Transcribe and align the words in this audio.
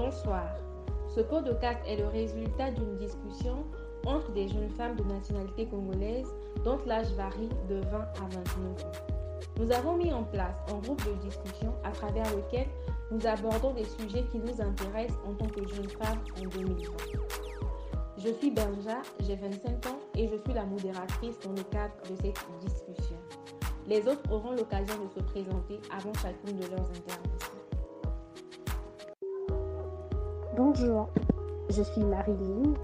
Bonsoir. 0.00 0.46
Ce 1.12 1.20
podcast 1.20 1.80
est 1.84 1.96
le 1.96 2.06
résultat 2.06 2.70
d'une 2.70 2.96
discussion 2.98 3.64
entre 4.06 4.30
des 4.30 4.46
jeunes 4.46 4.70
femmes 4.76 4.94
de 4.94 5.02
nationalité 5.02 5.66
congolaise 5.66 6.28
dont 6.64 6.78
l'âge 6.86 7.10
varie 7.14 7.48
de 7.68 7.80
20 7.80 7.98
à 7.98 8.28
29 8.30 8.84
ans. 8.84 8.92
Nous 9.58 9.72
avons 9.72 9.96
mis 9.96 10.12
en 10.12 10.22
place 10.22 10.54
un 10.72 10.78
groupe 10.78 11.04
de 11.04 11.14
discussion 11.28 11.74
à 11.82 11.90
travers 11.90 12.26
lequel 12.36 12.68
nous 13.10 13.26
abordons 13.26 13.74
des 13.74 13.86
sujets 13.86 14.24
qui 14.30 14.38
nous 14.38 14.62
intéressent 14.62 15.18
en 15.26 15.34
tant 15.34 15.48
que 15.48 15.66
jeunes 15.66 15.88
femmes 15.88 16.22
en 16.36 16.46
2020. 16.46 16.92
Je 18.18 18.28
suis 18.34 18.52
Benja, 18.52 19.02
j'ai 19.26 19.34
25 19.34 19.84
ans 19.86 19.98
et 20.14 20.28
je 20.28 20.36
suis 20.36 20.52
la 20.54 20.64
modératrice 20.64 21.40
dans 21.40 21.54
le 21.54 21.64
cadre 21.72 21.94
de 22.08 22.14
cette 22.22 22.38
discussion. 22.60 23.18
Les 23.88 24.06
autres 24.06 24.30
auront 24.30 24.52
l'occasion 24.52 24.94
de 25.04 25.08
se 25.08 25.24
présenter 25.24 25.80
avant 25.90 26.14
chacune 26.14 26.56
de 26.56 26.66
leurs 26.68 26.88
interventions. 26.88 27.47
Bonjour, 30.58 31.08
je 31.70 31.82
suis 31.84 32.02
Marilyn, 32.02 32.74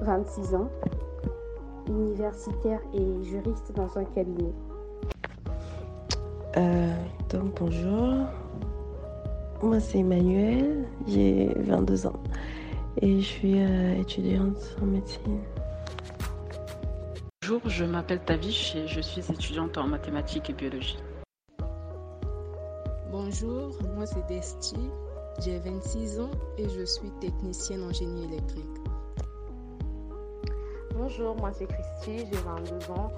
26 0.00 0.54
ans, 0.54 0.70
universitaire 1.86 2.80
et 2.94 3.22
juriste 3.22 3.70
dans 3.74 3.98
un 3.98 4.04
cabinet. 4.04 4.54
Euh, 6.56 6.94
donc 7.28 7.60
bonjour, 7.60 8.24
moi 9.62 9.78
c'est 9.78 9.98
Emmanuel, 9.98 10.86
j'ai 11.06 11.52
22 11.54 12.06
ans 12.06 12.18
et 13.02 13.20
je 13.20 13.26
suis 13.26 13.60
euh, 13.60 14.00
étudiante 14.00 14.78
en 14.80 14.86
médecine. 14.86 15.40
Bonjour, 17.42 17.60
je 17.66 17.84
m'appelle 17.84 18.20
Tavish 18.20 18.74
et 18.74 18.86
je 18.86 19.02
suis 19.02 19.30
étudiante 19.30 19.76
en 19.76 19.86
mathématiques 19.86 20.48
et 20.48 20.54
biologie. 20.54 20.96
Bonjour, 23.12 23.76
moi 23.94 24.06
c'est 24.06 24.26
Desti, 24.28 24.78
j'ai 25.40 25.58
26 25.58 26.20
ans 26.20 26.30
et 26.56 26.68
je 26.68 26.84
suis 26.84 27.10
technicienne 27.20 27.82
en 27.84 27.92
génie 27.92 28.24
électrique. 28.24 28.64
Bonjour, 30.94 31.36
moi 31.36 31.52
c'est 31.56 31.66
Christy, 31.66 32.26
j'ai 32.30 32.40
22 32.40 32.90
ans, 32.92 33.12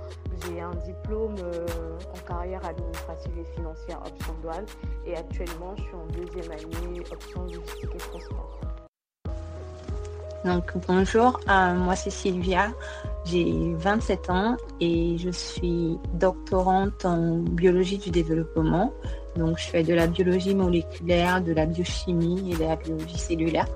j'ai 0.45 0.61
un 0.61 0.75
diplôme 0.75 1.35
euh, 1.43 1.99
en 2.15 2.29
carrière 2.29 2.65
administrative 2.65 3.33
et 3.39 3.45
financière 3.57 4.01
option 4.07 4.35
douane 4.43 4.67
et 5.07 5.17
actuellement 5.17 5.75
je 5.77 5.83
suis 5.83 5.95
en 5.95 6.07
deuxième 6.07 6.53
année 6.53 7.01
option 7.11 7.45
logistique 7.45 7.91
et 7.95 7.99
transport. 7.99 8.61
Donc 10.45 10.73
bonjour, 10.87 11.41
euh, 11.49 11.75
moi 11.75 11.97
c'est 11.97 12.11
Sylvia, 12.11 12.71
j'ai 13.25 13.75
27 13.75 14.31
ans 14.31 14.57
et 14.81 15.17
je 15.19 15.31
suis 15.31 15.99
doctorante 16.15 17.05
en 17.05 17.39
biologie 17.39 17.99
du 17.99 18.11
développement. 18.11 18.93
Donc 19.37 19.59
je 19.59 19.69
fais 19.69 19.83
de 19.83 19.95
la 19.95 20.07
biologie 20.07 20.55
moléculaire, 20.55 21.43
de 21.43 21.53
la 21.53 21.67
biochimie 21.67 22.53
et 22.53 22.57
de 22.57 22.65
la 22.65 22.77
biologie 22.77 23.19
cellulaire. 23.19 23.67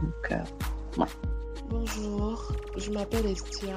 Donc 0.00 0.32
euh, 0.32 1.00
ouais. 1.00 1.08
Bonjour, 1.68 2.52
je 2.76 2.92
m'appelle 2.92 3.26
Estia, 3.26 3.74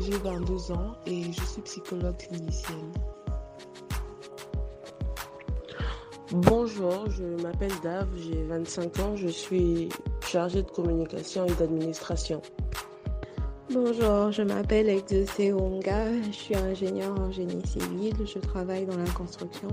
j'ai 0.00 0.10
22 0.10 0.72
ans 0.72 0.96
et 1.06 1.24
je 1.32 1.44
suis 1.44 1.62
psychologue 1.62 2.16
clinicienne. 2.16 2.92
Bonjour, 6.32 7.08
je 7.08 7.24
m'appelle 7.42 7.72
Dave, 7.82 8.08
j'ai 8.16 8.42
25 8.44 8.98
ans, 8.98 9.16
je 9.16 9.28
suis 9.28 9.88
chargée 10.20 10.62
de 10.62 10.70
communication 10.70 11.46
et 11.46 11.54
d'administration. 11.54 12.42
Bonjour, 13.70 14.32
je 14.32 14.40
m'appelle 14.40 14.88
Exocé 14.88 15.52
Onga, 15.52 16.22
je 16.22 16.32
suis 16.32 16.56
ingénieure 16.56 17.20
en 17.20 17.30
génie 17.30 17.60
civil, 17.66 18.14
je 18.24 18.38
travaille 18.38 18.86
dans 18.86 18.96
la 18.96 19.10
construction. 19.10 19.68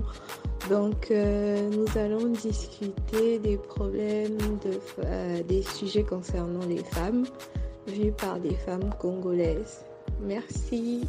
Donc 0.68 1.10
euh, 1.10 1.70
nous 1.70 1.98
allons 1.98 2.26
discuter 2.26 3.38
des 3.38 3.56
problèmes, 3.56 4.36
de, 4.36 4.78
euh, 5.02 5.42
des 5.44 5.62
sujets 5.62 6.02
concernant 6.02 6.66
les 6.66 6.84
femmes, 6.84 7.24
vus 7.86 8.12
par 8.12 8.38
des 8.38 8.54
femmes 8.54 8.90
congolaises. 8.98 9.82
Merci. 10.20 11.08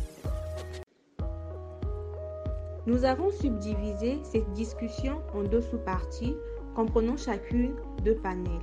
Nous 2.85 3.03
avons 3.03 3.31
subdivisé 3.31 4.17
cette 4.23 4.49
discussion 4.53 5.21
en 5.33 5.43
deux 5.43 5.61
sous-parties, 5.61 6.37
comprenant 6.73 7.17
chacune 7.17 7.75
deux 8.05 8.15
panels. 8.15 8.61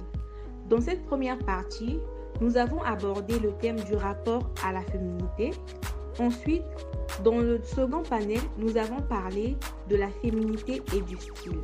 Dans 0.71 0.81
cette 0.81 1.05
première 1.05 1.39
partie, 1.41 1.99
nous 2.41 2.56
avons 2.56 2.83
abordé 2.83 3.39
le 3.39 3.53
thème 3.53 3.81
du 3.81 3.95
rapport 3.95 4.50
à 4.65 4.72
la 4.72 4.83
féminité. 4.83 5.53
Ensuite, 6.19 6.62
dans 7.22 7.39
le 7.39 7.61
second 7.62 8.03
panel, 8.03 8.41
nous 8.59 8.77
avons 8.77 9.00
parlé 9.03 9.56
de 9.89 9.97
la 9.97 10.09
féminité 10.09 10.83
et 10.94 11.00
du 11.00 11.17
style. 11.17 11.61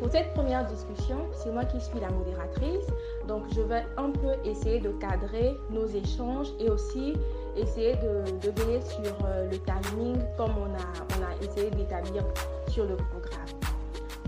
Pour 0.00 0.10
cette 0.10 0.32
première 0.32 0.66
discussion, 0.66 1.18
c'est 1.32 1.50
moi 1.50 1.64
qui 1.64 1.80
suis 1.80 2.00
la 2.00 2.10
modératrice. 2.10 2.86
Donc, 3.28 3.42
je 3.54 3.60
vais 3.60 3.84
un 3.98 4.10
peu 4.10 4.32
essayer 4.42 4.80
de 4.80 4.88
cadrer 4.92 5.54
nos 5.68 5.86
échanges 5.86 6.48
et 6.58 6.70
aussi 6.70 7.12
essayer 7.56 7.94
de, 7.96 8.50
veiller 8.50 8.80
sur 8.80 9.14
euh, 9.26 9.46
le 9.50 9.58
timing 9.58 10.16
comme 10.38 10.52
on 10.56 10.74
a, 10.74 11.18
on 11.18 11.22
a 11.22 11.44
essayé 11.44 11.70
d'établir 11.70 12.24
sur 12.68 12.86
le 12.86 12.96
programme. 12.96 13.46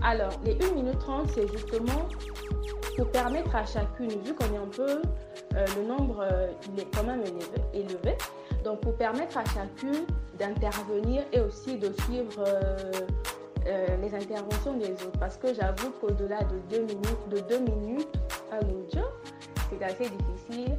Alors, 0.03 0.31
les 0.45 0.55
1 0.63 0.75
minute 0.75 0.99
30, 0.99 1.31
c'est 1.33 1.47
justement 1.51 2.07
pour 2.95 3.09
permettre 3.09 3.55
à 3.55 3.65
chacune, 3.65 4.09
vu 4.23 4.35
qu'on 4.35 4.53
est 4.53 4.57
un 4.57 4.67
peu, 4.67 5.01
euh, 5.55 5.65
le 5.77 5.83
nombre, 5.87 6.19
euh, 6.21 6.51
il 6.71 6.79
est 6.79 6.87
quand 6.95 7.03
même 7.03 7.23
élevé, 7.73 8.17
donc 8.63 8.81
pour 8.81 8.95
permettre 8.95 9.35
à 9.39 9.45
chacune 9.45 10.05
d'intervenir 10.37 11.23
et 11.33 11.39
aussi 11.39 11.77
de 11.77 11.91
suivre 12.03 12.43
les 13.65 14.15
interventions 14.15 14.77
des 14.77 14.91
autres. 14.91 15.19
Parce 15.19 15.37
que 15.37 15.53
j'avoue 15.53 15.91
qu'au-delà 16.01 16.43
de 16.43 16.59
deux 16.69 16.81
minutes, 16.81 17.29
de 17.29 17.39
deux 17.39 17.59
minutes 17.59 18.17
à 18.51 18.59
l'audio, 18.61 19.01
c'est 19.69 19.83
assez 19.83 20.09
difficile 20.09 20.77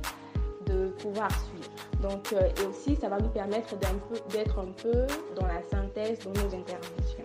de 0.66 0.88
pouvoir 0.88 1.30
suivre. 1.30 1.70
Donc, 2.02 2.32
euh, 2.32 2.48
et 2.60 2.66
aussi, 2.66 2.96
ça 2.96 3.08
va 3.08 3.18
nous 3.18 3.28
permettre 3.28 3.76
d'être 3.76 4.58
un 4.58 4.72
peu 4.82 5.06
dans 5.36 5.46
la 5.46 5.62
synthèse 5.62 6.18
de 6.20 6.28
nos 6.28 6.46
interventions. 6.46 7.24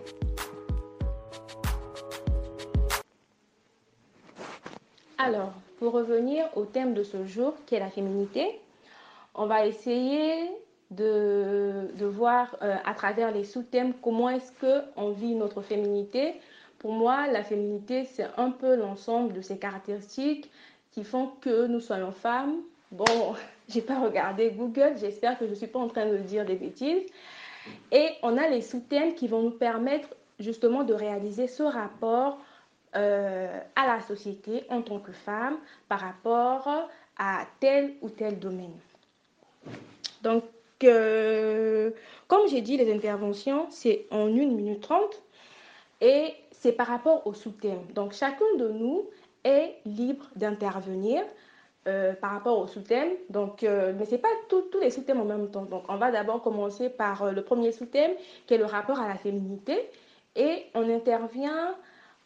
Alors, 5.18 5.52
pour 5.78 5.92
revenir 5.92 6.44
au 6.54 6.64
thème 6.64 6.94
de 6.94 7.02
ce 7.02 7.24
jour, 7.24 7.54
qui 7.66 7.74
est 7.74 7.80
la 7.80 7.90
féminité, 7.90 8.60
on 9.34 9.46
va 9.46 9.66
essayer 9.66 10.48
de, 10.90 12.04
voir 12.04 12.56
euh, 12.62 12.76
à 12.84 12.94
travers 12.94 13.30
les 13.30 13.44
sous-thèmes 13.44 13.92
comment 14.02 14.28
est-ce 14.30 14.52
qu'on 14.60 15.10
vit 15.10 15.34
notre 15.34 15.60
féminité. 15.62 16.34
Pour 16.78 16.92
moi, 16.92 17.26
la 17.26 17.42
féminité, 17.42 18.04
c'est 18.04 18.28
un 18.36 18.50
peu 18.50 18.76
l'ensemble 18.76 19.32
de 19.34 19.40
ces 19.40 19.58
caractéristiques 19.58 20.50
qui 20.92 21.04
font 21.04 21.32
que 21.40 21.66
nous 21.66 21.80
soyons 21.80 22.12
femmes. 22.12 22.56
Bon, 22.90 23.34
j'ai 23.68 23.82
pas 23.82 24.00
regardé 24.00 24.50
Google, 24.50 24.94
j'espère 24.98 25.38
que 25.38 25.44
je 25.44 25.50
ne 25.50 25.56
suis 25.56 25.66
pas 25.66 25.78
en 25.78 25.88
train 25.88 26.06
de 26.06 26.16
dire 26.18 26.44
des 26.44 26.56
bêtises. 26.56 27.06
Et 27.92 28.10
on 28.22 28.38
a 28.38 28.48
les 28.48 28.62
sous-thèmes 28.62 29.14
qui 29.14 29.28
vont 29.28 29.42
nous 29.42 29.50
permettre 29.50 30.08
justement 30.40 30.84
de 30.84 30.94
réaliser 30.94 31.48
ce 31.48 31.62
rapport 31.62 32.38
euh, 32.96 33.60
à 33.76 33.86
la 33.86 34.00
société 34.00 34.64
en 34.70 34.80
tant 34.80 35.00
que 35.00 35.12
femme 35.12 35.58
par 35.88 36.00
rapport 36.00 36.88
à 37.18 37.44
tel 37.60 37.94
ou 38.00 38.08
tel 38.08 38.38
domaine. 38.38 38.72
Donc, 40.22 40.44
euh, 40.84 41.90
comme 42.28 42.48
j'ai 42.48 42.60
dit, 42.60 42.76
les 42.76 42.92
interventions, 42.92 43.66
c'est 43.70 44.06
en 44.10 44.26
1 44.26 44.30
minute 44.30 44.80
30 44.80 45.22
et 46.00 46.34
c'est 46.50 46.72
par 46.72 46.86
rapport 46.86 47.26
au 47.26 47.34
sous-thème. 47.34 47.82
Donc, 47.94 48.12
chacun 48.12 48.44
de 48.58 48.68
nous 48.68 49.08
est 49.44 49.76
libre 49.84 50.26
d'intervenir 50.36 51.22
euh, 51.86 52.12
par 52.14 52.32
rapport 52.32 52.58
au 52.58 52.66
sous-thème. 52.66 53.12
Euh, 53.34 53.94
mais 53.96 54.04
ce 54.04 54.10
n'est 54.12 54.18
pas 54.18 54.28
tous 54.48 54.64
les 54.80 54.90
sous-thèmes 54.90 55.20
en 55.20 55.24
même 55.24 55.50
temps. 55.50 55.64
Donc, 55.64 55.84
on 55.88 55.96
va 55.96 56.10
d'abord 56.10 56.42
commencer 56.42 56.90
par 56.90 57.22
euh, 57.22 57.32
le 57.32 57.42
premier 57.42 57.72
sous-thème 57.72 58.12
qui 58.46 58.54
est 58.54 58.58
le 58.58 58.66
rapport 58.66 59.00
à 59.00 59.08
la 59.08 59.14
féminité. 59.14 59.88
Et 60.36 60.66
on 60.74 60.88
intervient, 60.90 61.74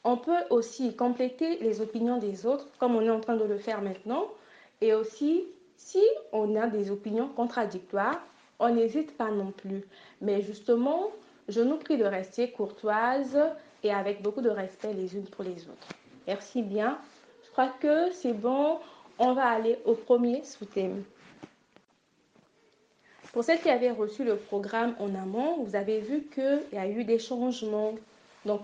on 0.04 0.16
peut 0.16 0.42
aussi 0.50 0.96
compléter 0.96 1.58
les 1.58 1.80
opinions 1.80 2.18
des 2.18 2.44
autres, 2.46 2.66
comme 2.78 2.96
on 2.96 3.02
est 3.02 3.10
en 3.10 3.20
train 3.20 3.36
de 3.36 3.44
le 3.44 3.56
faire 3.58 3.82
maintenant. 3.82 4.26
Et 4.80 4.94
aussi, 4.94 5.44
si 5.76 6.02
on 6.32 6.56
a 6.56 6.66
des 6.66 6.90
opinions 6.90 7.28
contradictoires, 7.28 8.20
on 8.62 8.74
n'hésite 8.74 9.16
pas 9.16 9.30
non 9.30 9.50
plus. 9.50 9.82
Mais 10.20 10.40
justement, 10.40 11.10
je 11.48 11.60
nous 11.60 11.76
prie 11.76 11.98
de 11.98 12.04
rester 12.04 12.50
courtoises 12.52 13.38
et 13.82 13.92
avec 13.92 14.22
beaucoup 14.22 14.40
de 14.40 14.48
respect 14.48 14.94
les 14.94 15.16
unes 15.16 15.26
pour 15.26 15.44
les 15.44 15.64
autres. 15.64 15.88
Merci 16.26 16.62
bien. 16.62 16.96
Je 17.44 17.50
crois 17.50 17.72
que 17.80 18.12
c'est 18.12 18.32
bon. 18.32 18.78
On 19.18 19.34
va 19.34 19.48
aller 19.48 19.78
au 19.84 19.94
premier 19.94 20.44
sous-thème. 20.44 21.02
Pour 23.32 23.42
celles 23.42 23.60
qui 23.60 23.68
avaient 23.68 23.90
reçu 23.90 24.24
le 24.24 24.36
programme 24.36 24.94
en 25.00 25.14
amont, 25.14 25.64
vous 25.64 25.74
avez 25.74 26.00
vu 26.00 26.22
qu'il 26.32 26.62
y 26.72 26.76
a 26.76 26.86
eu 26.86 27.02
des 27.02 27.18
changements. 27.18 27.94
Donc, 28.44 28.60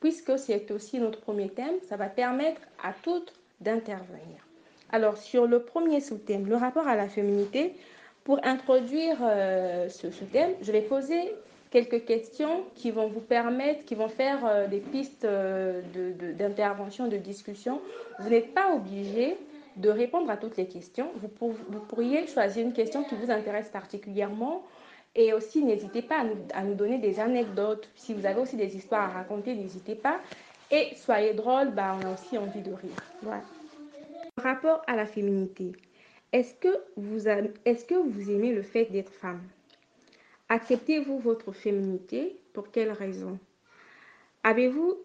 puisque 0.00 0.38
c'est 0.38 0.70
aussi 0.70 0.98
notre 0.98 1.20
premier 1.20 1.50
thème, 1.50 1.74
ça 1.88 1.96
va 1.96 2.06
permettre 2.06 2.60
à 2.82 2.92
toutes 3.02 3.34
d'intervenir. 3.60 4.46
Alors, 4.90 5.18
sur 5.18 5.46
le 5.46 5.62
premier 5.62 6.00
sous-thème, 6.00 6.46
le 6.46 6.56
rapport 6.56 6.86
à 6.86 6.96
la 6.96 7.08
féminité, 7.08 7.74
pour 8.24 8.38
introduire 8.44 9.16
euh, 9.22 9.88
ce, 9.88 10.06
thème, 10.24 10.52
je 10.62 10.72
vais 10.72 10.82
poser 10.82 11.34
quelques 11.70 12.04
questions 12.04 12.64
qui 12.74 12.90
vont 12.90 13.08
vous 13.08 13.20
permettre, 13.20 13.84
qui 13.84 13.94
vont 13.94 14.08
faire 14.08 14.44
euh, 14.44 14.66
des 14.68 14.78
pistes 14.78 15.24
euh, 15.24 15.80
d'intervention, 16.38 17.08
de, 17.08 17.16
discussion. 17.16 17.80
Vous 18.20 18.28
n'êtes 18.28 18.54
pas 18.54 18.74
obligé 18.74 19.36
de 19.76 19.88
répondre 19.88 20.30
à 20.30 20.36
toutes 20.36 20.56
les 20.56 20.66
questions. 20.66 21.10
Vous, 21.40 21.48
pourriez 21.88 22.26
choisir 22.26 22.64
une 22.64 22.74
question 22.74 23.04
qui 23.04 23.14
vous 23.14 23.30
intéresse 23.30 23.68
particulièrement. 23.70 24.62
Et 25.14 25.32
aussi, 25.32 25.62
n'hésitez 25.62 26.02
pas 26.02 26.24
à 26.54 26.62
nous, 26.62 26.74
donner 26.74 26.98
des 26.98 27.20
anecdotes. 27.20 27.88
Si 27.96 28.14
vous 28.14 28.24
avez 28.24 28.40
aussi 28.40 28.56
des 28.56 28.76
histoires 28.76 29.02
à 29.02 29.08
raconter, 29.08 29.54
n'hésitez 29.54 29.94
pas. 29.94 30.20
Et 30.70 30.94
soyez 30.96 31.34
drôle, 31.34 31.70
bah, 31.70 31.96
on 32.00 32.06
a 32.06 32.14
aussi 32.14 32.38
envie 32.38 32.62
de 32.62 32.72
rire. 32.72 33.36
Rapport 34.38 34.82
à 34.86 34.96
la 34.96 35.04
féminité. 35.04 35.72
Est-ce 36.32 36.54
que, 36.54 37.98
vous 38.08 38.30
aimez 38.30 38.54
le 38.54 38.62
fait 38.62 38.86
d'être 38.86 39.12
femme? 39.12 39.42
Acceptez-vous 40.48 41.18
votre 41.18 41.52
féminité? 41.52 42.38
Pour 42.54 42.70
quelles 42.70 42.90
raisons 42.90 43.38
Avez-vous, 44.42 44.96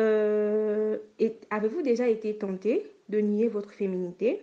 euh, 0.00 0.98
avez-vous 1.50 1.82
déjà 1.82 2.08
été 2.08 2.36
tenté 2.36 2.90
de 3.08 3.18
nier 3.18 3.46
votre 3.46 3.72
féminité? 3.72 4.42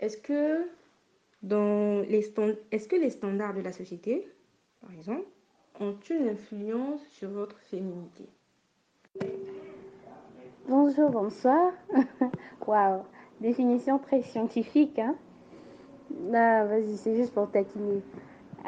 Est-ce 0.00 0.16
que, 0.16 0.66
les 1.42 2.22
que 2.22 2.96
les 2.96 3.10
standards 3.10 3.54
de 3.54 3.60
la 3.60 3.72
société, 3.72 4.26
par 4.80 4.92
exemple, 4.92 5.26
ont 5.80 5.96
une 6.08 6.30
influence 6.30 7.00
sur 7.10 7.28
votre 7.28 7.58
féminité? 7.58 8.24
Bonjour, 10.66 11.10
bonsoir. 11.10 11.72
Waouh, 12.66 13.02
définition 13.40 13.98
très 13.98 14.22
scientifique, 14.22 14.98
hein 14.98 15.14
ah, 16.34 16.64
vas-y, 16.64 16.96
c'est 16.96 17.14
juste 17.14 17.32
pour 17.34 17.50
taquiner. 17.50 18.02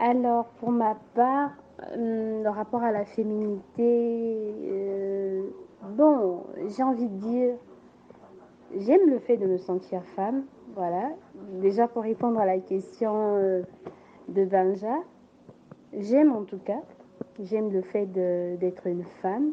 Alors, 0.00 0.46
pour 0.58 0.70
ma 0.70 0.96
part, 1.14 1.52
hum, 1.94 2.43
le 2.43 2.49
rapport 2.49 2.82
à 2.82 2.93
la 2.93 3.05
féminité, 3.05 3.62
euh, 3.81 5.43
bon, 5.91 6.44
j'ai 6.69 6.82
envie 6.82 7.08
de 7.08 7.17
dire, 7.17 7.55
j'aime 8.76 9.08
le 9.08 9.19
fait 9.19 9.37
de 9.37 9.46
me 9.46 9.58
sentir 9.58 10.02
femme, 10.17 10.44
voilà. 10.75 11.11
Déjà 11.61 11.87
pour 11.87 12.02
répondre 12.02 12.41
à 12.41 12.46
la 12.46 12.58
question 12.58 13.37
euh, 13.37 13.62
de 14.29 14.44
Banja, 14.44 14.96
j'aime 15.96 16.32
en 16.32 16.43
tout 16.43 16.58
cas, 16.58 16.82
j'aime 17.41 17.70
le 17.70 17.82
fait 17.82 18.06
d'être 18.06 18.87
une 18.87 19.05
femme. 19.23 19.52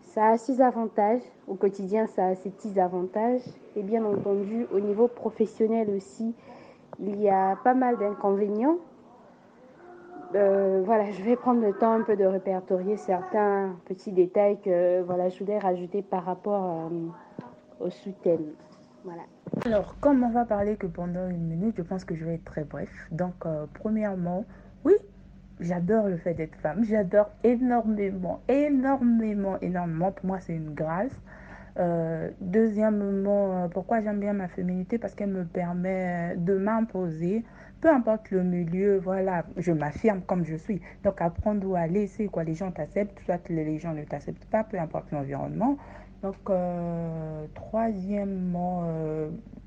Ça 0.00 0.28
a 0.28 0.38
ses 0.38 0.60
avantages, 0.62 1.20
au 1.46 1.54
quotidien 1.54 2.06
ça 2.06 2.28
a 2.28 2.34
ses 2.34 2.50
petits 2.50 2.80
avantages, 2.80 3.42
et 3.76 3.82
bien 3.82 4.04
entendu 4.04 4.66
au 4.72 4.80
niveau 4.80 5.08
professionnel 5.08 5.90
aussi, 5.94 6.34
il 7.00 7.20
y 7.20 7.28
a 7.28 7.56
pas 7.56 7.74
mal 7.74 7.96
d'inconvénients. 7.98 8.78
Euh, 10.34 10.82
voilà, 10.84 11.10
je 11.12 11.22
vais 11.22 11.36
prendre 11.36 11.60
le 11.60 11.72
temps 11.72 11.92
un 11.92 12.02
peu 12.02 12.16
de 12.16 12.24
répertorier 12.24 12.96
certains 12.96 13.76
petits 13.84 14.12
détails 14.12 14.58
que 14.60 15.02
voilà, 15.02 15.28
je 15.28 15.38
voulais 15.38 15.58
rajouter 15.58 16.02
par 16.02 16.24
rapport 16.24 16.90
euh, 16.90 17.84
au 17.84 17.90
sous-thème. 17.90 18.52
Voilà. 19.04 19.22
Alors, 19.64 19.94
comme 20.00 20.24
on 20.24 20.30
va 20.30 20.44
parler 20.44 20.76
que 20.76 20.86
pendant 20.86 21.28
une 21.28 21.46
minute, 21.46 21.76
je 21.76 21.82
pense 21.82 22.04
que 22.04 22.16
je 22.16 22.24
vais 22.24 22.34
être 22.34 22.44
très 22.44 22.64
bref. 22.64 22.90
Donc, 23.12 23.34
euh, 23.46 23.66
premièrement, 23.74 24.44
oui, 24.84 24.94
j'adore 25.60 26.08
le 26.08 26.16
fait 26.16 26.34
d'être 26.34 26.56
femme. 26.56 26.82
J'adore 26.84 27.30
énormément, 27.44 28.40
énormément, 28.48 29.58
énormément. 29.60 30.10
Pour 30.10 30.26
moi, 30.26 30.40
c'est 30.40 30.54
une 30.54 30.74
grâce. 30.74 31.16
Euh, 31.78 32.30
deuxièmement, 32.40 33.64
euh, 33.64 33.68
pourquoi 33.68 34.00
j'aime 34.00 34.20
bien 34.20 34.32
ma 34.32 34.48
féminité? 34.48 34.98
Parce 34.98 35.14
qu'elle 35.14 35.30
me 35.30 35.44
permet 35.44 36.34
de 36.36 36.56
m'imposer, 36.56 37.44
peu 37.80 37.90
importe 37.90 38.30
le 38.30 38.42
milieu, 38.42 38.98
voilà, 38.98 39.44
je 39.58 39.72
m'affirme 39.72 40.22
comme 40.22 40.44
je 40.44 40.56
suis. 40.56 40.80
Donc 41.04 41.20
apprendre 41.20 41.66
où 41.68 41.74
aller, 41.76 42.06
c'est 42.06 42.26
quoi, 42.26 42.44
les 42.44 42.54
gens 42.54 42.70
t'acceptent, 42.70 43.20
soit 43.20 43.46
les 43.50 43.78
gens 43.78 43.92
ne 43.92 44.04
t'acceptent 44.04 44.46
pas, 44.46 44.64
peu 44.64 44.78
importe 44.78 45.10
l'environnement. 45.12 45.76
Donc 46.22 46.36
euh, 46.48 47.44
troisièmement, 47.54 48.84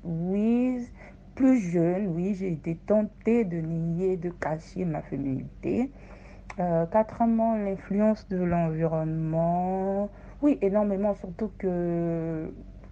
oui, 0.02 0.88
plus 1.36 1.60
jeune, 1.60 2.08
oui, 2.08 2.34
j'ai 2.34 2.52
été 2.52 2.74
tentée 2.86 3.44
de 3.44 3.58
nier, 3.58 4.16
de 4.16 4.30
cacher 4.30 4.84
ma 4.84 5.02
féminité. 5.02 5.92
quatrièmement, 6.56 7.56
l'influence 7.56 8.28
de 8.28 8.42
l'environnement. 8.42 10.10
Oui, 10.42 10.58
énormément, 10.62 11.14
surtout 11.14 11.50
que 11.58 12.50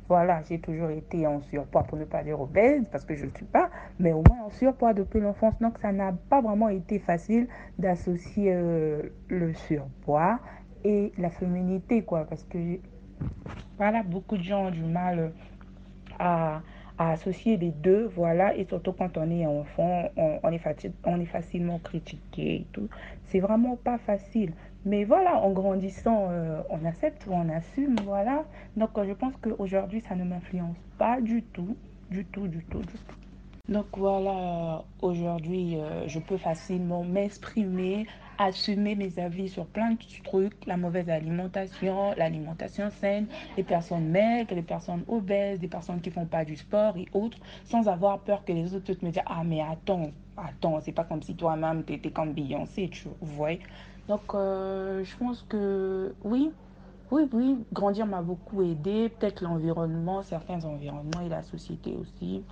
voilà, 0.08 0.42
j'ai 0.48 0.58
toujours 0.58 0.90
été 0.90 1.26
en 1.26 1.42
surpoids, 1.42 1.82
pour 1.82 1.98
ne 1.98 2.04
pas 2.04 2.22
dire 2.22 2.40
obèse, 2.40 2.88
parce 2.90 3.04
que 3.04 3.14
je 3.14 3.24
ne 3.24 3.26
le 3.30 3.36
suis 3.36 3.44
pas, 3.44 3.70
mais 3.98 4.12
au 4.12 4.22
moins 4.26 4.46
en 4.46 4.50
surpoids 4.50 4.94
depuis 4.94 5.20
l'enfance. 5.20 5.54
Donc, 5.60 5.78
ça 5.78 5.92
n'a 5.92 6.12
pas 6.30 6.40
vraiment 6.40 6.70
été 6.70 6.98
facile 6.98 7.46
d'associer 7.78 8.52
euh, 8.54 9.02
le 9.28 9.52
surpoids 9.52 10.38
et 10.84 11.12
la 11.18 11.28
féminité, 11.28 12.02
quoi, 12.02 12.24
parce 12.24 12.42
que, 12.44 12.58
voilà, 13.76 14.02
beaucoup 14.02 14.38
de 14.38 14.42
gens 14.42 14.66
ont 14.66 14.70
du 14.70 14.82
mal 14.82 15.32
à, 16.18 16.62
associer 16.98 17.56
les 17.56 17.70
deux, 17.70 18.10
voilà, 18.16 18.56
et 18.56 18.64
surtout 18.64 18.92
quand 18.92 19.16
on 19.18 19.30
est 19.30 19.46
enfant, 19.46 20.10
on, 20.16 20.50
est, 20.50 20.90
on 21.04 21.20
est 21.20 21.26
facilement 21.26 21.78
critiqué 21.78 22.56
et 22.56 22.66
tout. 22.72 22.88
C'est 23.26 23.38
vraiment 23.38 23.76
pas 23.76 23.98
facile. 23.98 24.52
Mais 24.88 25.04
voilà, 25.04 25.36
en 25.36 25.50
grandissant, 25.50 26.28
euh, 26.30 26.62
on 26.70 26.82
accepte 26.86 27.26
ou 27.26 27.34
on 27.34 27.50
assume, 27.50 27.96
voilà. 28.04 28.44
Donc 28.74 28.96
euh, 28.96 29.04
je 29.06 29.12
pense 29.12 29.34
qu'aujourd'hui, 29.42 30.02
ça 30.08 30.14
ne 30.14 30.24
m'influence 30.24 30.78
pas 30.96 31.20
du 31.20 31.42
tout, 31.42 31.76
du 32.10 32.24
tout, 32.24 32.48
du 32.48 32.64
tout, 32.64 32.78
du 32.78 32.86
tout. 32.86 33.16
Donc 33.68 33.84
voilà, 33.98 34.82
aujourd'hui, 35.02 35.76
euh, 35.76 36.08
je 36.08 36.18
peux 36.18 36.38
facilement 36.38 37.04
m'exprimer, 37.04 38.06
assumer 38.38 38.94
mes 38.94 39.18
avis 39.18 39.50
sur 39.50 39.66
plein 39.66 39.90
de 39.90 39.98
trucs, 40.24 40.64
la 40.64 40.78
mauvaise 40.78 41.10
alimentation, 41.10 42.14
l'alimentation 42.16 42.88
saine, 42.88 43.26
les 43.58 43.64
personnes 43.64 44.08
maigres, 44.08 44.54
les 44.54 44.62
personnes 44.62 45.04
obèses, 45.06 45.60
des 45.60 45.68
personnes 45.68 46.00
qui 46.00 46.10
font 46.10 46.24
pas 46.24 46.46
du 46.46 46.56
sport 46.56 46.96
et 46.96 47.04
autres, 47.12 47.36
sans 47.64 47.88
avoir 47.88 48.20
peur 48.20 48.42
que 48.42 48.52
les 48.52 48.74
autres 48.74 48.90
me 49.02 49.10
disent 49.10 49.20
ah 49.26 49.42
mais 49.44 49.60
attends, 49.60 50.12
attends, 50.38 50.80
c'est 50.80 50.92
pas 50.92 51.04
comme 51.04 51.20
si 51.20 51.34
toi-même 51.34 51.84
tu 51.84 51.92
étais 51.92 52.10
comme 52.10 52.32
Beyoncé, 52.32 52.88
tu 52.88 53.08
vois. 53.20 53.58
Donc, 54.08 54.22
euh, 54.34 55.04
je 55.04 55.16
pense 55.18 55.44
que 55.48 56.14
oui, 56.24 56.50
oui, 57.10 57.28
oui, 57.32 57.56
grandir 57.72 58.06
m'a 58.06 58.22
beaucoup 58.22 58.62
aidé. 58.62 59.10
Peut-être 59.10 59.42
l'environnement, 59.42 60.22
certains 60.22 60.64
environnements 60.64 61.20
et 61.24 61.28
la 61.28 61.42
société 61.42 61.94
aussi. 62.00 62.42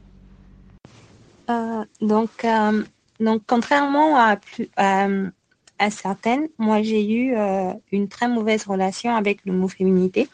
Euh, 1.49 1.85
donc, 2.03 2.45
euh, 2.45 2.85
donc, 3.21 3.43
contrairement 3.47 4.17
à, 4.17 4.37
à, 4.77 5.91
certaines, 5.91 6.49
moi 6.59 6.83
j'ai 6.83 7.11
eu 7.11 7.35
une 7.93 8.09
très 8.09 8.29
mauvaise 8.29 8.67
relation 8.67 9.15
avec 9.15 9.45
le 9.47 9.53
mot 9.53 9.69
féminité 9.69 10.29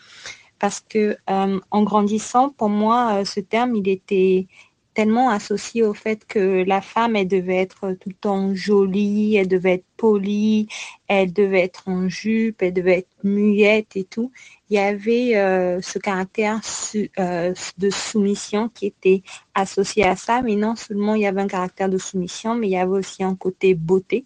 parce 0.58 0.80
que 0.80 1.16
en 1.26 1.82
grandissant, 1.82 2.50
pour 2.50 2.68
moi, 2.68 3.24
ce 3.24 3.40
terme, 3.40 3.74
il 3.76 3.88
était 3.88 4.46
tellement 4.94 5.30
associé 5.30 5.82
au 5.82 5.94
fait 5.94 6.24
que 6.26 6.64
la 6.64 6.80
femme, 6.80 7.16
elle 7.16 7.28
devait 7.28 7.56
être 7.56 7.92
tout 8.00 8.10
le 8.10 8.14
temps 8.14 8.54
jolie, 8.54 9.36
elle 9.36 9.48
devait 9.48 9.74
être 9.74 9.86
polie, 9.96 10.68
elle 11.08 11.32
devait 11.32 11.62
être 11.62 11.88
en 11.88 12.08
jupe, 12.08 12.62
elle 12.62 12.74
devait 12.74 12.98
être 12.98 13.24
muette 13.24 13.96
et 13.96 14.04
tout. 14.04 14.32
Il 14.68 14.76
y 14.76 14.78
avait 14.78 15.36
euh, 15.36 15.80
ce 15.80 15.98
caractère 15.98 16.60
euh, 17.18 17.54
de 17.78 17.90
soumission 17.90 18.68
qui 18.68 18.86
était 18.86 19.22
associé 19.54 20.04
à 20.04 20.16
ça, 20.16 20.42
mais 20.42 20.56
non 20.56 20.76
seulement 20.76 21.14
il 21.14 21.22
y 21.22 21.26
avait 21.26 21.42
un 21.42 21.48
caractère 21.48 21.88
de 21.88 21.98
soumission, 21.98 22.54
mais 22.54 22.68
il 22.68 22.72
y 22.72 22.76
avait 22.76 22.90
aussi 22.90 23.22
un 23.24 23.34
côté 23.34 23.74
beauté 23.74 24.24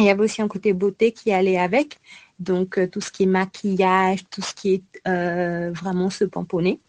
y 0.00 0.10
avait 0.10 0.22
aussi 0.22 0.42
un 0.42 0.48
côté 0.48 0.72
beauté 0.72 1.12
qui 1.12 1.32
allait 1.32 1.58
avec. 1.58 1.98
Donc 2.38 2.78
euh, 2.78 2.86
tout 2.86 3.00
ce 3.00 3.10
qui 3.10 3.24
est 3.24 3.26
maquillage, 3.26 4.24
tout 4.30 4.42
ce 4.42 4.54
qui 4.54 4.74
est 4.74 5.08
vraiment 5.72 6.10
se 6.10 6.24
pomponner. 6.24 6.80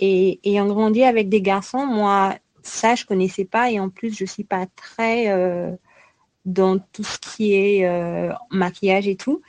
Et 0.00 0.40
ayant 0.44 0.66
grandi 0.66 1.04
avec 1.04 1.28
des 1.28 1.42
garçons, 1.42 1.84
moi, 1.86 2.34
ça, 2.62 2.94
je 2.94 3.04
connaissais 3.04 3.44
pas. 3.44 3.70
Et 3.70 3.78
en 3.78 3.90
plus, 3.90 4.16
je 4.16 4.24
suis 4.24 4.44
pas 4.44 4.66
très 4.74 5.30
euh, 5.30 5.70
dans 6.46 6.78
tout 6.78 7.04
ce 7.04 7.18
qui 7.18 7.52
est 7.52 7.86
euh, 7.86 8.32
maquillage 8.50 9.06
et 9.06 9.16
tout. 9.16 9.42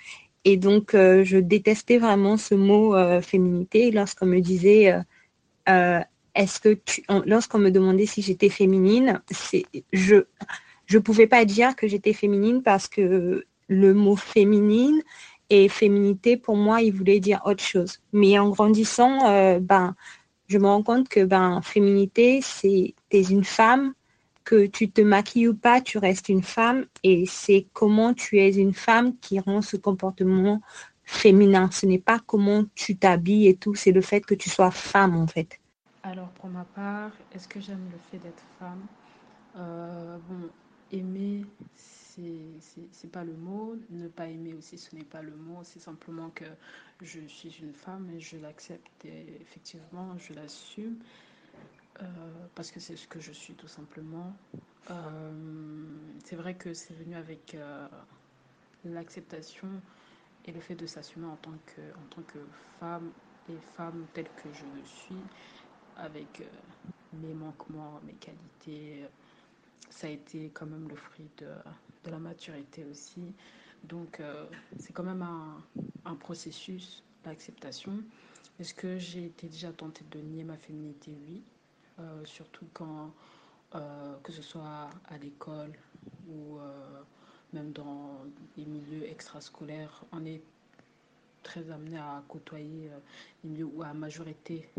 Et 0.43 0.57
donc, 0.57 0.93
euh, 0.93 1.23
je 1.23 1.37
détestais 1.37 1.99
vraiment 1.99 2.35
ce 2.35 2.53
mot 2.53 2.95
féminité. 3.21 3.91
Lorsqu'on 3.91 4.25
me 4.25 4.41
disait, 4.41 4.93
est-ce 5.67 6.59
que 6.59 6.73
tu, 6.73 7.03
lorsqu'on 7.25 7.59
me 7.59 7.69
demandait 7.69 8.05
si 8.05 8.21
j'étais 8.21 8.49
féminine, 8.49 9.21
c'est, 9.31 9.65
je, 9.93 10.25
je 10.85 10.97
pouvais 10.97 11.27
pas 11.27 11.45
dire 11.45 11.77
que 11.77 11.87
j'étais 11.87 12.13
féminine 12.13 12.61
parce 12.61 12.89
que 12.89 13.45
le 13.67 13.93
mot 13.93 14.17
féminine 14.17 15.01
et 15.49 15.69
féminité, 15.69 16.35
pour 16.37 16.57
moi, 16.57 16.81
il 16.81 16.93
voulait 16.93 17.19
dire 17.19 17.41
autre 17.45 17.63
chose. 17.63 17.99
Mais 18.11 18.37
en 18.39 18.49
grandissant, 18.49 19.59
ben, 19.59 19.95
je 20.51 20.57
me 20.57 20.67
rends 20.67 20.83
compte 20.83 21.07
que 21.07 21.23
ben, 21.23 21.61
féminité, 21.61 22.41
c'est 22.41 22.93
es 23.11 23.21
une 23.21 23.45
femme, 23.45 23.93
que 24.43 24.65
tu 24.65 24.91
te 24.91 25.01
maquilles 25.01 25.47
ou 25.47 25.55
pas, 25.55 25.81
tu 25.81 25.97
restes 25.97 26.29
une 26.29 26.43
femme 26.43 26.85
et 27.03 27.25
c'est 27.25 27.67
comment 27.73 28.13
tu 28.13 28.39
es 28.39 28.53
une 28.55 28.73
femme 28.73 29.15
qui 29.19 29.39
rend 29.39 29.61
ce 29.61 29.77
comportement 29.77 30.61
féminin. 31.05 31.69
Ce 31.71 31.85
n'est 31.85 31.99
pas 31.99 32.19
comment 32.25 32.65
tu 32.75 32.97
t'habilles 32.97 33.47
et 33.47 33.55
tout, 33.55 33.75
c'est 33.75 33.91
le 33.91 34.01
fait 34.01 34.21
que 34.21 34.35
tu 34.35 34.49
sois 34.49 34.71
femme 34.71 35.15
en 35.15 35.27
fait. 35.27 35.59
Alors 36.03 36.29
pour 36.29 36.49
ma 36.49 36.65
part, 36.75 37.11
est-ce 37.33 37.47
que 37.47 37.61
j'aime 37.61 37.87
le 37.91 37.99
fait 38.09 38.17
d'être 38.17 38.43
femme? 38.59 38.81
Euh, 39.57 40.17
Bon, 40.27 40.49
aimer, 40.91 41.45
c'est 41.77 43.11
pas 43.11 43.23
le 43.23 43.33
mot. 43.33 43.75
Ne 43.89 44.07
pas 44.07 44.27
aimer 44.27 44.53
aussi, 44.53 44.77
ce 44.77 44.95
n'est 44.95 45.03
pas 45.03 45.21
le 45.21 45.35
mot. 45.35 45.61
C'est 45.63 45.79
simplement 45.79 46.29
que 46.29 46.45
je 47.01 47.19
suis 47.27 47.49
une 47.61 47.73
femme 47.73 48.09
et 48.11 48.19
je 48.19 48.37
l'accepte 48.37 49.05
effectivement, 49.05 50.17
je 50.17 50.33
l'assume 50.33 50.97
euh, 52.01 52.05
parce 52.55 52.71
que 52.71 52.79
c'est 52.79 52.95
ce 52.95 53.07
que 53.07 53.19
je 53.19 53.31
suis 53.31 53.53
tout 53.53 53.67
simplement. 53.67 54.33
Euh, 54.89 55.31
c'est 56.25 56.35
vrai 56.35 56.55
que 56.55 56.73
c'est 56.73 56.93
venu 56.93 57.15
avec 57.15 57.55
euh, 57.55 57.87
l'acceptation 58.85 59.67
et 60.45 60.51
le 60.51 60.59
fait 60.59 60.75
de 60.75 60.85
s'assumer 60.85 61.27
en 61.27 61.35
tant 61.37 61.53
que, 61.65 61.81
en 61.81 62.15
tant 62.15 62.21
que 62.23 62.39
femme 62.79 63.11
et 63.49 63.57
femme 63.75 64.05
telle 64.13 64.29
que 64.43 64.49
je 64.53 64.87
suis, 64.87 65.15
avec 65.97 66.43
mes 67.13 67.33
manquements, 67.33 67.99
mes 68.05 68.13
qualités. 68.13 69.05
Ça 69.89 70.07
a 70.07 70.09
été 70.09 70.49
quand 70.53 70.65
même 70.65 70.87
le 70.87 70.95
fruit 70.95 71.29
de, 71.37 71.47
la 72.09 72.19
maturité 72.19 72.85
aussi. 72.89 73.33
Donc 73.83 74.19
euh, 74.19 74.45
c'est 74.79 74.93
quand 74.93 75.03
même 75.03 75.21
un, 76.05 76.15
processus, 76.15 77.03
l'acceptation. 77.25 78.03
Est-ce 78.59 78.73
que 78.73 78.97
j'ai 78.97 79.25
été 79.25 79.47
déjà 79.47 79.71
tentée 79.71 80.05
de 80.11 80.19
nier 80.19 80.43
ma 80.43 80.57
féminité? 80.57 81.11
Oui. 81.27 81.43
Euh, 81.99 82.25
surtout 82.25 82.65
quand, 82.73 83.13
euh, 83.75 84.15
que 84.23 84.31
ce 84.31 84.41
soit 84.41 84.89
à 85.07 85.17
l'école 85.17 85.73
ou 86.29 86.59
même 87.53 87.71
dans 87.73 88.21
les 88.55 88.65
milieux 88.65 89.03
extrascolaires, 89.09 90.05
on 90.13 90.25
est 90.25 90.41
très 91.43 91.69
amené 91.69 91.97
à 91.97 92.23
côtoyer 92.27 92.89
les 93.43 93.49
milieux 93.49 93.69
où 93.73 93.83
à 93.83 93.93
majorité 93.93 94.69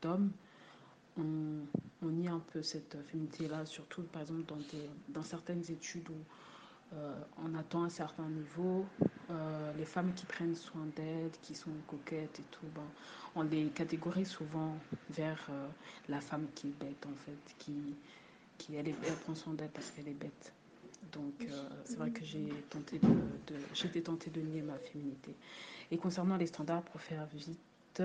d'hommes, 0.00 0.32
on, 1.18 2.08
nie 2.08 2.28
un 2.28 2.40
peu 2.52 2.62
cette 2.62 2.96
féminité-là, 3.08 3.64
surtout 3.66 4.02
par 4.02 4.22
exemple 4.22 4.44
dans, 4.46 4.56
des, 4.56 4.88
dans 5.08 5.22
certaines 5.22 5.62
études 5.70 6.08
où 6.08 6.94
euh, 6.94 7.14
on 7.42 7.54
attend 7.54 7.84
un 7.84 7.88
certain 7.88 8.28
niveau, 8.28 8.84
euh, 9.30 9.72
les 9.78 9.84
femmes 9.84 10.12
qui 10.14 10.26
prennent 10.26 10.54
soin 10.54 10.86
d'elles, 10.94 11.30
qui 11.42 11.54
sont 11.54 11.70
coquettes 11.86 12.40
et 12.40 12.44
tout, 12.50 12.66
ben, 12.74 12.82
on 13.34 13.42
les 13.42 13.68
catégorise 13.68 14.28
souvent 14.28 14.76
vers 15.10 15.46
euh, 15.50 15.68
la 16.08 16.20
femme 16.20 16.46
qui 16.54 16.68
est 16.68 16.78
bête 16.84 17.06
en 17.06 17.16
fait, 17.24 17.54
qui, 17.58 17.96
qui 18.58 18.76
elle, 18.76 18.88
est, 18.88 18.96
elle 19.06 19.14
prend 19.14 19.34
soin 19.34 19.54
d'elle 19.54 19.70
parce 19.70 19.90
qu'elle 19.90 20.08
est 20.08 20.18
bête. 20.18 20.52
Donc 21.12 21.46
c'est 21.84 21.96
vrai 21.96 22.10
que 22.10 22.24
j'ai 22.24 22.48
tenté 22.70 22.98
de, 22.98 23.86
été 23.86 24.02
tentée 24.02 24.30
de 24.30 24.40
nier 24.40 24.62
ma 24.62 24.78
féminité. 24.78 25.34
Et 25.90 25.98
concernant 25.98 26.36
les 26.36 26.46
standards, 26.46 26.82
pour 26.84 27.00
faire 27.00 27.26
vite, 27.34 28.02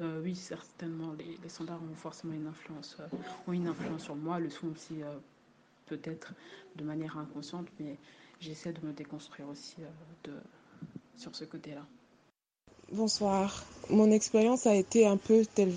euh, 0.00 0.20
oui, 0.22 0.34
certainement, 0.34 1.14
les, 1.18 1.48
standards 1.48 1.80
ont 1.82 1.94
forcément 1.94 2.34
une 2.34 2.46
influence, 2.46 2.96
euh, 3.00 3.06
ont 3.46 3.52
une 3.52 3.66
influence 3.66 4.02
sur 4.04 4.14
moi, 4.16 4.38
le 4.38 4.50
sont 4.50 4.68
aussi 4.68 5.02
euh, 5.02 5.16
peut-être 5.86 6.34
de 6.76 6.84
manière 6.84 7.16
inconsciente, 7.16 7.66
mais 7.80 7.96
j'essaie 8.40 8.72
de 8.72 8.86
me 8.86 8.92
déconstruire 8.92 9.48
aussi 9.48 9.76
de, 10.24 10.32
sur 11.16 11.34
ce 11.34 11.44
côté-là. 11.44 11.86
Bonsoir. 12.92 13.64
Mon 13.88 14.10
expérience 14.10 14.66
a 14.66 14.74
été 14.74 15.06
un 15.06 15.16
peu 15.16 15.44
telle, 15.54 15.72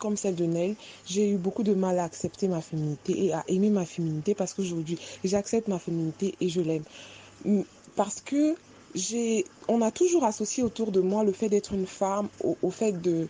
comme 0.00 0.16
celle 0.16 0.34
de 0.34 0.46
Nel. 0.46 0.74
J'ai 1.06 1.30
eu 1.30 1.36
beaucoup 1.36 1.62
de 1.62 1.74
mal 1.74 1.98
à 1.98 2.04
accepter 2.04 2.48
ma 2.48 2.60
féminité 2.60 3.26
et 3.26 3.32
à 3.34 3.44
aimer 3.46 3.70
ma 3.70 3.84
féminité 3.84 4.34
parce 4.34 4.54
qu'aujourd'hui, 4.54 4.98
j'accepte 5.22 5.68
ma 5.68 5.78
féminité 5.78 6.34
et 6.40 6.48
je 6.48 6.60
l'aime. 6.60 6.82
Parce 7.94 8.20
que 8.20 8.56
on 9.68 9.82
a 9.82 9.90
toujours 9.90 10.24
associé 10.24 10.62
autour 10.62 10.92
de 10.92 11.00
moi 11.00 11.24
le 11.24 11.32
fait 11.32 11.48
d'être 11.48 11.72
une 11.72 11.86
femme 11.86 12.28
au, 12.42 12.56
au 12.62 12.70
fait 12.70 12.92
de 12.92 13.28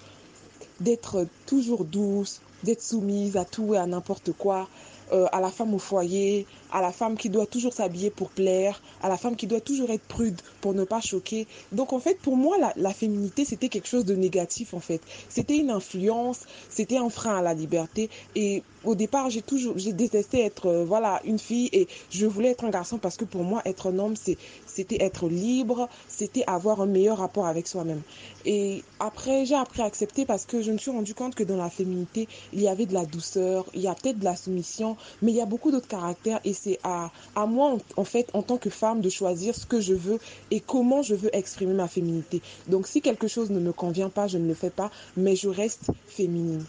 d'être 0.81 1.27
toujours 1.47 1.85
douce, 1.85 2.41
d'être 2.63 2.83
soumise 2.83 3.37
à 3.37 3.45
tout 3.45 3.75
et 3.75 3.79
à 3.79 3.87
n'importe 3.87 4.33
quoi, 4.33 4.69
euh, 5.13 5.27
à 5.33 5.41
la 5.41 5.51
femme 5.51 5.73
au 5.75 5.79
foyer, 5.79 6.47
à 6.71 6.83
la 6.83 6.93
femme 6.93 7.17
qui 7.17 7.31
doit 7.31 7.47
toujours 7.47 7.73
s'habiller 7.73 8.11
pour 8.11 8.29
plaire, 8.29 8.83
à 9.03 9.09
la 9.09 9.17
femme 9.17 9.37
qui 9.37 9.47
doit 9.47 9.61
toujours 9.61 9.91
être 9.91 10.03
prude 10.03 10.39
pour 10.61 10.75
ne 10.75 10.85
pas 10.85 11.01
choquer. 11.01 11.47
Donc 11.73 11.93
en 11.93 11.99
fait, 11.99 12.19
pour 12.21 12.37
moi, 12.37 12.59
la, 12.59 12.73
la 12.77 12.93
féminité, 12.93 13.45
c'était 13.45 13.69
quelque 13.71 13.89
chose 13.89 14.05
de 14.05 14.15
négatif 14.15 14.75
en 14.75 14.81
fait. 14.81 15.01
C'était 15.31 15.57
une 15.57 15.71
influence, 15.71 16.41
c'était 16.69 16.99
un 16.99 17.09
frein 17.09 17.39
à 17.39 17.43
la 17.43 17.55
liberté. 17.55 18.11
Et 18.37 18.63
au 18.85 18.95
départ, 18.95 19.31
j'ai 19.31 19.43
toujours, 19.43 19.79
j'ai 19.79 19.93
détesté 19.93 20.45
être, 20.45 20.67
euh, 20.67 20.85
voilà, 20.85 21.21
une 21.25 21.39
fille 21.39 21.71
et 21.73 21.89
je 22.11 22.27
voulais 22.27 22.51
être 22.51 22.65
un 22.65 22.71
garçon 22.71 22.99
parce 22.99 23.17
que 23.17 23.25
pour 23.25 23.45
moi, 23.45 23.63
être 23.65 23.89
un 23.89 23.99
homme, 23.99 24.15
c'est, 24.15 24.37
c'était 24.69 25.03
être 25.03 25.29
libre, 25.29 25.89
c'était 26.09 26.45
avoir 26.47 26.81
un 26.81 26.87
meilleur 26.87 27.19
rapport 27.19 27.47
avec 27.47 27.67
soi-même. 27.67 28.03
Et 28.45 28.83
après, 29.01 29.45
j'ai 29.45 29.55
appris 29.55 29.83
à 29.83 29.87
accepter 29.87 30.25
parce 30.25 30.45
que 30.45 30.63
je 30.63 30.73
me 30.73 30.79
suis 30.79 30.91
rendu 30.91 31.15
compte 31.15 31.35
que 31.35 31.43
dans 31.43 31.57
la 31.57 31.71
féminité, 31.71 32.29
il 32.53 32.61
y 32.61 32.69
avait 32.69 32.87
de 32.87 32.95
la 32.95 33.05
douceur, 33.05 33.67
il 33.75 33.81
y 33.81 33.89
a 33.89 33.95
peut-être 33.95 34.19
de 34.19 34.25
la 34.25 34.37
soumission, 34.37 34.97
mais 35.23 35.33
il 35.33 35.37
y 35.37 35.41
a 35.41 35.47
beaucoup 35.47 35.71
d'autres 35.71 35.89
caractères 35.89 36.41
et 36.45 36.53
c'est 36.53 36.79
à, 36.85 37.11
à 37.35 37.47
moi, 37.47 37.77
en, 37.97 38.05
fait, 38.05 38.29
en 38.35 38.43
tant 38.43 38.59
que 38.59 38.71
femme, 38.71 39.01
de 39.01 39.09
choisir 39.11 39.55
ce 39.55 39.67
que 39.67 39.81
je 39.81 39.95
veux 39.95 40.19
et 40.51 40.61
comment 40.61 41.03
je 41.03 41.15
veux 41.15 41.35
exprimer 41.35 41.75
ma 41.75 41.89
féminité. 41.89 42.43
Donc, 42.69 42.87
si 42.87 43.01
quelque 43.01 43.29
chose 43.29 43.51
ne 43.51 43.61
me 43.61 43.73
convient 43.73 44.11
pas, 44.11 44.27
je 44.27 44.39
ne 44.39 44.47
le 44.47 44.55
fais 44.55 44.71
pas, 44.71 44.91
mais 45.17 45.37
je 45.37 45.49
reste 45.49 45.91
féminine. 46.07 46.65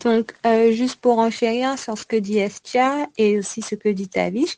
Donc, 0.00 0.34
euh, 0.46 0.72
juste 0.72 0.96
pour 0.96 1.18
enchérir 1.18 1.78
sur 1.78 1.98
ce 1.98 2.06
que 2.06 2.16
dit 2.16 2.38
Estia 2.38 3.06
et 3.18 3.38
aussi 3.38 3.60
ce 3.60 3.74
que 3.74 3.90
dit 3.90 4.08
Tavish, 4.08 4.56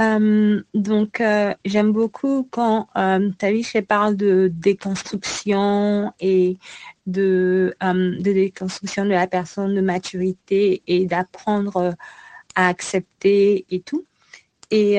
euh, 0.00 0.60
donc 0.74 1.20
euh, 1.20 1.54
j'aime 1.64 1.92
beaucoup 1.92 2.48
quand 2.50 2.88
euh, 2.96 3.30
parle 3.86 4.16
de 4.16 4.50
déconstruction 4.52 6.12
et 6.18 6.58
de, 7.06 7.76
de 7.80 8.32
déconstruction 8.32 9.04
de 9.04 9.10
la 9.10 9.26
personne, 9.28 9.74
de 9.74 9.80
maturité 9.80 10.82
et 10.86 11.06
d'apprendre 11.06 11.94
à 12.56 12.68
accepter 12.68 13.66
et 13.70 13.80
tout. 13.80 14.04
Et 14.70 14.98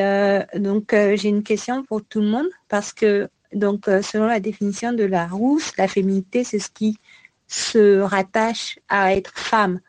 donc 0.55 0.91
j'ai 0.93 1.29
une 1.29 1.43
question 1.43 1.83
pour 1.83 2.03
tout 2.03 2.21
le 2.21 2.27
monde 2.27 2.47
parce 2.69 2.93
que 2.93 3.27
donc 3.53 3.85
selon 3.87 4.27
la 4.27 4.39
définition 4.39 4.93
de 4.93 5.03
la 5.03 5.27
rousse, 5.27 5.75
la 5.77 5.87
féminité 5.87 6.43
c'est 6.43 6.59
ce 6.59 6.69
qui 6.69 6.97
se 7.47 7.99
rattache 7.99 8.79
à 8.87 9.15
être 9.15 9.31
femme. 9.37 9.81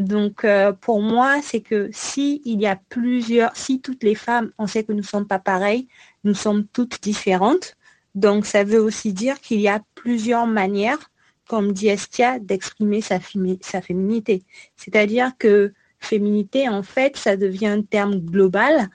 Donc, 0.00 0.44
euh, 0.44 0.72
pour 0.72 1.02
moi, 1.02 1.42
c'est 1.42 1.60
que 1.60 1.90
si 1.92 2.40
il 2.46 2.60
y 2.60 2.66
a 2.66 2.76
plusieurs, 2.88 3.54
si 3.54 3.82
toutes 3.82 4.02
les 4.02 4.14
femmes, 4.14 4.50
on 4.56 4.66
sait 4.66 4.82
que 4.82 4.92
nous 4.92 5.00
ne 5.00 5.04
sommes 5.04 5.26
pas 5.26 5.38
pareilles, 5.38 5.88
nous 6.24 6.32
sommes 6.34 6.66
toutes 6.66 7.02
différentes. 7.02 7.76
Donc, 8.14 8.46
ça 8.46 8.64
veut 8.64 8.80
aussi 8.80 9.12
dire 9.12 9.40
qu'il 9.40 9.60
y 9.60 9.68
a 9.68 9.82
plusieurs 9.94 10.46
manières, 10.46 11.10
comme 11.46 11.72
dit 11.72 11.88
Estia, 11.88 12.38
d'exprimer 12.38 13.02
sa, 13.02 13.18
sa 13.60 13.82
féminité. 13.82 14.42
C'est-à-dire 14.76 15.32
que 15.38 15.74
féminité, 15.98 16.66
en 16.66 16.82
fait, 16.82 17.18
ça 17.18 17.36
devient 17.36 17.66
un 17.66 17.82
terme 17.82 18.20
global, 18.20 18.88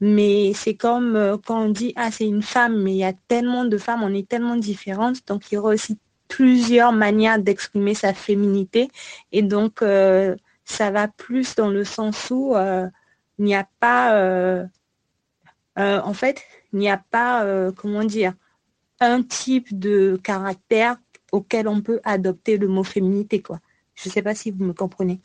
mais 0.00 0.52
c'est 0.54 0.74
comme 0.74 1.16
euh, 1.16 1.38
quand 1.46 1.64
on 1.64 1.70
dit, 1.70 1.94
ah, 1.96 2.10
c'est 2.10 2.26
une 2.26 2.42
femme, 2.42 2.82
mais 2.82 2.92
il 2.92 2.98
y 2.98 3.04
a 3.04 3.14
tellement 3.28 3.64
de 3.64 3.78
femmes, 3.78 4.02
on 4.02 4.12
est 4.12 4.28
tellement 4.28 4.56
différentes, 4.56 5.26
donc 5.26 5.50
il 5.50 5.54
y 5.54 5.58
aura 5.58 5.72
aussi 5.72 5.96
plusieurs 6.32 6.92
manières 6.92 7.38
d'exprimer 7.38 7.94
sa 7.94 8.14
féminité. 8.14 8.90
Et 9.32 9.42
donc, 9.42 9.82
euh, 9.82 10.34
ça 10.64 10.90
va 10.90 11.06
plus 11.06 11.54
dans 11.56 11.68
le 11.68 11.84
sens 11.84 12.30
où 12.30 12.56
euh, 12.56 12.88
il 13.38 13.44
n'y 13.44 13.54
a 13.54 13.68
pas, 13.80 14.14
euh, 14.14 14.64
en 15.76 16.14
fait, 16.14 16.42
il 16.72 16.78
n'y 16.78 16.88
a 16.88 17.02
pas, 17.10 17.46
comment 17.76 18.04
dire, 18.04 18.32
un 19.00 19.22
type 19.22 19.78
de 19.78 20.18
caractère 20.24 20.96
auquel 21.32 21.68
on 21.68 21.82
peut 21.82 22.00
adopter 22.02 22.56
le 22.56 22.66
mot 22.66 22.84
féminité. 22.84 23.42
Quoi. 23.42 23.60
Je 23.94 24.08
ne 24.08 24.12
sais 24.12 24.22
pas 24.22 24.34
si 24.34 24.50
vous 24.50 24.64
me 24.64 24.72
comprenez. 24.72 25.20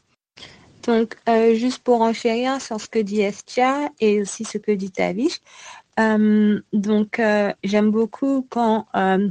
Donc, 0.85 1.15
juste 1.53 1.83
pour 1.83 2.01
enchérir 2.01 2.59
sur 2.59 2.81
ce 2.81 2.89
que 2.89 2.99
dit 2.99 3.21
Estia 3.21 3.89
et 4.01 4.21
aussi 4.21 4.43
ce 4.43 4.57
que 4.57 4.71
dit 4.71 4.91
Tavish, 4.91 5.39
euh, 5.99 6.61
donc, 6.73 7.19
euh, 7.19 7.53
j'aime 7.63 7.89
beaucoup 7.89 8.45
quand 8.49 8.87
euh, 8.95 9.29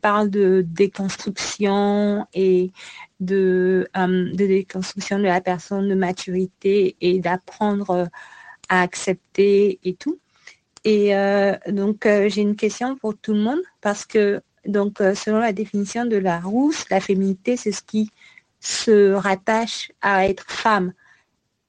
parle 0.00 0.30
de 0.30 0.62
déconstruction 0.66 2.26
et 2.34 2.70
de, 3.20 3.88
de 3.94 4.46
déconstruction 4.46 5.18
de 5.18 5.24
la 5.24 5.40
personne, 5.40 5.88
de 5.88 5.94
maturité 5.94 6.96
et 7.00 7.20
d'apprendre 7.20 8.08
à 8.68 8.82
accepter 8.82 9.78
et 9.84 9.94
tout. 9.94 10.18
Et 10.84 11.12
donc, 11.68 12.02
j'ai 12.04 12.42
une 12.42 12.56
question 12.56 12.96
pour 12.96 13.16
tout 13.16 13.32
le 13.34 13.40
monde 13.40 13.60
parce 13.80 14.04
que, 14.04 14.42
donc, 14.66 14.98
selon 14.98 15.38
la 15.38 15.52
définition 15.52 16.04
de 16.04 16.16
la 16.16 16.40
rousse, 16.40 16.88
la 16.90 17.00
féminité, 17.00 17.56
c'est 17.56 17.72
ce 17.72 17.82
qui 17.82 18.10
se 18.60 19.12
rattache 19.12 19.92
à 20.00 20.26
être 20.28 20.44
femme. 20.50 20.92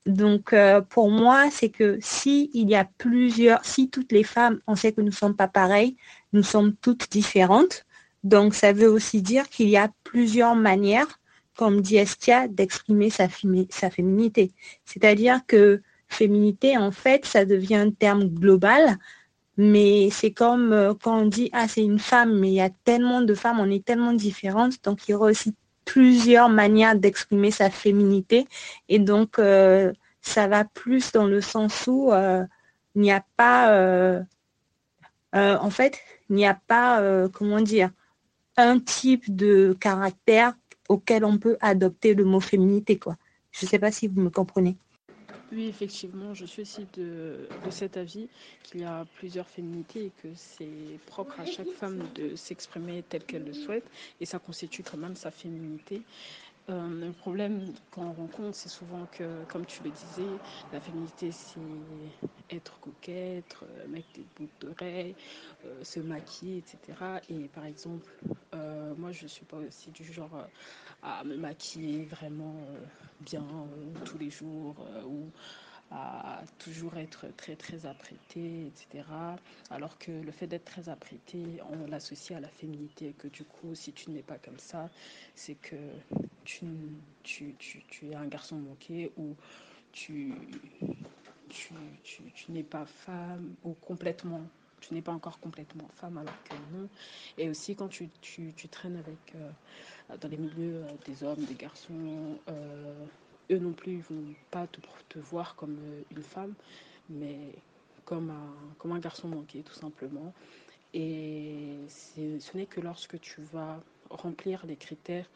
Donc, 0.05 0.51
euh, 0.51 0.81
pour 0.81 1.09
moi, 1.09 1.49
c'est 1.49 1.69
que 1.69 1.97
si 2.01 2.49
il 2.53 2.69
y 2.69 2.75
a 2.75 2.85
plusieurs, 2.97 3.63
si 3.63 3.89
toutes 3.89 4.11
les 4.11 4.23
femmes, 4.23 4.59
on 4.67 4.75
sait 4.75 4.91
que 4.91 4.99
nous 4.99 5.07
ne 5.07 5.11
sommes 5.11 5.35
pas 5.35 5.47
pareilles, 5.47 5.95
nous 6.33 6.43
sommes 6.43 6.75
toutes 6.75 7.09
différentes. 7.09 7.85
Donc, 8.23 8.53
ça 8.53 8.73
veut 8.73 8.89
aussi 8.89 9.21
dire 9.21 9.49
qu'il 9.49 9.69
y 9.69 9.77
a 9.77 9.91
plusieurs 10.03 10.55
manières, 10.55 11.19
comme 11.55 11.81
dit 11.81 11.97
Estia, 11.97 12.47
d'exprimer 12.47 13.09
sa, 13.09 13.29
féminité. 13.29 14.51
C'est-à-dire 14.85 15.41
que 15.47 15.81
féminité, 16.09 16.77
en 16.77 16.91
fait, 16.91 17.25
ça 17.25 17.45
devient 17.45 17.75
un 17.75 17.91
terme 17.91 18.25
global, 18.25 18.97
mais 19.57 20.09
c'est 20.11 20.31
comme 20.31 20.73
euh, 20.73 20.93
quand 21.01 21.21
on 21.21 21.25
dit, 21.27 21.49
ah, 21.53 21.67
c'est 21.67 21.83
une 21.83 21.99
femme, 21.99 22.39
mais 22.39 22.49
il 22.49 22.55
y 22.55 22.61
a 22.61 22.71
tellement 22.83 23.21
de 23.21 23.33
femmes, 23.35 23.59
on 23.59 23.69
est 23.69 23.85
tellement 23.85 24.13
différentes, 24.13 24.83
donc 24.83 25.07
il 25.07 25.11
y 25.11 25.13
aura 25.13 25.27
aussi 25.27 25.53
plusieurs 25.85 26.49
manières 26.49 26.95
d'exprimer 26.95 27.51
sa 27.51 27.69
féminité. 27.69 28.47
Et 28.89 28.99
donc, 28.99 29.39
euh, 29.39 29.93
ça 30.21 30.47
va 30.47 30.63
plus 30.63 31.11
dans 31.11 31.25
le 31.25 31.41
sens 31.41 31.85
où 31.87 32.11
euh, 32.11 32.43
il 32.95 33.01
n'y 33.01 33.11
a 33.11 33.23
pas, 33.37 33.71
euh, 33.71 34.21
en 35.33 35.69
fait, 35.69 35.99
il 36.29 36.35
n'y 36.35 36.45
a 36.45 36.59
pas, 36.67 37.01
comment 37.33 37.61
dire, 37.61 37.89
un 38.57 38.79
type 38.79 39.35
de 39.35 39.75
caractère 39.79 40.53
auquel 40.89 41.25
on 41.25 41.37
peut 41.37 41.57
adopter 41.59 42.13
le 42.13 42.23
mot 42.23 42.39
féminité. 42.39 42.97
Quoi. 42.99 43.17
Je 43.51 43.65
ne 43.65 43.69
sais 43.69 43.79
pas 43.79 43.91
si 43.91 44.07
vous 44.07 44.21
me 44.21 44.29
comprenez. 44.29 44.77
Oui, 45.55 45.67
effectivement, 45.67 46.33
je 46.33 46.45
suis 46.45 46.63
aussi 46.63 46.87
de, 46.97 47.47
cet 47.69 47.95
avis 47.97 48.27
qu'il 48.63 48.81
y 48.81 48.83
a 48.85 49.05
plusieurs 49.17 49.47
féminités 49.47 50.05
et 50.05 50.11
que 50.23 50.29
c'est 50.35 50.99
propre 51.05 51.39
à 51.39 51.45
chaque 51.45 51.69
femme 51.69 51.99
de 52.15 52.35
s'exprimer 52.35 53.03
telle 53.03 53.23
qu'elle 53.23 53.43
le 53.45 53.53
souhaite 53.53 53.85
et 54.19 54.25
ça 54.25 54.39
constitue 54.39 54.81
quand 54.81 54.97
même 54.97 55.15
sa 55.15 55.29
féminité. 55.29 56.01
Euh, 56.69 56.87
le 56.87 57.11
problème 57.11 57.73
qu'on 57.91 58.13
rencontre, 58.13 58.55
c'est 58.55 58.69
souvent 58.69 59.05
que, 59.11 59.43
comme 59.45 59.65
tu 59.65 59.83
le 59.83 59.91
disais, 59.91 60.39
la 60.71 60.79
féminité, 60.79 61.31
c'est 61.33 61.59
être 62.49 62.79
coquette, 62.79 63.57
euh, 63.63 63.87
mettre 63.87 64.07
des 64.13 64.25
boucles 64.37 64.53
d'oreilles, 64.61 65.15
euh, 65.65 65.83
se 65.83 65.99
maquiller, 65.99 66.59
etc. 66.59 67.21
Et 67.29 67.49
par 67.49 67.65
exemple, 67.65 68.09
moi, 68.97 69.11
je 69.11 69.23
ne 69.23 69.27
suis 69.27 69.45
pas 69.45 69.57
aussi 69.57 69.89
du 69.91 70.05
genre 70.05 70.47
à 71.01 71.23
me 71.23 71.35
maquiller 71.35 72.05
vraiment 72.05 72.55
bien 73.19 73.45
tous 74.05 74.17
les 74.19 74.29
jours 74.29 74.75
ou 75.07 75.31
à 75.91 76.41
toujours 76.59 76.97
être 76.97 77.27
très 77.35 77.55
très 77.55 77.85
apprêté, 77.85 78.67
etc. 78.67 79.03
Alors 79.69 79.97
que 79.97 80.11
le 80.11 80.31
fait 80.31 80.47
d'être 80.47 80.65
très 80.65 80.89
apprêté, 80.89 81.59
on 81.69 81.87
l'associe 81.87 82.37
à 82.37 82.41
la 82.41 82.47
féminité, 82.47 83.13
que 83.13 83.27
du 83.27 83.43
coup, 83.43 83.75
si 83.75 83.91
tu 83.93 84.11
n'es 84.11 84.23
pas 84.23 84.37
comme 84.37 84.59
ça, 84.59 84.89
c'est 85.35 85.55
que 85.55 85.75
tu, 86.43 86.65
tu, 87.23 87.55
tu, 87.57 87.83
tu, 87.87 88.09
es 88.11 88.15
un 88.15 88.27
garçon 88.27 88.57
manqué 88.57 89.11
ou 89.17 89.35
tu, 89.91 90.33
tu, 91.49 91.73
tu, 92.03 92.23
tu 92.33 92.51
n'es 92.51 92.63
pas 92.63 92.85
femme 92.85 93.55
ou 93.63 93.73
complètement 93.73 94.41
tu 94.83 94.93
n'es 94.93 95.01
pas 95.01 95.13
encore 95.13 95.39
complètement 95.39 95.87
femme 95.95 96.17
alors 96.17 96.43
que 96.43 96.55
non. 96.75 96.89
Et 97.37 97.49
aussi 97.49 97.75
quand 97.75 97.87
tu, 97.87 98.09
tu, 98.21 98.53
traînes 98.69 98.97
avec 98.97 99.35
euh, 99.35 100.17
dans 100.19 100.27
les 100.27 100.37
milieux 100.37 100.83
euh, 100.83 100.91
des 101.05 101.23
hommes, 101.23 101.43
des 101.45 101.53
garçons, 101.53 102.37
euh, 102.49 103.05
eux 103.51 103.59
non 103.59 103.71
plus, 103.71 103.93
ils 103.93 104.01
vont 104.01 104.33
pas 104.51 104.67
te, 104.67 104.79
te 105.09 105.19
voir 105.19 105.55
comme 105.55 105.77
une 106.11 106.21
femme, 106.21 106.53
mais 107.09 107.37
comme 108.05 108.29
un, 108.29 108.75
comme 108.77 108.91
un 108.91 108.99
garçon 108.99 109.27
manqué, 109.29 109.63
tout 109.63 109.73
simplement. 109.73 110.33
Et 110.93 111.77
ce 111.87 112.57
n'est 112.57 112.67
que 112.67 112.81
lorsque 112.81 113.19
tu 113.19 113.41
vas 113.53 113.81
remplir 114.09 114.65
les 114.65 114.75
critères 114.75 115.27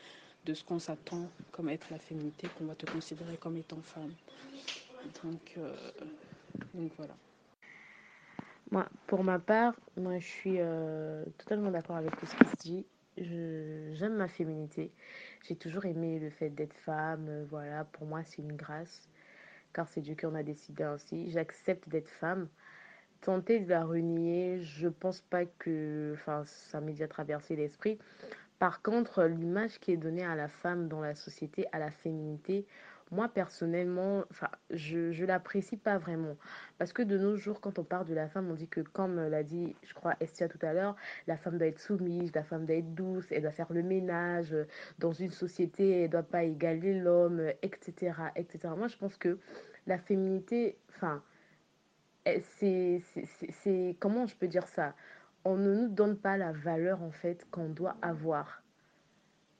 de 0.47 0.53
ce 0.53 0.63
qu'on 0.63 0.79
s'attend 0.79 1.29
comme 1.51 1.67
être 1.69 1.87
la 1.91 1.99
féminité 1.99 2.47
qu'on 2.57 2.65
va 2.65 2.75
te 2.75 2.89
considérer 2.89 3.35
comme 3.37 3.57
étant 3.57 3.81
femme. 3.81 4.13
Donc, 5.23 5.53
euh, 5.57 5.75
donc 6.73 6.91
voilà. 6.97 7.13
Moi, 8.71 8.87
pour 9.07 9.23
ma 9.23 9.39
part, 9.39 9.75
moi 9.97 10.19
je 10.19 10.25
suis 10.25 10.55
euh, 10.59 11.23
totalement 11.37 11.69
d'accord 11.71 11.97
avec 11.97 12.17
tout 12.17 12.25
ce 12.25 12.35
qui 12.35 12.45
se 12.45 12.55
dit. 12.57 12.85
J'aime 13.17 14.15
ma 14.15 14.27
féminité. 14.27 14.91
J'ai 15.47 15.55
toujours 15.55 15.85
aimé 15.85 16.19
le 16.19 16.29
fait 16.29 16.49
d'être 16.49 16.73
femme. 16.73 17.27
euh, 17.29 17.45
Voilà, 17.49 17.83
pour 17.83 18.05
moi, 18.05 18.23
c'est 18.23 18.41
une 18.41 18.55
grâce, 18.55 19.09
car 19.73 19.87
c'est 19.89 20.01
Dieu 20.01 20.15
qui 20.15 20.25
en 20.25 20.35
a 20.35 20.43
décidé 20.43 20.83
ainsi. 20.83 21.29
J'accepte 21.31 21.89
d'être 21.89 22.09
femme. 22.09 22.47
Tenter 23.21 23.59
de 23.59 23.69
la 23.69 23.83
renier, 23.83 24.61
je 24.61 24.87
pense 24.87 25.21
pas 25.21 25.45
que, 25.45 26.15
ça 26.45 26.79
m'est 26.79 26.91
déjà 26.91 27.07
traversé 27.07 27.55
l'esprit. 27.55 27.97
Par 28.59 28.81
contre, 28.81 29.23
l'image 29.25 29.79
qui 29.79 29.91
est 29.91 29.97
donnée 29.97 30.25
à 30.25 30.35
la 30.35 30.47
femme 30.47 30.87
dans 30.87 31.01
la 31.01 31.13
société, 31.15 31.67
à 31.71 31.79
la 31.79 31.91
féminité, 31.91 32.65
moi 33.11 33.29
personnellement, 33.29 34.25
je, 34.71 35.11
je 35.11 35.25
l'apprécie 35.25 35.77
pas 35.77 35.97
vraiment. 35.97 36.37
Parce 36.77 36.91
que 36.91 37.01
de 37.03 37.17
nos 37.17 37.35
jours, 37.35 37.61
quand 37.61 37.79
on 37.79 37.83
parle 37.83 38.07
de 38.07 38.13
la 38.15 38.27
femme, 38.27 38.49
on 38.49 38.55
dit 38.55 38.67
que, 38.67 38.81
comme 38.81 39.15
l'a 39.29 39.43
dit, 39.43 39.75
je 39.83 39.93
crois, 39.93 40.15
Estia 40.19 40.49
tout 40.49 40.59
à 40.61 40.73
l'heure, 40.73 40.95
la 41.27 41.37
femme 41.37 41.57
doit 41.57 41.67
être 41.67 41.79
soumise, 41.79 42.33
la 42.33 42.43
femme 42.43 42.65
doit 42.65 42.75
être 42.77 42.93
douce, 42.95 43.31
elle 43.31 43.43
doit 43.43 43.51
faire 43.51 43.71
le 43.71 43.83
ménage, 43.83 44.55
dans 44.99 45.11
une 45.13 45.31
société, 45.31 46.03
elle 46.03 46.09
doit 46.09 46.23
pas 46.23 46.43
égaler 46.43 46.99
l'homme, 46.99 47.41
etc., 47.61 48.31
etc. 48.35 48.73
Moi, 48.75 48.87
je 48.87 48.97
pense 48.97 49.17
que 49.17 49.39
la 49.85 49.97
féminité, 49.99 50.77
enfin, 50.89 51.23
c'est- 52.41 53.95
comment 53.99 54.27
je 54.27 54.35
peux 54.35 54.47
dire 54.47 54.67
ça? 54.67 54.95
On 55.49 55.55
ne 55.55 55.73
nous 55.73 55.87
donne 55.87 56.17
pas 56.17 56.35
la 56.35 56.51
valeur, 56.51 57.01
en 57.01 57.11
fait, 57.11 57.47
qu'on 57.51 57.69
doit 57.69 57.95
avoir. 58.01 58.63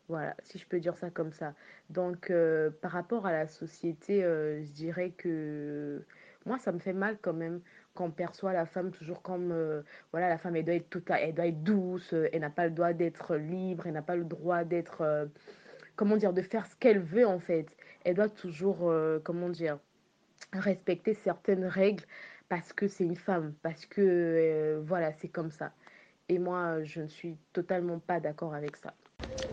Voilà, 0.09 0.35
si 0.43 0.57
je 0.57 0.67
peux 0.67 0.81
dire 0.81 0.97
ça 0.97 1.09
comme 1.09 1.31
ça. 1.31 1.53
Donc, 1.89 2.29
euh, 2.29 2.69
par 2.81 2.91
rapport 2.91 3.25
à 3.25 3.31
la 3.31 3.47
société, 3.47 4.21
euh, 4.21 4.61
je 4.65 4.71
dirais 4.71 5.11
que 5.11 6.03
moi, 6.45 6.59
ça 6.59 6.73
me 6.73 6.79
fait 6.79 6.91
mal 6.91 7.17
quand 7.21 7.31
même 7.31 7.61
quand 7.93 8.07
on 8.07 8.11
perçoit 8.11 8.51
la 8.51 8.65
femme 8.65 8.91
toujours 8.91 9.21
comme, 9.21 9.53
euh, 9.53 9.81
voilà, 10.11 10.27
la 10.27 10.37
femme, 10.37 10.57
elle 10.57 10.65
doit 10.65 10.75
être 10.75 11.01
elle 11.09 11.33
doit 11.33 11.47
être 11.47 11.63
douce, 11.63 12.13
elle 12.33 12.41
n'a 12.41 12.49
pas 12.49 12.65
le 12.65 12.71
droit 12.71 12.91
d'être 12.91 13.37
libre, 13.37 13.87
elle 13.87 13.93
n'a 13.93 14.01
pas 14.01 14.17
le 14.17 14.25
droit 14.25 14.65
d'être, 14.65 15.29
comment 15.95 16.17
dire, 16.17 16.33
de 16.33 16.41
faire 16.41 16.65
ce 16.65 16.75
qu'elle 16.75 16.99
veut 16.99 17.25
en 17.25 17.39
fait. 17.39 17.67
Elle 18.03 18.15
doit 18.15 18.27
toujours, 18.29 18.93
comment 19.23 19.49
dire, 19.49 19.79
respecter 20.51 21.13
certaines 21.13 21.65
règles 21.65 22.03
parce 22.49 22.73
que 22.73 22.87
c'est 22.87 23.03
une 23.03 23.15
femme, 23.15 23.53
parce 23.61 23.85
que, 23.85 24.81
voilà, 24.85 25.11
c'est 25.13 25.27
comme 25.29 25.51
ça. 25.51 25.73
Et 26.29 26.39
moi, 26.39 26.83
je 26.83 27.01
ne 27.01 27.07
suis 27.07 27.35
totalement 27.53 27.99
pas 27.99 28.19
d'accord 28.19 28.53
avec 28.53 28.75
ça. 28.75 28.93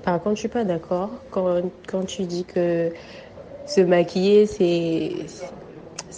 Par 0.03 0.21
contre, 0.21 0.37
je 0.37 0.41
suis 0.41 0.49
pas 0.49 0.65
d'accord 0.65 1.11
quand, 1.31 1.63
quand 1.87 2.05
tu 2.05 2.23
dis 2.25 2.45
que 2.45 2.93
se 3.67 3.81
maquiller, 3.81 4.47
c'est 4.47 5.27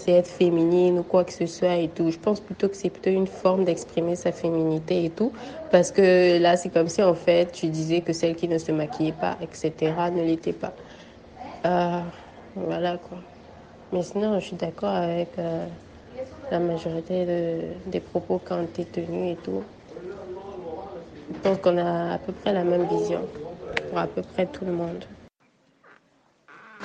être 0.09 0.29
féminine 0.29 0.99
ou 0.99 1.03
quoi 1.03 1.25
que 1.25 1.33
ce 1.33 1.47
soit 1.47 1.77
et 1.77 1.89
tout. 1.89 2.11
Je 2.11 2.19
pense 2.19 2.41
plutôt 2.41 2.69
que 2.69 2.77
c'est 2.77 2.91
plutôt 2.91 3.11
une 3.11 3.27
forme 3.27 3.65
d'exprimer 3.65 4.17
sa 4.17 4.33
féminité 4.33 5.05
et 5.05 5.11
tout. 5.11 5.33
Parce 5.71 5.93
que 5.93 6.39
là, 6.39 6.57
c'est 6.57 6.71
comme 6.71 6.89
si 6.89 7.03
en 7.03 7.15
fait, 7.15 7.53
tu 7.53 7.69
disais 7.69 8.01
que 8.01 8.13
celle 8.13 8.35
qui 8.35 8.49
ne 8.49 8.59
se 8.59 8.73
maquillait 8.73 9.13
pas, 9.13 9.37
etc., 9.41 10.11
ne 10.11 10.23
l'était 10.23 10.53
pas. 10.53 10.75
Euh, 11.67 12.01
voilà 12.55 12.99
quoi. 12.99 13.19
Mais 13.93 14.03
sinon, 14.03 14.39
je 14.41 14.47
suis 14.47 14.57
d'accord 14.57 14.91
avec 14.91 15.39
euh, 15.39 15.67
la 16.51 16.59
majorité 16.59 17.25
de, 17.27 17.91
des 17.91 18.01
propos 18.01 18.39
qui 18.39 18.53
ont 18.53 18.63
été 18.65 18.85
tenus 18.85 19.33
et 19.33 19.37
tout. 19.37 19.63
Pense 21.43 21.59
qu'on 21.59 21.77
a 21.79 22.15
à 22.15 22.19
peu 22.19 22.33
près 22.33 22.53
la 22.53 22.65
même 22.65 22.87
vision 22.87 23.27
pour 23.89 23.99
à 23.99 24.07
peu 24.07 24.23
près 24.23 24.47
tout 24.47 24.65
le 24.65 24.73
monde. 24.73 25.05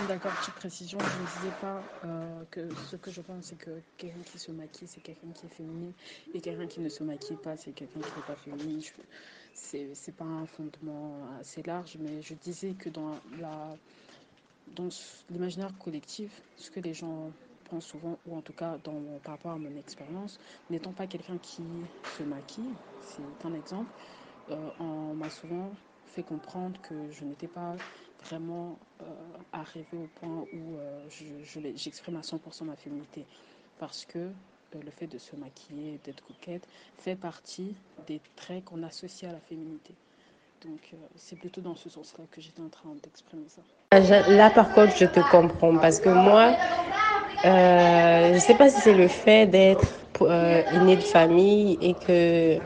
D'accord, 0.08 0.32
petite 0.40 0.56
précision, 0.56 0.98
je 1.00 1.22
ne 1.22 1.28
disais 1.28 1.58
pas 1.62 1.84
euh, 2.06 2.44
que 2.50 2.68
ce 2.90 2.96
que 2.96 3.12
je 3.12 3.22
pense, 3.22 3.46
c'est 3.46 3.58
que 3.58 3.82
quelqu'un 3.98 4.22
qui 4.26 4.40
se 4.40 4.52
maquille, 4.52 4.88
c'est 4.88 5.02
quelqu'un 5.02 5.28
qui 5.34 5.46
est 5.46 5.50
féminine, 5.50 5.94
et 6.34 6.42
quelqu'un 6.42 6.66
qui 6.66 6.80
ne 6.80 6.90
se 6.90 7.04
maquille 7.04 7.38
pas, 7.38 7.56
c'est 7.56 7.72
quelqu'un 7.72 8.00
qui 8.00 8.16
n'est 8.16 8.26
pas 8.26 8.36
féminine. 8.36 8.82
Je- 8.82 8.92
C'est 9.94 10.16
pas 10.16 10.26
un 10.26 10.46
fondement 10.48 11.18
assez 11.40 11.62
large, 11.64 11.98
mais 12.00 12.22
je 12.22 12.34
disais 12.34 12.74
que 12.74 12.90
dans 12.90 13.20
l'imaginaire 15.30 15.72
collectif, 15.78 16.42
ce 16.56 16.72
que 16.72 16.80
les 16.80 16.94
gens 16.94 17.32
pensent 17.70 17.86
souvent, 17.86 18.18
ou 18.26 18.36
en 18.36 18.42
tout 18.42 18.54
cas 18.54 18.78
par 19.24 19.34
rapport 19.34 19.52
à 19.52 19.58
mon 19.58 19.76
expérience, 19.78 20.40
n'étant 20.70 20.94
pas 20.94 21.06
quelqu'un 21.06 21.38
qui 21.38 21.64
se 22.18 22.24
maquille, 22.24 22.76
c'est 23.02 23.46
un 23.46 23.54
exemple, 23.54 23.92
euh, 24.50 24.56
on 24.80 25.14
m'a 25.14 25.30
souvent 25.30 25.70
fait 26.08 26.24
comprendre 26.24 26.80
que 26.82 26.96
je 27.12 27.24
n'étais 27.24 27.48
pas 27.48 27.76
vraiment 28.26 28.78
euh, 29.02 29.06
arrivée 29.54 29.86
au 29.94 30.10
point 30.20 30.46
où 30.54 30.78
euh, 30.78 31.00
je, 31.10 31.26
je 31.44 31.60
j'exprime 31.76 32.18
à 32.18 32.22
100% 32.22 32.66
ma 32.66 32.76
féminité. 32.76 33.26
Parce 33.80 34.06
que 34.06 34.20
euh, 34.20 34.30
le 34.84 34.92
fait 34.92 35.08
de 35.08 35.18
se 35.18 35.36
maquiller, 35.36 36.00
d'être 36.04 36.24
coquette, 36.26 36.68
fait 36.98 37.16
partie 37.16 37.76
des 38.08 38.20
traits 38.36 38.66
qu'on 38.66 38.84
associe 38.84 39.30
à 39.30 39.34
la 39.34 39.40
féminité. 39.40 39.94
Donc 40.64 40.92
c'est 41.16 41.38
plutôt 41.40 41.62
dans 41.62 41.76
ce 41.76 41.90
sens-là 41.90 42.26
que 42.30 42.40
j'étais 42.40 42.62
en 42.62 42.70
train 42.70 42.90
d'exprimer 43.02 43.46
ça. 43.48 43.62
Là, 44.30 44.52
par 44.52 44.72
contre, 44.74 44.96
je 44.96 45.06
te 45.06 45.20
comprends 45.32 45.76
parce 45.78 46.00
que 46.00 46.10
moi, 46.10 46.54
je 47.44 48.34
ne 48.36 48.40
sais 48.40 48.54
pas 48.54 48.70
si 48.70 48.80
c'est 48.80 48.94
le 48.94 49.08
fait 49.08 49.48
d'être 49.48 49.88
euh, 50.22 50.62
aîné 50.72 50.96
de 50.98 51.02
famille 51.02 51.78
et 51.82 51.94
que, 51.96 52.58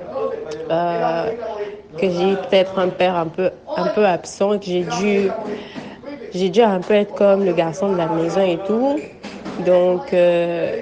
que 1.98 2.10
j'ai 2.10 2.36
peut-être 2.36 2.80
un 2.80 2.90
père 2.90 3.16
un 3.16 3.28
peu, 3.28 3.52
un 3.76 3.88
peu 3.88 4.06
absent 4.06 4.60
que 4.60 4.66
j'ai 4.66 4.84
dû, 4.84 5.30
j'ai 6.34 6.50
dû 6.50 6.62
un 6.62 6.80
peu 6.80 6.94
être 6.94 7.14
comme 7.14 7.46
le 7.46 7.54
garçon 7.54 7.90
de 7.90 7.98
la 7.98 8.08
maison 8.08 8.42
et 8.42 8.58
tout. 8.60 9.02
Donc, 9.66 10.14
euh, 10.14 10.76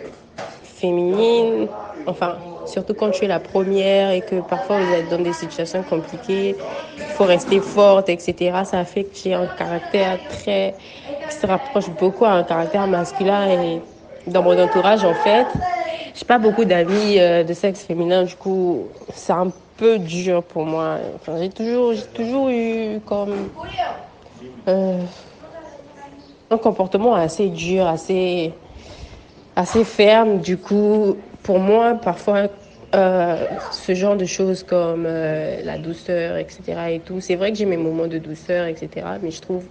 féminine, 0.64 1.68
enfin, 2.08 2.38
surtout 2.66 2.94
quand 2.94 3.12
tu 3.12 3.26
es 3.26 3.28
la 3.28 3.40
première 3.40 4.12
et 4.12 4.22
que 4.22 4.42
parfois 4.42 4.80
vous 4.80 4.92
êtes 4.92 5.08
dans 5.08 5.20
des 5.22 5.34
situations 5.34 5.84
compliquées, 5.84 6.58
il 6.98 7.12
faut 7.12 7.26
rester 7.26 7.62
forte, 7.62 8.10
etc. 8.10 8.64
Ça 8.66 8.84
fait 8.86 9.06
que 9.06 9.16
j'ai 9.24 9.34
un 9.34 9.48
caractère 9.48 10.20
très, 10.28 10.76
qui 11.30 11.36
se 11.36 11.46
rapproche 11.46 11.90
beaucoup 11.90 12.26
à 12.26 12.32
un 12.32 12.44
caractère 12.44 12.88
masculin 12.88 13.48
et 13.50 13.82
dans 14.28 14.42
mon 14.42 14.58
entourage, 14.58 15.04
en 15.06 15.14
fait, 15.14 15.54
j'ai 16.14 16.26
pas 16.26 16.38
beaucoup 16.38 16.64
d'amis 16.64 17.20
euh, 17.20 17.44
de 17.44 17.54
sexe 17.54 17.84
féminin, 17.84 18.24
du 18.24 18.36
coup, 18.36 18.88
c'est 19.14 19.34
un 19.34 19.52
peu 19.78 19.98
dur 19.98 20.44
pour 20.44 20.66
moi. 20.66 21.00
J'ai 21.40 21.50
toujours, 21.50 21.94
j'ai 21.94 22.06
toujours 22.06 22.50
eu 22.50 23.00
comme 23.04 23.50
euh, 24.68 25.04
un 26.52 26.58
comportement 26.58 27.16
assez 27.16 27.50
dur, 27.50 27.88
assez, 27.88 28.54
assez 29.56 29.84
ferme. 29.84 30.40
Du 30.40 30.58
coup, 30.58 31.18
pour 31.42 31.58
moi, 31.58 31.96
parfois, 31.96 32.48
euh, 32.94 33.48
ce 33.72 33.96
genre 33.96 34.16
de 34.16 34.26
choses 34.26 34.62
comme 34.62 35.06
la 35.06 35.80
douceur, 35.80 36.38
etc. 36.38 36.92
et 36.92 37.00
tout, 37.00 37.22
c'est 37.22 37.36
vrai 37.36 37.52
que 37.52 37.58
j'ai 37.58 37.66
mes 37.66 37.78
moments 37.78 38.08
de 38.08 38.20
douceur, 38.20 38.68
etc. 38.68 39.08
Mais 39.24 39.32
je 39.32 39.42
trouve 39.42 39.66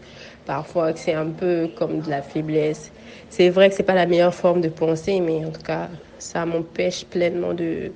parfois 0.46 0.94
c'est 0.96 1.14
un 1.14 1.26
peu 1.30 1.68
comme 1.76 2.00
de 2.00 2.10
la 2.10 2.22
faiblesse. 2.22 2.92
C'est 3.30 3.50
vrai 3.50 3.70
que 3.70 3.74
c'est 3.74 3.82
pas 3.82 3.94
la 3.94 4.06
meilleure 4.06 4.34
forme 4.34 4.60
de 4.60 4.68
penser, 4.68 5.20
mais 5.20 5.44
en 5.44 5.50
tout 5.50 5.62
cas, 5.62 5.88
ça 6.18 6.44
m'empêche 6.46 7.04
pleinement 7.06 7.54
de, 7.54 7.92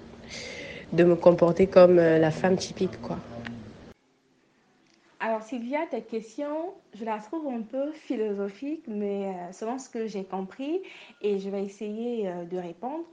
de 0.92 1.04
me 1.04 1.16
comporter 1.16 1.66
comme 1.66 1.98
euh, 1.98 2.18
la 2.18 2.30
femme 2.30 2.56
typique, 2.56 3.00
quoi. 3.02 3.18
Alors 5.20 5.42
Sylvia, 5.42 5.80
ta 5.90 6.00
question, 6.00 6.74
je 6.94 7.04
la 7.04 7.18
trouve 7.18 7.46
un 7.48 7.62
peu 7.62 7.90
philosophique, 7.92 8.84
mais 8.86 9.26
euh, 9.28 9.52
selon 9.52 9.78
ce 9.78 9.88
que 9.88 10.06
j'ai 10.06 10.24
compris, 10.24 10.82
et 11.22 11.38
je 11.38 11.48
vais 11.50 11.64
essayer 11.64 12.28
euh, 12.28 12.44
de 12.44 12.58
répondre, 12.58 13.04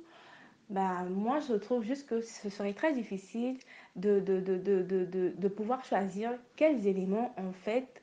bah, 0.70 1.04
moi 1.10 1.40
je 1.40 1.56
trouve 1.56 1.84
juste 1.84 2.08
que 2.08 2.22
ce 2.22 2.50
serait 2.50 2.74
très 2.74 2.94
difficile 2.94 3.58
de, 3.96 4.20
de, 4.20 4.40
de, 4.42 5.34
de 5.38 5.48
pouvoir 5.48 5.86
choisir 5.86 6.32
quels 6.58 6.88
éléments 6.88 7.34
en 7.38 7.54
fait 7.54 8.03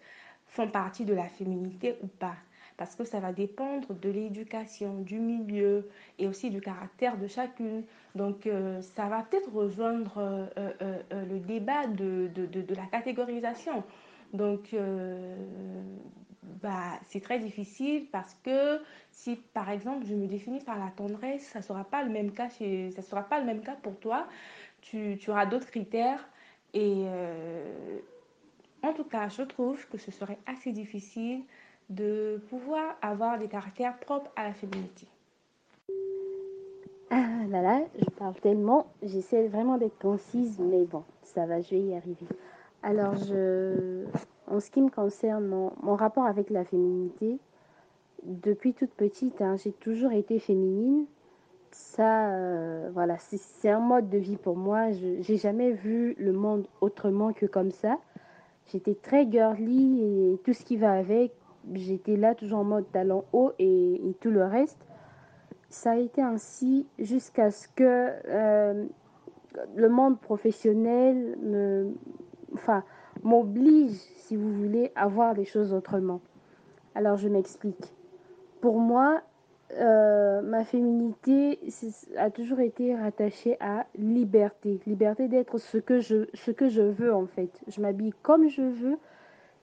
font 0.51 0.69
partie 0.69 1.05
de 1.05 1.15
la 1.15 1.29
féminité 1.29 1.97
ou 2.03 2.07
pas 2.07 2.37
parce 2.81 2.97
que 2.97 3.05
ça 3.05 3.21
va 3.21 3.31
dépendre 3.35 3.93
de 3.93 4.09
l'éducation, 4.09 5.03
du 5.03 5.19
milieu 5.19 5.87
et 6.19 6.27
aussi 6.27 6.49
du 6.49 6.63
caractère 6.63 7.19
de 7.19 7.27
chacune. 7.27 7.85
Donc 8.15 8.47
euh, 8.47 8.81
ça 8.81 9.07
va 9.07 9.23
peut-être 9.23 9.53
rejoindre 9.53 10.17
euh, 10.17 10.47
euh, 10.81 11.03
le 11.27 11.41
débat 11.41 11.87
de, 11.89 12.31
de, 12.35 12.47
de, 12.47 12.75
la 12.75 12.87
catégorisation. 12.87 13.85
Donc 14.33 14.75
bah, 16.63 16.99
c'est 17.09 17.21
très 17.21 17.39
difficile 17.39 18.07
parce 18.11 18.35
que 18.43 18.81
si 19.11 19.37
par 19.37 19.69
exemple 19.69 20.07
je 20.07 20.15
me 20.15 20.27
définis 20.27 20.61
par 20.61 20.79
la 20.79 20.91
tendresse, 20.91 21.43
ça 21.49 21.59
ne 21.59 21.65
sera 21.65 21.85
pas 21.85 22.03
le 22.03 22.09
même 22.09 22.33
cas 22.33 22.49
sera 22.49 23.25
pas 23.25 23.41
le 23.41 23.45
même 23.45 23.61
cas 23.61 23.77
pour 23.83 23.99
toi. 24.01 24.27
Tu, 24.81 25.19
tu 25.21 25.31
auras 25.31 25.45
d'autres 25.45 25.67
critères 25.67 26.27
et 26.73 27.05
en 28.83 28.93
tout 28.93 29.05
cas, 29.05 29.29
je 29.29 29.43
trouve 29.43 29.87
que 29.88 29.99
ce 29.99 30.11
serait 30.11 30.38
assez 30.47 30.73
difficile 30.73 31.43
de 31.88 32.40
pouvoir 32.49 32.97
avoir 33.03 33.38
des 33.38 33.49
caractères 33.49 33.99
propres 33.99 34.31
à 34.37 34.45
la 34.45 34.55
féminité. 34.55 35.07
Ah 37.11 37.45
là 37.49 37.62
là, 37.62 37.81
je 37.99 38.09
parle 38.11 38.35
tellement, 38.35 38.87
j'essaie 39.03 39.49
vraiment 39.49 39.79
d'être 39.79 39.99
concise, 39.99 40.61
mais 40.61 40.85
bon, 40.85 41.03
ça 41.23 41.45
va, 41.47 41.61
je 41.61 41.71
vais 41.71 41.81
y 41.81 41.97
arriver. 41.97 42.27
Alors, 42.85 43.16
je, 43.16 44.05
en 44.47 44.61
ce 44.61 44.71
qui 44.71 44.81
me 44.81 44.90
concerne, 44.90 45.47
mon, 45.47 45.95
rapport 45.97 46.25
avec 46.25 46.51
la 46.51 46.64
féminité, 46.64 47.38
depuis 48.23 48.75
toute 48.75 48.93
petite, 48.93 49.43
hein, 49.43 49.57
j'ai 49.57 49.73
toujours 49.73 50.12
été 50.12 50.38
féminine. 50.38 51.07
Ça, 51.73 52.31
euh, 52.31 52.90
voilà, 52.93 53.16
c'est 53.19 53.71
un 53.71 53.81
mode 53.81 54.09
de 54.09 54.19
vie 54.19 54.37
pour 54.37 54.57
moi. 54.57 54.93
Je 54.93 55.31
n'ai 55.31 55.38
jamais 55.38 55.73
vu 55.73 56.14
le 56.19 56.33
monde 56.33 56.66
autrement 56.81 57.33
que 57.33 57.47
comme 57.47 57.71
ça. 57.71 57.99
J'étais 58.72 58.94
très 58.94 59.30
girly 59.30 60.02
et 60.02 60.38
tout 60.44 60.52
ce 60.52 60.64
qui 60.64 60.76
va 60.76 60.92
avec 60.92 61.33
j'étais 61.74 62.16
là 62.16 62.35
toujours 62.35 62.61
en 62.61 62.64
mode 62.64 62.90
talent 62.92 63.24
haut 63.33 63.52
et, 63.59 64.00
tout 64.20 64.30
le 64.30 64.44
reste. 64.44 64.78
Ça 65.68 65.92
a 65.92 65.96
été 65.96 66.20
ainsi 66.20 66.87
jusqu'à 66.98 67.50
ce 67.50 67.68
que 67.68 68.12
euh, 68.28 68.87
le 69.76 69.88
monde 69.88 70.20
professionnel 70.20 71.37
me, 71.42 71.92
enfin, 72.54 72.83
m'oblige, 73.22 73.92
si 73.92 74.37
vous 74.37 74.52
voulez, 74.52 74.90
à 74.96 75.06
voir 75.06 75.35
les 75.35 75.44
choses 75.44 75.72
autrement. 75.72 76.20
Alors 76.94 77.16
je 77.16 77.28
m'explique. 77.28 77.94
Pour 78.61 78.78
moi, 78.78 79.22
euh, 79.78 80.42
ma 80.42 80.64
féminité 80.64 81.61
a 82.16 82.30
toujours 82.30 82.61
été 82.61 82.94
rattachée 82.96 83.56
à 83.61 83.87
liberté, 83.96 84.80
liberté 84.87 85.28
d'être 85.28 85.59
ce 85.59 85.78
que 85.78 86.00
je 86.00 86.26
ce 86.35 86.50
que 86.50 86.68
je 86.68 86.83
veux 86.83 87.14
en 87.14 87.26
fait. 87.26 87.50
Je 87.68 87.80
m'habille 87.80 88.12
comme 88.22 88.48
je 88.48 88.62
veux, 88.62 88.98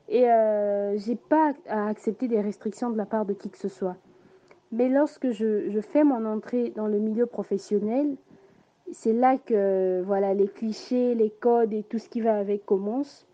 et 0.07 0.29
euh, 0.29 0.97
j'ai 0.97 1.15
pas 1.15 1.53
à 1.67 1.89
accepter 1.89 2.27
des 2.27 2.39
restrictions 2.39 2.89
de 2.89 2.97
la 2.97 3.05
part 3.05 3.25
de 3.25 3.33
qui 3.33 3.49
que 3.49 3.57
ce 3.57 3.67
soit. 3.67 3.97
Mais 4.71 4.87
lorsque 4.89 5.31
je, 5.31 5.69
je 5.69 5.79
fais 5.81 6.03
mon 6.03 6.25
entrée 6.25 6.71
dans 6.75 6.87
le 6.87 6.99
milieu 6.99 7.25
professionnel, 7.25 8.15
c'est 8.91 9.13
là 9.13 9.37
que 9.37 10.01
voilà 10.05 10.33
les 10.33 10.47
clichés, 10.47 11.15
les 11.15 11.29
codes 11.29 11.73
et 11.73 11.83
tout 11.83 11.99
ce 11.99 12.07
qui 12.07 12.21
va 12.21 12.37
avec 12.37 12.65
commencent. 12.65 13.26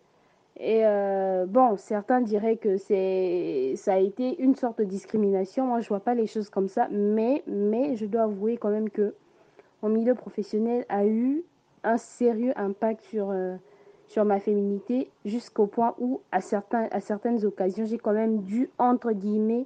Et 0.59 0.85
euh, 0.85 1.45
bon, 1.47 1.77
certains 1.77 2.21
diraient 2.21 2.57
que 2.57 2.77
c'est 2.77 3.73
ça 3.75 3.93
a 3.93 3.97
été 3.97 4.39
une 4.41 4.55
sorte 4.55 4.79
de 4.79 4.83
discrimination. 4.83 5.65
Moi, 5.65 5.81
je 5.81 5.89
vois 5.89 5.99
pas 5.99 6.13
les 6.13 6.27
choses 6.27 6.49
comme 6.49 6.67
ça, 6.67 6.87
mais 6.91 7.43
mais 7.47 7.95
je 7.95 8.05
dois 8.05 8.23
avouer 8.23 8.57
quand 8.57 8.69
même 8.69 8.89
que 8.89 9.15
mon 9.81 9.89
milieu 9.89 10.15
professionnel 10.15 10.85
a 10.89 11.05
eu 11.05 11.43
un 11.83 11.97
sérieux 11.97 12.53
impact 12.55 13.03
sur 13.03 13.31
euh, 13.31 13.57
ma 14.23 14.39
féminité 14.39 15.09
jusqu'au 15.25 15.65
point 15.65 15.95
où, 15.97 16.21
à, 16.31 16.39
certains, 16.39 16.87
certaines 16.99 17.43
occasions, 17.45 17.85
j'ai 17.85 17.97
quand 17.97 18.13
même 18.13 18.43
dû, 18.43 18.69
entre 18.77 19.11
guillemets, 19.11 19.65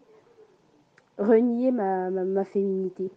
renier 1.17 1.71
ma, 1.71 2.43
féminité. 2.45 3.11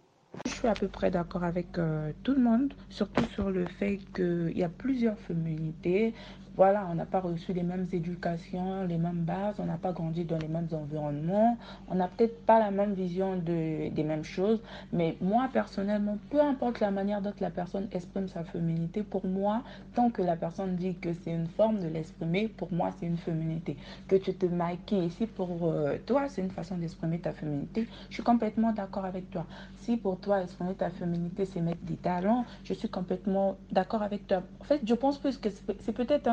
Suis 0.61 0.67
à 0.67 0.75
peu 0.75 0.87
près 0.87 1.09
d'accord 1.09 1.43
avec 1.43 1.79
euh, 1.79 2.11
tout 2.21 2.33
le 2.33 2.39
monde, 2.39 2.75
surtout 2.91 3.25
sur 3.33 3.49
le 3.49 3.65
fait 3.65 3.97
qu'il 4.13 4.55
y 4.55 4.63
a 4.63 4.69
plusieurs 4.69 5.17
féminités, 5.17 6.13
voilà, 6.57 6.85
on 6.91 6.95
n'a 6.95 7.05
pas 7.05 7.21
reçu 7.21 7.53
les 7.53 7.63
mêmes 7.63 7.87
éducations, 7.93 8.83
les 8.83 8.97
mêmes 8.97 9.23
bases, 9.23 9.55
on 9.59 9.65
n'a 9.65 9.77
pas 9.77 9.93
grandi 9.93 10.25
dans 10.25 10.37
les 10.37 10.49
mêmes 10.49 10.67
environnements, 10.73 11.57
on 11.87 11.95
n'a 11.95 12.09
peut-être 12.09 12.45
pas 12.45 12.59
la 12.59 12.71
même 12.71 12.93
vision 12.93 13.37
de, 13.37 13.89
des 13.89 14.03
mêmes 14.03 14.25
choses, 14.25 14.59
mais 14.91 15.15
moi 15.21 15.49
personnellement, 15.53 16.17
peu 16.29 16.41
importe 16.41 16.81
la 16.81 16.91
manière 16.91 17.21
dont 17.21 17.33
la 17.39 17.51
personne 17.51 17.87
exprime 17.93 18.27
sa 18.27 18.43
féminité, 18.43 19.01
pour 19.01 19.25
moi, 19.25 19.63
tant 19.95 20.09
que 20.09 20.21
la 20.21 20.35
personne 20.35 20.75
dit 20.75 20.95
que 20.95 21.13
c'est 21.13 21.31
une 21.31 21.47
forme 21.47 21.79
de 21.79 21.87
l'exprimer, 21.87 22.49
pour 22.49 22.71
moi 22.73 22.91
c'est 22.99 23.05
une 23.05 23.17
féminité. 23.17 23.77
Que 24.09 24.17
tu 24.17 24.33
te 24.33 24.45
maquilles, 24.45 25.09
si 25.09 25.27
pour 25.27 25.57
euh, 25.63 25.97
toi 26.05 26.27
c'est 26.27 26.41
une 26.41 26.51
façon 26.51 26.77
d'exprimer 26.77 27.19
ta 27.19 27.31
féminité, 27.31 27.87
je 28.09 28.15
suis 28.15 28.23
complètement 28.23 28.73
d'accord 28.73 29.05
avec 29.05 29.31
toi. 29.31 29.45
Si 29.77 29.95
pour 29.95 30.19
toi 30.19 30.45
exprimer 30.51 30.75
ta 30.75 30.89
féminité 30.89 31.45
c'est 31.45 31.61
mettre 31.61 31.83
des 31.83 31.95
talents, 31.95 32.45
je 32.63 32.73
suis 32.73 32.89
complètement 32.89 33.57
d'accord 33.71 34.01
avec 34.01 34.27
toi. 34.27 34.43
En 34.59 34.63
fait, 34.63 34.81
je 34.85 34.93
pense 34.93 35.17
plus 35.17 35.37
que 35.37 35.49
c'est 35.79 35.93
peut-être 35.93 36.27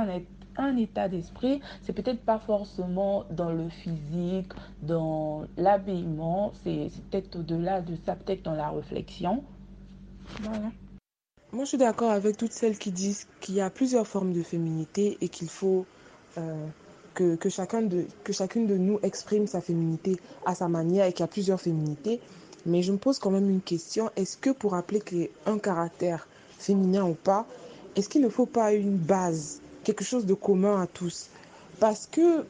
un 0.57 0.77
état 0.77 1.09
d'esprit, 1.09 1.61
c'est 1.83 1.93
peut-être 1.93 2.21
pas 2.21 2.39
forcément 2.39 3.25
dans 3.31 3.51
le 3.51 3.69
physique, 3.69 4.53
dans 4.83 5.45
l'habillement, 5.57 6.53
c'est 6.65 6.91
peut-être 7.11 7.37
au-delà 7.37 7.81
de 7.81 7.97
ça, 8.05 8.17
peut-être 8.17 8.43
dans 8.43 8.55
la 8.55 8.71
réflexion. 8.71 9.45
Voilà. 10.43 10.71
Moi, 11.53 11.65
je 11.65 11.71
suis 11.71 11.79
d'accord 11.79 12.11
avec 12.11 12.37
toutes 12.37 12.53
celles 12.53 12.77
qui 12.77 12.91
disent 12.91 13.27
qu'il 13.41 13.55
y 13.55 13.61
a 13.61 13.71
plusieurs 13.71 14.07
formes 14.07 14.33
de 14.33 14.43
féminité 14.43 15.17
et 15.23 15.29
qu'il 15.31 15.49
faut 15.49 15.87
euh, 16.37 16.67
que 17.15 17.49
chacune 17.49 17.89
de 17.89 18.77
nous 18.77 18.99
exprime 19.03 19.47
sa 19.47 19.61
féminité 19.61 20.19
à 20.45 20.55
sa 20.55 20.69
manière 20.69 21.07
et 21.07 21.13
qu'il 21.13 21.21
y 21.21 21.25
a 21.25 21.29
plusieurs 21.29 21.61
féminités. 21.61 22.21
Mais 22.67 22.83
je 22.83 22.93
me 22.93 22.99
pose 22.99 23.19
quand 23.19 23.31
même 23.31 23.49
une 23.49 23.61
question. 23.61 24.11
Est-ce 24.17 24.37
que 24.37 24.51
pour 24.51 24.75
appeler 24.75 25.31
un 25.47 25.59
caractère 25.59 26.27
féminin 26.59 27.05
ou 27.05 27.15
pas, 27.15 27.47
est-ce 27.97 28.09
qu'il 28.09 28.23
ne 28.23 28.29
faut 28.29 28.47
pas 28.47 28.73
une 28.73 28.97
base 28.97 29.61
quelque 29.85 30.05
chose 30.05 30.27
de 30.27 30.35
commun 30.35 30.81
à 30.83 30.87
tous? 30.87 31.29
Parce 31.81 32.07
que 32.07 32.45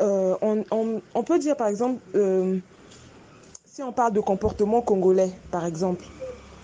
euh, 0.00 0.36
on, 0.70 1.22
peut 1.22 1.38
dire 1.38 1.56
par 1.56 1.68
exemple, 1.68 2.00
euh, 2.14 2.58
si 3.64 3.82
on 3.82 3.92
parle 3.92 4.12
de 4.12 4.20
comportement 4.20 4.82
congolais, 4.82 5.30
par 5.50 5.64
exemple, 5.64 6.04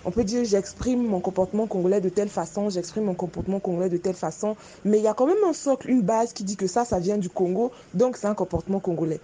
on 0.05 0.11
peut 0.11 0.24
dire 0.24 0.44
j'exprime 0.44 1.07
mon 1.07 1.20
comportement 1.20 1.66
congolais 1.66 2.00
de 2.00 2.09
telle 2.09 2.29
façon, 2.29 2.70
j'exprime 2.70 3.05
mon 3.05 3.14
comportement 3.14 3.61
congolais 3.61 3.88
de 3.88 3.96
telle 3.96 4.14
façon, 4.14 4.57
mais 4.85 4.98
il 4.98 5.05
y 5.05 5.09
a 5.09 5.14
quand 5.14 5.26
même 5.26 5.44
un 5.46 5.53
socle, 5.53 5.90
une 5.90 6.03
base 6.03 6.33
qui 6.33 6.44
dit 6.44 6.57
que 6.57 6.66
ça, 6.66 6.85
ça 6.85 6.98
vient 6.98 7.18
du 7.18 7.29
Congo, 7.29 7.70
donc 7.94 8.16
c'est 8.16 8.26
un 8.26 8.35
comportement 8.35 8.81
congolais. 8.81 9.20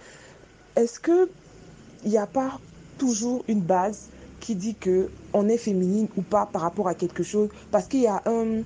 Est-ce 0.75 0.99
que 0.99 1.29
il 2.03 2.11
n'y 2.11 2.17
a 2.17 2.27
pas 2.27 2.59
toujours 2.97 3.43
une 3.47 3.61
base 3.61 4.07
qui 4.39 4.55
dit 4.55 4.75
que 4.75 5.09
on 5.33 5.49
est 5.49 5.57
féminine 5.57 6.07
ou 6.17 6.21
pas 6.21 6.45
par 6.45 6.61
rapport 6.61 6.87
à 6.87 6.95
quelque 6.95 7.23
chose 7.23 7.49
Parce 7.71 7.87
qu'il 7.87 8.01
y 8.01 8.07
a 8.07 8.21
un 8.25 8.63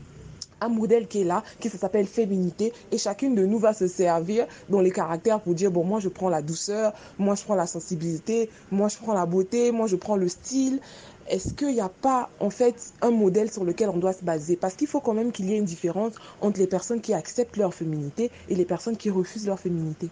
un 0.61 0.69
modèle 0.69 1.07
qui 1.07 1.21
est 1.21 1.23
là, 1.23 1.43
qui 1.59 1.69
s'appelle 1.69 2.05
féminité, 2.05 2.71
et 2.91 2.97
chacune 2.97 3.35
de 3.35 3.45
nous 3.45 3.57
va 3.57 3.73
se 3.73 3.87
servir 3.87 4.45
dans 4.69 4.79
les 4.79 4.91
caractères 4.91 5.41
pour 5.41 5.55
dire, 5.55 5.71
bon, 5.71 5.83
moi 5.83 5.99
je 5.99 6.07
prends 6.07 6.29
la 6.29 6.41
douceur, 6.41 6.93
moi 7.17 7.35
je 7.35 7.43
prends 7.43 7.55
la 7.55 7.65
sensibilité, 7.65 8.49
moi 8.71 8.87
je 8.87 8.97
prends 8.97 9.13
la 9.13 9.25
beauté, 9.25 9.71
moi 9.71 9.87
je 9.87 9.95
prends 9.95 10.15
le 10.15 10.29
style. 10.29 10.79
Est-ce 11.27 11.53
qu'il 11.53 11.69
n'y 11.69 11.81
a 11.81 11.89
pas 11.89 12.29
en 12.39 12.49
fait 12.49 12.93
un 13.01 13.11
modèle 13.11 13.51
sur 13.51 13.63
lequel 13.63 13.89
on 13.89 13.97
doit 13.97 14.13
se 14.13 14.23
baser? 14.23 14.55
Parce 14.55 14.75
qu'il 14.75 14.87
faut 14.87 14.99
quand 14.99 15.13
même 15.13 15.31
qu'il 15.31 15.49
y 15.49 15.53
ait 15.53 15.57
une 15.57 15.65
différence 15.65 16.13
entre 16.41 16.59
les 16.59 16.67
personnes 16.67 17.01
qui 17.01 17.13
acceptent 17.13 17.57
leur 17.57 17.73
féminité 17.73 18.31
et 18.49 18.55
les 18.55 18.65
personnes 18.65 18.97
qui 18.97 19.09
refusent 19.09 19.47
leur 19.47 19.59
féminité. 19.59 20.09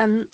Um, 0.00 0.26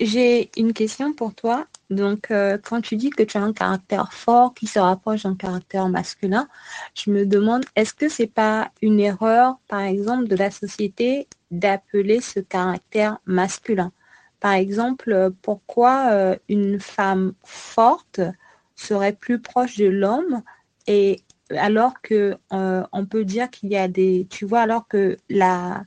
j'ai 0.00 0.50
une 0.56 0.72
question 0.72 1.12
pour 1.12 1.34
toi. 1.34 1.66
Donc, 1.90 2.30
euh, 2.30 2.56
quand 2.58 2.80
tu 2.80 2.96
dis 2.96 3.10
que 3.10 3.24
tu 3.24 3.36
as 3.36 3.42
un 3.42 3.52
caractère 3.52 4.12
fort 4.12 4.54
qui 4.54 4.66
se 4.66 4.78
rapproche 4.78 5.24
d'un 5.24 5.34
caractère 5.34 5.88
masculin, 5.88 6.48
je 6.94 7.10
me 7.10 7.26
demande, 7.26 7.64
est-ce 7.76 7.94
que 7.94 8.08
c'est 8.08 8.28
pas 8.28 8.70
une 8.80 9.00
erreur, 9.00 9.58
par 9.68 9.80
exemple, 9.80 10.28
de 10.28 10.36
la 10.36 10.50
société 10.52 11.28
d'appeler 11.50 12.20
ce 12.20 12.40
caractère 12.40 13.18
masculin? 13.26 13.92
Par 14.38 14.52
exemple, 14.52 15.32
pourquoi 15.42 16.10
euh, 16.12 16.36
une 16.48 16.80
femme 16.80 17.34
forte 17.44 18.20
serait 18.76 19.12
plus 19.12 19.40
proche 19.40 19.76
de 19.76 19.86
l'homme 19.86 20.42
et 20.86 21.22
alors 21.58 22.00
que 22.02 22.36
euh, 22.52 22.84
on 22.92 23.06
peut 23.06 23.24
dire 23.24 23.50
qu'il 23.50 23.70
y 23.70 23.76
a 23.76 23.88
des, 23.88 24.26
tu 24.30 24.44
vois, 24.44 24.60
alors 24.60 24.86
que 24.88 25.16
la, 25.28 25.84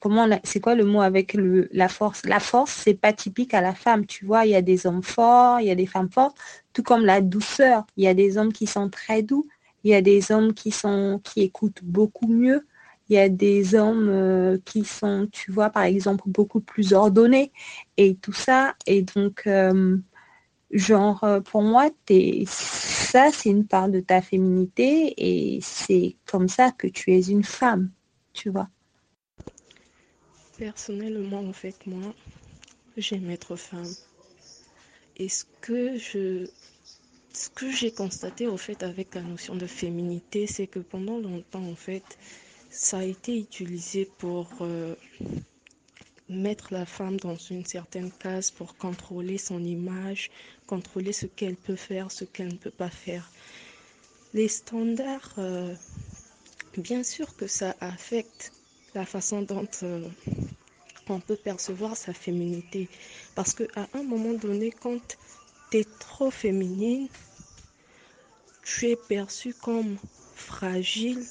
comment, 0.00 0.28
c'est 0.44 0.60
quoi 0.60 0.74
le 0.74 0.84
mot 0.84 1.00
avec 1.02 1.36
la 1.72 1.88
force? 1.88 2.24
La 2.24 2.40
force, 2.40 2.72
c'est 2.72 2.94
pas 2.94 3.12
typique 3.12 3.54
à 3.54 3.60
la 3.60 3.74
femme, 3.74 4.06
tu 4.06 4.24
vois. 4.26 4.46
Il 4.46 4.50
y 4.50 4.54
a 4.56 4.62
des 4.62 4.86
hommes 4.86 5.02
forts, 5.02 5.60
il 5.60 5.66
y 5.66 5.70
a 5.70 5.74
des 5.74 5.86
femmes 5.86 6.10
fortes, 6.10 6.36
tout 6.72 6.82
comme 6.82 7.04
la 7.04 7.20
douceur. 7.20 7.86
Il 7.96 8.04
y 8.04 8.08
a 8.08 8.14
des 8.14 8.38
hommes 8.38 8.52
qui 8.52 8.66
sont 8.66 8.88
très 8.90 9.22
doux, 9.22 9.46
il 9.84 9.90
y 9.90 9.94
a 9.94 10.02
des 10.02 10.32
hommes 10.32 10.52
qui 10.54 10.70
sont, 10.70 11.20
qui 11.24 11.42
écoutent 11.42 11.82
beaucoup 11.82 12.26
mieux. 12.28 12.66
Il 13.08 13.14
y 13.14 13.18
a 13.18 13.28
des 13.28 13.74
hommes 13.76 14.08
euh, 14.08 14.58
qui 14.64 14.84
sont, 14.84 15.28
tu 15.32 15.52
vois, 15.52 15.70
par 15.70 15.84
exemple, 15.84 16.24
beaucoup 16.26 16.60
plus 16.60 16.92
ordonnés 16.92 17.52
et 17.96 18.16
tout 18.16 18.32
ça. 18.32 18.74
Et 18.86 19.02
donc, 19.02 19.46
euh, 19.46 19.96
genre, 20.72 21.24
euh, 21.24 21.40
pour 21.40 21.62
moi, 21.62 21.90
ça, 22.46 23.30
c'est 23.32 23.50
une 23.50 23.66
part 23.66 23.88
de 23.88 24.00
ta 24.00 24.22
féminité 24.22 25.14
et 25.18 25.60
c'est 25.62 26.16
comme 26.26 26.48
ça 26.48 26.72
que 26.72 26.86
tu 26.88 27.12
es 27.14 27.20
une 27.28 27.44
femme, 27.44 27.90
tu 28.32 28.50
vois. 28.50 28.68
Personnellement, 30.58 31.40
en 31.40 31.52
fait, 31.52 31.86
moi, 31.86 32.14
j'aime 32.96 33.30
être 33.30 33.56
femme. 33.56 33.92
Et 35.18 35.28
ce 35.28 35.44
que 35.64 35.98
j'ai 37.70 37.92
constaté 37.92 38.46
au 38.46 38.56
fait 38.56 38.82
avec 38.82 39.14
la 39.14 39.22
notion 39.22 39.54
de 39.54 39.66
féminité, 39.66 40.46
c'est 40.46 40.66
que 40.66 40.78
pendant 40.78 41.18
longtemps, 41.18 41.64
en 41.66 41.74
fait, 41.74 42.04
ça 42.70 42.98
a 42.98 43.04
été 43.04 43.38
utilisé 43.38 44.08
pour 44.18 44.48
euh, 44.62 44.94
mettre 46.28 46.72
la 46.72 46.86
femme 46.86 47.18
dans 47.18 47.36
une 47.36 47.64
certaine 47.64 48.10
case 48.10 48.50
pour 48.50 48.76
contrôler 48.76 49.38
son 49.38 49.62
image, 49.62 50.30
contrôler 50.66 51.12
ce 51.12 51.26
qu'elle 51.26 51.56
peut 51.56 51.76
faire, 51.76 52.10
ce 52.10 52.24
qu'elle 52.24 52.48
ne 52.48 52.56
peut 52.56 52.70
pas 52.70 52.90
faire. 52.90 53.30
Les 54.34 54.48
standards, 54.48 55.34
euh, 55.38 55.74
bien 56.78 57.02
sûr 57.02 57.36
que 57.36 57.46
ça 57.46 57.76
affecte 57.80 58.52
la 58.96 59.04
façon 59.04 59.42
dont 59.42 59.68
euh, 59.82 60.08
on 61.08 61.20
peut 61.20 61.36
percevoir 61.36 61.96
sa 61.96 62.14
féminité. 62.14 62.88
Parce 63.34 63.52
qu'à 63.54 63.88
un 63.92 64.02
moment 64.02 64.32
donné, 64.32 64.70
quand 64.70 65.18
tu 65.70 65.78
es 65.78 65.84
trop 65.98 66.30
féminine, 66.30 67.08
tu 68.64 68.88
es 68.88 68.96
perçue 68.96 69.54
comme 69.54 69.98
fragile, 70.34 71.22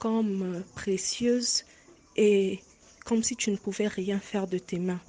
comme 0.00 0.42
euh, 0.42 0.60
précieuse 0.74 1.64
et 2.16 2.60
comme 3.04 3.22
si 3.22 3.36
tu 3.36 3.50
ne 3.52 3.56
pouvais 3.56 3.88
rien 3.88 4.18
faire 4.18 4.48
de 4.48 4.58
tes 4.58 4.78
mains. 4.78 5.00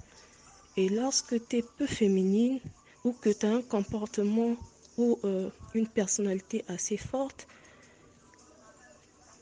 Et 0.78 0.88
lorsque 0.88 1.36
tu 1.48 1.58
es 1.58 1.63
peu 1.78 1.88
féminine 1.88 2.60
ou 3.04 3.12
que 3.12 3.30
tu 3.30 3.46
as 3.46 3.56
un 3.56 3.62
comportement 3.63 4.56
ou 4.98 5.20
euh, 5.24 5.50
une 5.74 5.88
personnalité 5.88 6.63
assez 6.67 6.98
forte, 6.98 7.48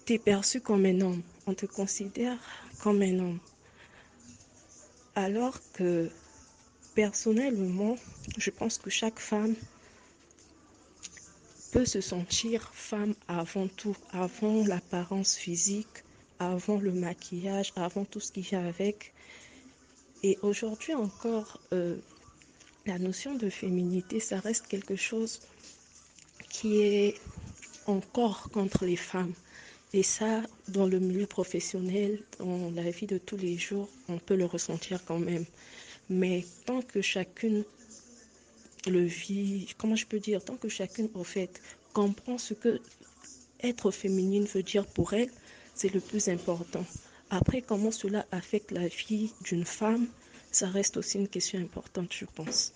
tu 0.06 0.13
es 0.13 0.19
perçu 0.19 0.62
comme 0.62 0.86
un 0.86 1.02
homme. 1.02 1.21
On 1.47 1.54
te 1.54 1.65
considère 1.65 2.38
comme 2.82 3.02
un 3.02 3.19
homme. 3.19 3.39
Alors 5.15 5.60
que 5.73 6.10
personnellement, 6.95 7.97
je 8.38 8.49
pense 8.49 8.78
que 8.78 8.89
chaque 8.89 9.19
femme 9.19 9.56
peut 11.71 11.86
se 11.86 12.02
sentir 12.02 12.71
femme 12.73 13.13
avant 13.28 13.67
tout, 13.67 13.95
avant 14.12 14.65
l'apparence 14.65 15.36
physique, 15.36 16.04
avant 16.39 16.78
le 16.78 16.91
maquillage, 16.91 17.73
avant 17.75 18.06
tout 18.06 18.19
ce 18.19 18.32
qui 18.32 18.41
vient 18.41 18.65
avec. 18.65 19.13
Et 20.23 20.38
aujourd'hui 20.41 20.93
encore, 20.93 21.60
euh, 21.73 21.97
la 22.86 22.97
notion 22.97 23.36
de 23.36 23.49
féminité, 23.49 24.19
ça 24.19 24.39
reste 24.39 24.67
quelque 24.67 24.95
chose 24.95 25.41
qui 26.49 26.82
est 26.82 27.15
encore 27.86 28.49
contre 28.52 28.86
les 28.86 28.95
femmes. 28.95 29.34
Et 29.93 30.04
ça, 30.04 30.43
dans 30.67 30.86
le 30.86 30.99
milieu 30.99 31.25
professionnel, 31.25 32.21
dans 32.38 32.69
la 32.71 32.89
vie 32.91 33.08
de 33.08 33.17
tous 33.17 33.38
les 33.38 33.58
jours, 33.58 33.89
on 34.08 34.19
peut 34.19 34.36
le 34.36 34.45
ressentir 34.45 35.04
quand 35.04 35.17
même. 35.19 35.45
Mais 36.10 36.45
tant 36.65 36.82
que 36.82 37.02
chacune 37.02 37.63
le 38.88 39.04
vit, 39.04 39.73
comment 39.78 39.95
je 39.95 40.06
peux 40.06 40.19
dire, 40.19 40.43
tant 40.43 40.58
que 40.58 40.69
chacune, 40.69 41.10
au 41.15 41.23
fait, 41.23 41.60
comprend 41.93 42.38
ce 42.38 42.54
que 42.54 42.80
être 43.62 43.91
féminine 43.91 44.45
veut 44.45 44.63
dire 44.63 44.86
pour 44.86 45.13
elle, 45.13 45.30
c'est 45.73 45.93
le 45.93 45.99
plus 45.99 46.30
important. 46.30 46.86
Après, 47.30 47.62
comment 47.62 47.91
cela 47.91 48.25
affecte 48.32 48.71
la 48.71 48.88
vie 48.88 49.32
d'une 49.43 49.65
femme, 49.65 50.08
ça 50.52 50.67
reste 50.67 50.97
aussi 50.97 51.17
une 51.17 51.28
question 51.28 51.60
importante, 51.60 52.12
je 52.13 52.25
pense. 52.25 52.73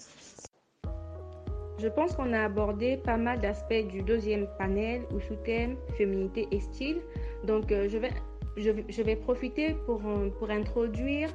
Je 1.83 1.89
pense 1.89 2.15
qu'on 2.15 2.31
a 2.31 2.45
abordé 2.45 2.95
pas 2.95 3.17
mal 3.17 3.41
d'aspects 3.41 3.85
du 3.91 4.03
deuxième 4.03 4.47
panel 4.57 5.01
ou 5.13 5.19
sous-thème 5.19 5.75
féminité 5.97 6.47
et 6.51 6.61
style. 6.61 7.01
Donc, 7.43 7.73
euh, 7.73 7.89
je, 7.89 7.97
vais, 7.97 8.11
je, 8.55 9.01
vais 9.01 9.17
profiter 9.17 9.75
pour, 9.85 10.01
euh, 10.05 10.29
pour 10.39 10.49
introduire 10.49 11.29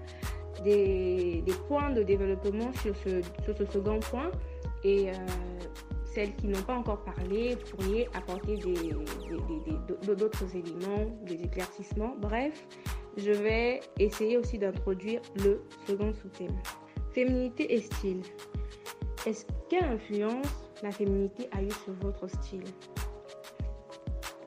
des, 0.65 1.43
des, 1.45 1.53
points 1.69 1.91
de 1.91 2.03
développement 2.03 2.73
sur 2.83 2.97
ce, 2.97 3.21
sur 3.45 3.59
ce 3.59 3.67
second 3.67 4.01
point. 4.01 4.31
Et 4.85 5.11
euh, 5.11 5.13
celles 6.07 6.35
qui 6.37 6.47
n'ont 6.47 6.63
pas 6.63 6.77
encore 6.77 7.05
parlé 7.05 7.55
pourriez 7.71 8.09
apporter 8.15 8.57
d'autres 10.07 10.57
éléments, 10.57 11.15
des 11.27 11.43
éclaircissements. 11.45 12.17
Bref, 12.19 12.67
je 13.19 13.33
vais 13.33 13.81
essayer 13.99 14.39
aussi 14.39 14.57
d'introduire 14.57 15.21
le 15.45 15.61
second 15.87 16.15
sous-thème. 16.15 16.57
Féminité 17.13 17.75
et 17.75 17.83
style. 17.83 18.23
Est-ce 19.27 19.45
quelle 19.69 19.85
influence 19.85 20.47
la 20.83 20.91
féminité 20.91 21.49
a 21.53 21.63
eu 21.63 21.71
sur 21.71 21.93
votre 22.01 22.29
style 22.29 22.65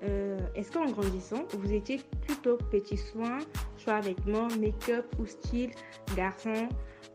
euh, 0.04 0.38
Est-ce 0.56 0.72
qu'en 0.72 0.86
grandissant, 0.86 1.46
vous 1.58 1.74
étiez 1.74 2.02
plutôt 2.26 2.58
petit 2.72 2.98
soin, 2.98 3.40
choix 3.78 4.00
vêtements, 4.00 4.48
make-up 4.60 5.06
ou 5.20 5.26
style 5.26 5.72
garçon, 6.16 6.70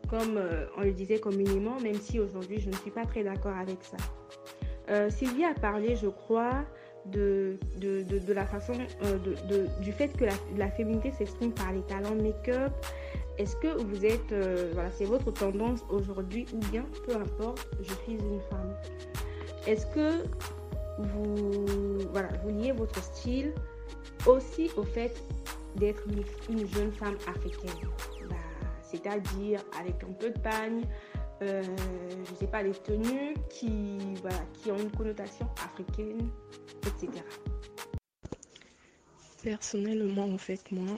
comme 0.09 0.37
euh, 0.37 0.67
on 0.77 0.81
le 0.81 0.91
disait 0.91 1.19
communément, 1.19 1.79
même 1.81 1.95
si 1.95 2.19
aujourd'hui 2.19 2.59
je 2.59 2.69
ne 2.69 2.75
suis 2.75 2.91
pas 2.91 3.05
très 3.05 3.23
d'accord 3.23 3.55
avec 3.57 3.83
ça 3.83 3.97
euh, 4.89 5.09
Sylvie 5.09 5.43
a 5.43 5.53
parlé, 5.53 5.95
je 5.95 6.07
crois, 6.07 6.63
la 7.13 7.53
du 9.81 9.91
fait 9.91 10.09
que 10.09 10.25
la, 10.57 10.69
féminité 10.71 11.11
s'exprime 11.11 11.53
par 11.53 11.71
les 11.71 11.81
talents 11.81 12.15
make-up. 12.15 12.73
Est-ce 13.37 13.55
que 13.57 13.67
vous 13.67 14.03
êtes, 14.03 14.31
euh, 14.31 14.71
voilà, 14.73 14.89
c'est 14.89 15.05
votre 15.05 15.31
tendance 15.31 15.81
aujourd'hui 15.89 16.47
ou 16.53 16.57
bien, 16.71 16.83
peu 17.05 17.15
importe, 17.15 17.67
je 17.81 17.93
suis 17.93 18.13
une 18.13 18.41
femme. 18.49 18.75
Est-ce 19.67 19.85
que 19.87 20.23
vous, 20.97 21.99
voilà, 22.11 22.29
vous 22.43 22.49
liez 22.49 22.71
votre 22.71 23.01
style 23.03 23.53
aussi 24.25 24.71
au 24.75 24.83
fait 24.83 25.21
d'être 25.75 26.03
une, 26.49 26.67
jeune 26.67 26.91
femme 26.91 27.17
africaine? 27.27 27.69
Bah, 28.27 28.35
C'est-à-dire 28.81 29.61
avec 29.79 30.03
un 30.03 30.13
peu 30.13 30.31
de 30.31 30.39
pagne, 30.39 30.81
euh, 31.43 31.61
je 32.25 32.31
ne 32.31 32.37
sais 32.37 32.47
pas, 32.47 32.63
les 32.63 32.71
tenues 32.71 33.35
qui, 33.49 33.99
qui 34.53 34.71
ont 34.71 34.79
une 34.79 34.91
connotation 34.91 35.47
africaine, 35.63 36.31
etc. 36.87 37.23
Personnellement, 39.43 40.25
en 40.25 40.39
fait, 40.39 40.71
moi, 40.71 40.97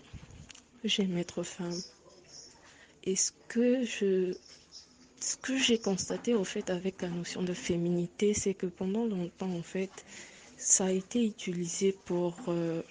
j'aime 0.85 1.17
être 1.17 1.43
femme. 1.43 1.75
Et 3.09 3.15
ce 3.15 3.31
que 5.41 5.57
j'ai 5.57 5.79
constaté 5.79 6.35
au 6.35 6.43
fait 6.43 6.69
avec 6.69 7.01
la 7.01 7.09
notion 7.09 7.41
de 7.41 7.55
féminité, 7.55 8.35
c'est 8.35 8.53
que 8.53 8.67
pendant 8.67 9.03
longtemps, 9.07 9.49
en 9.51 9.63
fait, 9.63 9.89
ça 10.57 10.85
a 10.85 10.91
été 10.91 11.25
utilisé 11.25 11.91
pour 12.05 12.35
euh, 12.49 12.83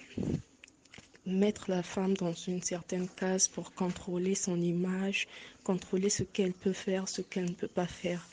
mettre 1.25 1.71
la 1.71 1.83
femme 1.83 2.15
dans 2.15 2.33
une 2.33 2.61
certaine 2.61 3.07
case 3.07 3.47
pour 3.47 3.73
contrôler 3.73 4.35
son 4.35 4.59
image, 4.59 5.29
contrôler 5.63 6.09
ce 6.09 6.23
qu'elle 6.23 6.51
peut 6.51 6.73
faire, 6.73 7.07
ce 7.07 7.21
qu'elle 7.21 7.45
ne 7.45 7.53
peut 7.53 7.69
pas 7.81 7.87
faire. 7.87 8.27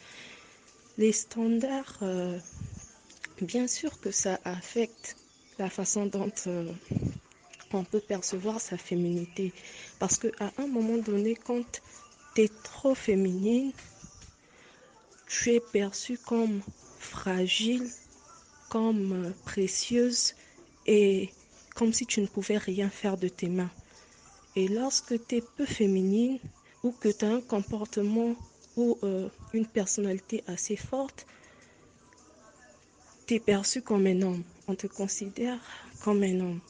Les 0.98 1.12
standards, 1.12 1.98
euh, 2.02 2.36
bien 3.40 3.68
sûr 3.68 4.00
que 4.00 4.10
ça 4.10 4.40
affecte 4.44 5.16
la 5.60 5.70
façon 5.70 6.06
dont 6.06 6.32
euh, 6.48 6.72
on 7.72 7.84
peut 7.84 8.00
percevoir 8.00 8.60
sa 8.60 8.76
féminité. 8.76 9.52
Parce 9.98 10.18
qu'à 10.18 10.52
un 10.58 10.66
moment 10.66 10.98
donné, 10.98 11.34
quand 11.34 11.80
tu 12.34 12.42
es 12.42 12.50
trop 12.62 12.94
féminine, 12.94 13.72
tu 15.26 15.54
es 15.54 15.60
perçue 15.60 16.18
comme 16.18 16.60
fragile, 16.98 17.88
comme 18.68 19.12
euh, 19.12 19.30
précieuse 19.44 20.34
et 20.86 21.30
comme 21.74 21.92
si 21.92 22.06
tu 22.06 22.20
ne 22.20 22.26
pouvais 22.26 22.58
rien 22.58 22.88
faire 22.88 23.16
de 23.16 23.28
tes 23.28 23.48
mains. 23.48 23.70
Et 24.54 24.68
lorsque 24.68 25.26
tu 25.26 25.36
es 25.36 25.42
peu 25.42 25.66
féminine 25.66 26.38
ou 26.82 26.92
que 26.92 27.08
tu 27.08 27.24
as 27.24 27.32
un 27.32 27.40
comportement 27.40 28.34
ou 28.76 28.98
euh, 29.02 29.28
une 29.52 29.66
personnalité 29.66 30.42
assez 30.46 30.76
forte, 30.76 31.26
tu 33.26 33.34
es 33.34 33.40
perçu 33.40 33.82
comme 33.82 34.06
un 34.06 34.22
homme. 34.22 34.42
On 34.68 34.74
te 34.74 34.86
considère 34.86 35.58
comme 36.02 36.22
un 36.22 36.40
homme. 36.40 36.60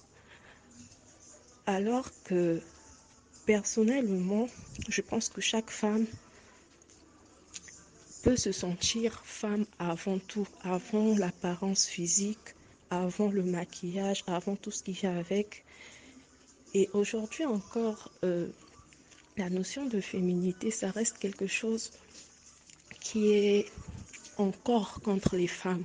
Alors 1.67 2.09
que 2.25 2.61
personnellement, 3.45 4.49
je 4.89 5.01
pense 5.03 5.29
que 5.29 5.41
chaque 5.41 5.71
femme 5.71 6.07
peut 8.23 8.37
se 8.37 8.53
sentir 8.53 9.23
femme 9.25 9.67
avant 9.79 10.19
tout, 10.19 10.47
avant 10.63 11.17
l'apparence 11.17 11.87
physique, 11.87 12.55
avant 12.91 13.29
le 13.31 13.43
maquillage, 13.43 14.25
avant 14.27 14.57
tout 14.57 14.71
ce 14.71 14.83
qui 14.83 14.93
vient 14.93 15.17
avec. 15.17 15.65
Et 16.75 16.89
aujourd'hui 16.93 17.45
encore, 17.45 18.11
euh, 18.25 18.49
la 19.37 19.51
notion 19.51 19.87
de 19.87 20.01
féminité, 20.01 20.71
ça 20.71 20.91
reste 20.91 21.19
quelque 21.19 21.47
chose 21.47 21.91
qui 23.01 23.33
est 23.33 23.67
encore 24.39 25.01
contre 25.03 25.37
les 25.37 25.47
femmes. 25.47 25.85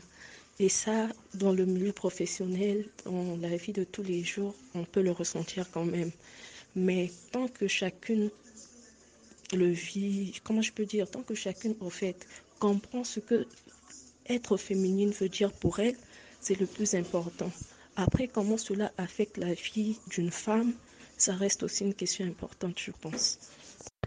Et 0.61 0.69
ça, 0.69 1.07
dans 1.33 1.53
le 1.53 1.65
milieu 1.65 1.91
professionnel, 1.91 2.85
dans 3.05 3.35
la 3.41 3.57
vie 3.57 3.73
de 3.73 3.83
tous 3.83 4.03
les 4.03 4.23
jours, 4.23 4.53
on 4.75 4.83
peut 4.83 5.01
le 5.01 5.09
ressentir 5.09 5.65
quand 5.71 5.85
même. 5.85 6.11
Mais 6.75 7.09
tant 7.31 7.47
que 7.47 7.67
chacune 7.67 8.29
le 9.53 9.71
vit, 9.71 10.39
comment 10.43 10.61
je 10.61 10.71
peux 10.71 10.85
dire, 10.85 11.09
tant 11.09 11.23
que 11.23 11.33
chacune, 11.33 11.73
au 11.79 11.89
fait, 11.89 12.27
comprend 12.59 13.03
ce 13.03 13.19
que 13.19 13.47
être 14.29 14.55
féminine 14.55 15.09
veut 15.09 15.29
dire 15.29 15.51
pour 15.51 15.79
elle, 15.79 15.95
c'est 16.41 16.59
le 16.59 16.67
plus 16.67 16.93
important. 16.93 17.51
Après, 17.95 18.27
comment 18.27 18.57
cela 18.57 18.91
affecte 18.99 19.37
la 19.37 19.55
vie 19.55 19.97
d'une 20.11 20.29
femme, 20.29 20.73
ça 21.17 21.33
reste 21.33 21.63
aussi 21.63 21.85
une 21.85 21.95
question 21.95 22.23
importante, 22.27 22.77
je 22.77 22.91
pense. 23.01 23.39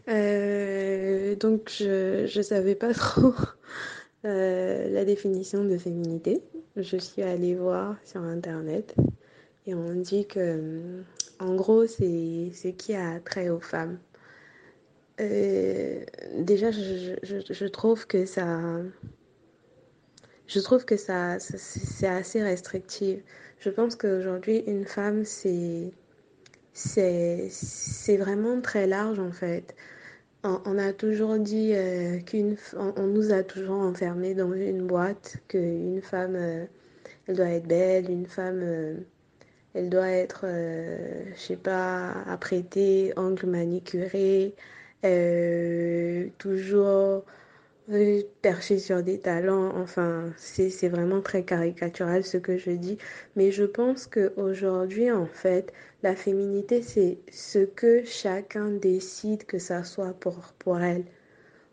Euh, 0.07 1.35
donc, 1.35 1.73
je 1.81 2.39
ne 2.39 2.43
savais 2.43 2.77
pas 2.77 2.95
trop 2.95 3.35
euh, 4.25 4.89
la 4.91 5.05
définition 5.05 5.65
de 5.65 5.77
féminité. 5.77 6.41
Je 6.77 6.97
suis 6.97 7.23
allée 7.23 7.55
voir 7.55 7.97
sur 8.05 8.23
Internet 8.23 8.95
et 9.67 9.75
on 9.75 9.95
dit 9.95 10.27
que, 10.27 11.03
en 11.39 11.55
gros, 11.55 11.87
c'est 11.87 12.51
ce 12.53 12.69
qui 12.69 12.95
a 12.95 13.21
trait 13.21 13.51
aux 13.51 13.61
femmes. 13.61 13.99
Euh, 15.21 16.05
déjà, 16.39 16.71
je, 16.71 17.67
trouve 17.67 18.07
que 18.07 18.27
ça, 18.27 18.81
je 20.47 20.61
trouve 20.61 20.85
que 20.85 20.97
ça, 20.97 21.39
c'est 21.39 22.09
assez 22.09 22.43
restrictif. 22.43 23.21
Je 23.59 23.71
pense 23.71 23.95
qu'aujourd'hui, 23.95 24.65
une 24.67 24.85
femme, 24.85 25.25
c'est, 25.25 25.93
c'est 26.73 28.17
vraiment 28.17 28.61
très 28.61 28.87
large 28.87 29.19
en 29.19 29.33
fait. 29.33 29.75
On, 30.45 30.77
a 30.79 30.93
toujours 30.93 31.39
dit 31.39 31.73
euh, 31.75 32.21
qu'une, 32.21 32.57
on, 32.77 33.07
nous 33.07 33.33
a 33.33 33.43
toujours 33.43 33.81
enfermés 33.81 34.35
dans 34.35 34.53
une 34.53 34.87
boîte 34.87 35.39
qu'une 35.49 36.03
femme, 36.03 36.37
euh, 36.37 36.67
elle 37.27 37.37
doit 37.37 37.49
être 37.49 37.67
belle, 37.67 38.11
une 38.11 38.27
femme, 38.27 38.61
euh, 38.63 38.97
elle 39.73 39.89
doit 39.89 40.09
être, 40.11 40.43
euh, 40.45 41.25
je 41.35 41.41
sais 41.41 41.57
pas, 41.57 42.13
apprêtée, 42.27 43.15
ongles 43.17 43.47
manicurés. 43.47 44.55
Toujours 46.39 47.25
perché 48.43 48.79
sur 48.79 49.03
des 49.03 49.19
talents. 49.19 49.73
Enfin, 49.77 50.33
c'est 50.37 50.89
vraiment 50.89 51.21
très 51.21 51.43
caricatural 51.43 52.25
ce 52.25 52.39
que 52.39 52.57
je 52.57 52.71
dis. 52.71 52.99
Mais 53.37 53.51
je 53.51 53.65
pense 53.65 54.07
qu'aujourd'hui, 54.07 55.11
en 55.11 55.27
fait, 55.27 55.73
la 56.03 56.15
féminité, 56.15 56.83
c'est 56.83 57.19
ce 57.31 57.61
que 57.61 58.05
chacun 58.05 58.69
décide 58.71 59.45
que 59.45 59.59
ça 59.59 59.85
soit 59.85 60.15
pour, 60.15 60.55
pour 60.59 60.81
elle. 60.81 61.05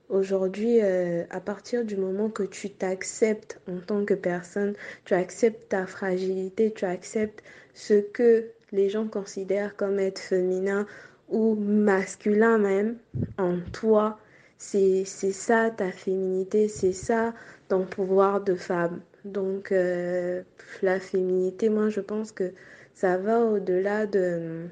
Aujourd'hui, 0.10 0.82
euh, 0.82 1.24
à 1.30 1.40
partir 1.40 1.86
du 1.86 1.96
moment 1.96 2.30
que 2.30 2.44
tu 2.44 2.70
t'acceptes 2.70 3.62
en 3.70 3.80
tant 3.80 4.04
que 4.04 4.14
personne, 4.14 4.74
tu 5.06 5.14
acceptes 5.14 5.70
ta 5.70 5.86
fragilité, 5.86 6.74
tu 6.74 6.84
acceptes 6.84 7.42
ce 7.74 7.94
que 7.94 8.48
les 8.74 8.90
gens 8.90 9.08
considèrent 9.08 9.78
comme 9.78 10.00
être 10.00 10.20
féminin 10.20 10.86
ou 11.30 11.56
masculin 11.56 12.58
même 12.58 12.98
en 13.38 13.60
toi, 13.72 14.20
c'est 14.62 15.06
ça 15.06 15.72
ta 15.72 15.92
féminité, 15.92 16.68
c'est 16.68 16.94
ça 16.94 17.34
ton 17.68 17.84
pouvoir 17.86 18.44
de 18.44 18.54
femme. 18.56 19.02
Donc 19.26 19.72
euh, 19.72 20.44
la 20.82 21.00
féminité, 21.00 21.70
moi 21.70 21.90
je 21.90 22.00
pense 22.00 22.32
que 22.32 22.54
ça 22.94 23.18
va 23.18 23.44
au-delà 23.44 24.06
de, 24.06 24.68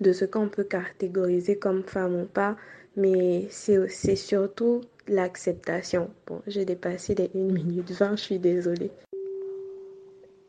de 0.00 0.12
ce 0.12 0.24
qu'on 0.24 0.48
peut 0.48 0.64
catégoriser 0.64 1.58
comme 1.58 1.82
femme 1.82 2.18
ou 2.22 2.24
pas, 2.24 2.56
mais 2.96 3.46
c'est 3.50 4.16
surtout 4.16 4.80
l'acceptation. 5.06 6.10
Bon, 6.26 6.40
j'ai 6.46 6.64
dépassé 6.64 7.14
les 7.14 7.30
1 7.34 7.52
minute 7.52 7.90
20, 7.90 8.16
je 8.16 8.22
suis 8.22 8.38
désolée. 8.38 8.90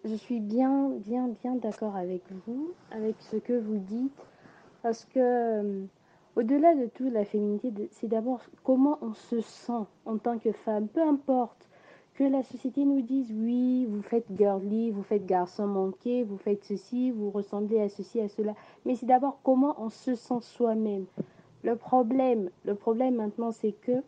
Je 0.05 0.15
suis 0.15 0.39
bien, 0.39 0.89
bien, 1.05 1.29
bien 1.43 1.55
d'accord 1.55 1.97
avec 1.97 2.21
vous, 2.47 2.71
avec 2.91 3.15
ce 3.19 3.35
que 3.35 3.59
vous 3.59 3.77
dites, 3.77 4.21
parce 4.81 5.05
que 5.13 5.19
euh, 5.19 5.83
au-delà 6.39 6.73
de 6.73 6.85
tout, 6.85 7.09
la 7.09 7.25
féminité, 7.25 7.89
c'est 7.91 8.07
d'abord 8.07 8.39
comment 8.63 8.97
on 9.01 9.13
se 9.13 9.41
sent 9.41 9.83
en 10.05 10.17
tant 10.17 10.37
que 10.39 10.53
femme, 10.53 10.87
peu 10.87 11.01
importe 11.01 11.67
que 12.13 12.23
la 12.23 12.43
société 12.43 12.85
nous 12.85 13.01
dise 13.01 13.29
oui, 13.33 13.85
vous 13.89 14.01
faites 14.01 14.25
girly, 14.37 14.89
vous 14.89 15.03
faites 15.03 15.25
garçon 15.25 15.67
manqué, 15.67 16.23
vous 16.23 16.37
faites 16.37 16.63
ceci, 16.63 17.11
vous 17.11 17.29
ressemblez 17.29 17.81
à 17.81 17.89
ceci, 17.89 18.21
à 18.21 18.29
cela, 18.29 18.53
mais 18.85 18.95
c'est 18.95 19.05
d'abord 19.05 19.39
comment 19.43 19.75
on 19.79 19.89
se 19.89 20.15
sent 20.15 20.39
soi-même. 20.39 21.07
Le 21.63 21.75
problème, 21.75 22.49
le 22.63 22.73
problème 22.73 23.15
maintenant, 23.15 23.51
c'est 23.51 23.73
que 23.73 24.01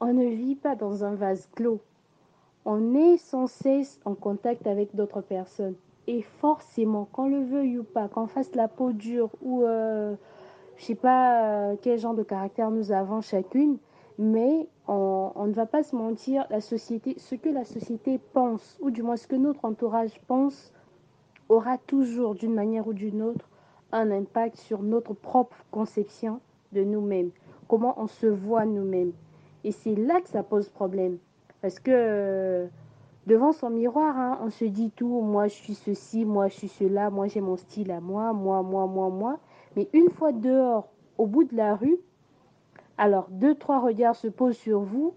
on 0.00 0.12
ne 0.12 0.26
vit 0.26 0.56
pas 0.56 0.76
dans 0.76 1.02
un 1.04 1.16
vase 1.16 1.48
clos. 1.56 1.80
On 2.64 2.94
est 2.94 3.16
sans 3.16 3.48
cesse 3.48 4.00
en 4.04 4.14
contact 4.14 4.68
avec 4.68 4.94
d'autres 4.94 5.22
personnes. 5.22 5.74
Et 6.06 6.22
forcément, 6.22 7.08
qu'on 7.10 7.28
le 7.28 7.42
veuille 7.42 7.78
ou 7.78 7.84
pas, 7.84 8.06
qu'on 8.06 8.28
fasse 8.28 8.54
la 8.54 8.68
peau 8.68 8.92
dure 8.92 9.30
ou 9.42 9.62
euh, 9.62 10.14
je 10.76 10.84
sais 10.84 10.94
pas 10.94 11.44
euh, 11.44 11.76
quel 11.80 11.98
genre 11.98 12.14
de 12.14 12.22
caractère 12.22 12.70
nous 12.70 12.92
avons 12.92 13.20
chacune, 13.20 13.78
mais 14.18 14.68
on, 14.88 15.32
on, 15.34 15.46
ne 15.46 15.52
va 15.52 15.66
pas 15.66 15.82
se 15.82 15.94
mentir, 15.96 16.46
la 16.50 16.60
société, 16.60 17.14
ce 17.18 17.34
que 17.34 17.48
la 17.48 17.64
société 17.64 18.18
pense, 18.32 18.78
ou 18.80 18.90
du 18.90 19.02
moins 19.02 19.16
ce 19.16 19.26
que 19.26 19.36
notre 19.36 19.64
entourage 19.64 20.20
pense, 20.26 20.72
aura 21.48 21.78
toujours, 21.78 22.34
d'une 22.34 22.54
manière 22.54 22.86
ou 22.86 22.92
d'une 22.92 23.22
autre, 23.22 23.48
un 23.92 24.10
impact 24.10 24.56
sur 24.56 24.82
notre 24.82 25.12
propre 25.12 25.56
conception 25.70 26.40
de 26.72 26.82
nous-mêmes, 26.82 27.30
comment 27.68 27.94
on 27.98 28.06
se 28.06 28.26
voit 28.26 28.64
nous-mêmes. 28.64 29.12
Et 29.64 29.72
c'est 29.72 29.94
là 29.94 30.20
que 30.20 30.28
ça 30.28 30.42
pose 30.42 30.68
problème. 30.68 31.18
Parce 31.60 31.78
que 31.78 31.90
euh, 31.94 32.66
devant 33.26 33.52
son 33.52 33.70
miroir, 33.70 34.18
hein, 34.18 34.38
on 34.42 34.50
se 34.50 34.64
dit 34.64 34.90
tout, 34.90 35.20
moi 35.20 35.46
je 35.46 35.54
suis 35.54 35.74
ceci, 35.74 36.24
moi 36.24 36.48
je 36.48 36.54
suis 36.54 36.68
cela, 36.68 37.10
moi 37.10 37.28
j'ai 37.28 37.40
mon 37.40 37.56
style 37.56 37.92
à 37.92 38.00
moi, 38.00 38.32
moi, 38.32 38.62
moi, 38.62 38.86
moi, 38.86 39.10
moi. 39.10 39.38
Mais 39.76 39.88
une 39.92 40.10
fois 40.10 40.32
dehors, 40.32 40.88
au 41.18 41.26
bout 41.26 41.44
de 41.44 41.56
la 41.56 41.74
rue, 41.74 41.98
alors 42.98 43.28
deux, 43.30 43.54
trois 43.54 43.80
regards 43.80 44.16
se 44.16 44.28
posent 44.28 44.56
sur 44.56 44.80
vous, 44.80 45.14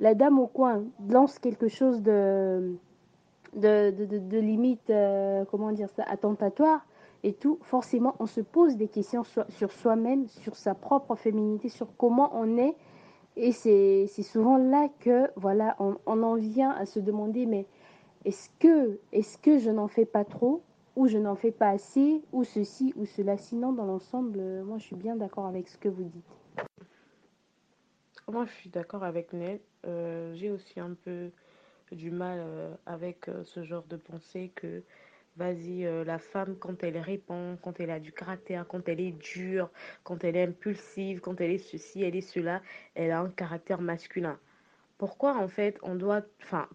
la 0.00 0.14
dame 0.14 0.38
au 0.38 0.46
coin 0.46 0.84
lance 1.08 1.38
quelque 1.38 1.68
chose 1.68 2.02
de, 2.02 2.76
de, 3.54 4.38
limite, 4.38 4.90
euh, 4.90 5.44
comment 5.50 5.72
dire 5.72 5.88
ça, 5.90 6.04
attentatoire, 6.06 6.84
et 7.22 7.32
tout, 7.32 7.58
forcément, 7.62 8.14
on 8.18 8.26
se 8.26 8.40
pose 8.40 8.76
des 8.76 8.88
questions 8.88 9.22
sur, 9.24 9.72
soi-même, 9.72 10.28
sur 10.28 10.56
sa 10.56 10.74
propre 10.74 11.14
féminité, 11.14 11.70
sur 11.70 11.96
comment 11.96 12.30
on 12.34 12.58
est. 12.58 12.76
Et 13.36 13.52
c'est 13.52 14.06
souvent 14.22 14.58
là 14.58 14.88
que, 15.00 15.30
voilà, 15.36 15.74
on, 15.78 15.96
on, 16.06 16.22
en 16.22 16.34
vient 16.34 16.70
à 16.70 16.84
se 16.84 17.00
demander, 17.00 17.46
mais 17.46 17.66
est-ce 18.24 18.50
que, 18.58 19.00
est 19.12 19.40
que 19.40 19.58
je 19.58 19.70
n'en 19.70 19.88
fais 19.88 20.04
pas 20.04 20.24
trop? 20.24 20.62
Ou 20.96 21.08
je 21.08 21.18
n'en 21.18 21.34
fais 21.34 21.52
pas 21.52 21.70
assez, 21.70 22.22
ou 22.32 22.44
ceci, 22.44 22.92
ou 22.96 23.04
cela. 23.04 23.36
Sinon, 23.36 23.72
dans 23.72 23.86
l'ensemble, 23.86 24.62
moi, 24.64 24.78
je 24.78 24.84
suis 24.84 24.96
bien 24.96 25.16
d'accord 25.16 25.46
avec 25.46 25.68
ce 25.68 25.78
que 25.78 25.88
vous 25.88 26.04
dites. 26.04 26.24
Moi, 28.28 28.46
je 28.46 28.52
suis 28.52 28.70
d'accord 28.70 29.04
avec 29.04 29.32
Ned. 29.32 29.60
Euh, 29.86 30.34
J'ai 30.34 30.50
aussi 30.50 30.80
un 30.80 30.94
peu 30.94 31.30
du 31.92 32.10
mal 32.10 32.38
euh, 32.40 32.74
avec 32.86 33.28
euh, 33.28 33.44
ce 33.44 33.62
genre 33.62 33.84
de 33.84 33.96
pensée 33.96 34.50
que 34.54 34.82
vas-y, 35.36 35.84
euh, 35.84 36.04
la 36.04 36.18
femme, 36.18 36.56
quand 36.58 36.82
elle 36.84 36.98
répond, 36.98 37.58
quand 37.62 37.80
elle 37.80 37.90
a 37.90 38.00
du 38.00 38.12
caractère, 38.12 38.66
quand 38.66 38.88
elle 38.88 39.00
est 39.00 39.12
dure, 39.12 39.70
quand 40.04 40.24
elle 40.24 40.36
est 40.36 40.44
impulsive, 40.44 41.20
quand 41.20 41.40
elle 41.40 41.50
est 41.50 41.58
ceci, 41.58 42.02
elle 42.02 42.16
est 42.16 42.20
cela, 42.20 42.62
elle 42.94 43.10
a 43.10 43.20
un 43.20 43.30
caractère 43.30 43.80
masculin. 43.80 44.38
Pourquoi 44.96 45.36
en 45.36 45.48
fait 45.48 45.78
on 45.82 45.96
doit, 45.96 46.22
enfin, 46.42 46.68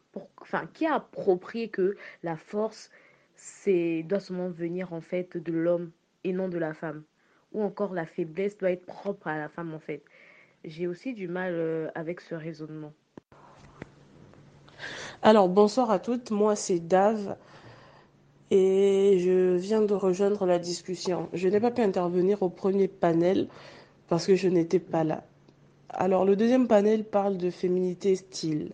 qui 0.74 0.86
a 0.86 0.96
approprié 0.96 1.70
que 1.70 1.96
la 2.22 2.36
force, 2.36 2.92
c'est 3.40 4.04
doit 4.04 4.20
seulement 4.20 4.50
venir 4.50 4.94
en 4.94 5.02
fait 5.02 5.38
de 5.38 5.52
l'homme 5.54 5.92
et 6.24 6.34
non 6.34 6.50
de 6.50 6.58
la 6.58 6.74
femme, 6.74 7.04
ou 7.54 7.64
encore 7.64 7.94
la 7.94 8.06
faiblesse 8.06 8.58
doit 8.58 8.72
être 8.72 8.86
propre 8.86 9.28
à 9.28 9.38
la 9.38 9.50
femme 9.50 9.74
en 9.74 9.80
fait. 9.80 10.04
J'ai 10.66 10.88
aussi 10.88 11.14
du 11.14 11.28
mal 11.28 11.54
euh, 11.54 11.88
avec 11.96 12.20
ce 12.20 12.36
raisonnement. 12.36 12.94
Alors 15.22 15.50
bonsoir 15.50 15.90
à 15.92 16.00
toutes, 16.00 16.32
moi 16.32 16.56
c'est 16.56 16.80
Dave 16.80 17.38
et 18.52 19.18
je 19.20 19.56
viens 19.56 19.82
de 19.82 19.94
rejoindre 19.94 20.46
la 20.46 20.60
discussion. 20.60 21.30
Je 21.34 21.48
n'ai 21.48 21.60
pas 21.60 21.72
pu 21.72 21.82
intervenir 21.82 22.42
au 22.42 22.50
premier 22.50 22.88
panel 22.88 23.48
parce 24.08 24.26
que 24.26 24.36
je 24.36 24.50
n'étais 24.50 24.80
pas 24.80 25.04
là. 25.04 25.24
Alors, 25.90 26.24
le 26.26 26.36
deuxième 26.36 26.68
panel 26.68 27.04
parle 27.04 27.38
de 27.38 27.50
féminité 27.50 28.16
style. 28.16 28.72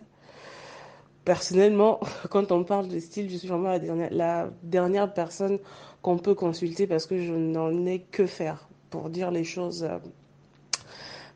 Personnellement, 1.26 2.00
quand 2.30 2.52
on 2.52 2.64
parle 2.64 2.88
de 2.88 3.00
style, 3.00 3.30
je 3.30 3.38
suis 3.38 3.48
vraiment 3.48 3.70
la 3.70 3.80
dernière, 3.80 4.10
la 4.12 4.50
dernière 4.64 5.14
personne 5.14 5.60
qu'on 6.02 6.18
peut 6.18 6.36
consulter 6.36 6.88
parce 6.88 7.08
que 7.08 7.20
je 7.20 7.34
n'en 7.34 7.86
ai 7.86 8.00
que 8.00 8.28
faire 8.28 8.70
pour 8.92 9.10
dire 9.10 9.32
les 9.32 9.44
choses 9.44 9.84
euh, 9.84 9.98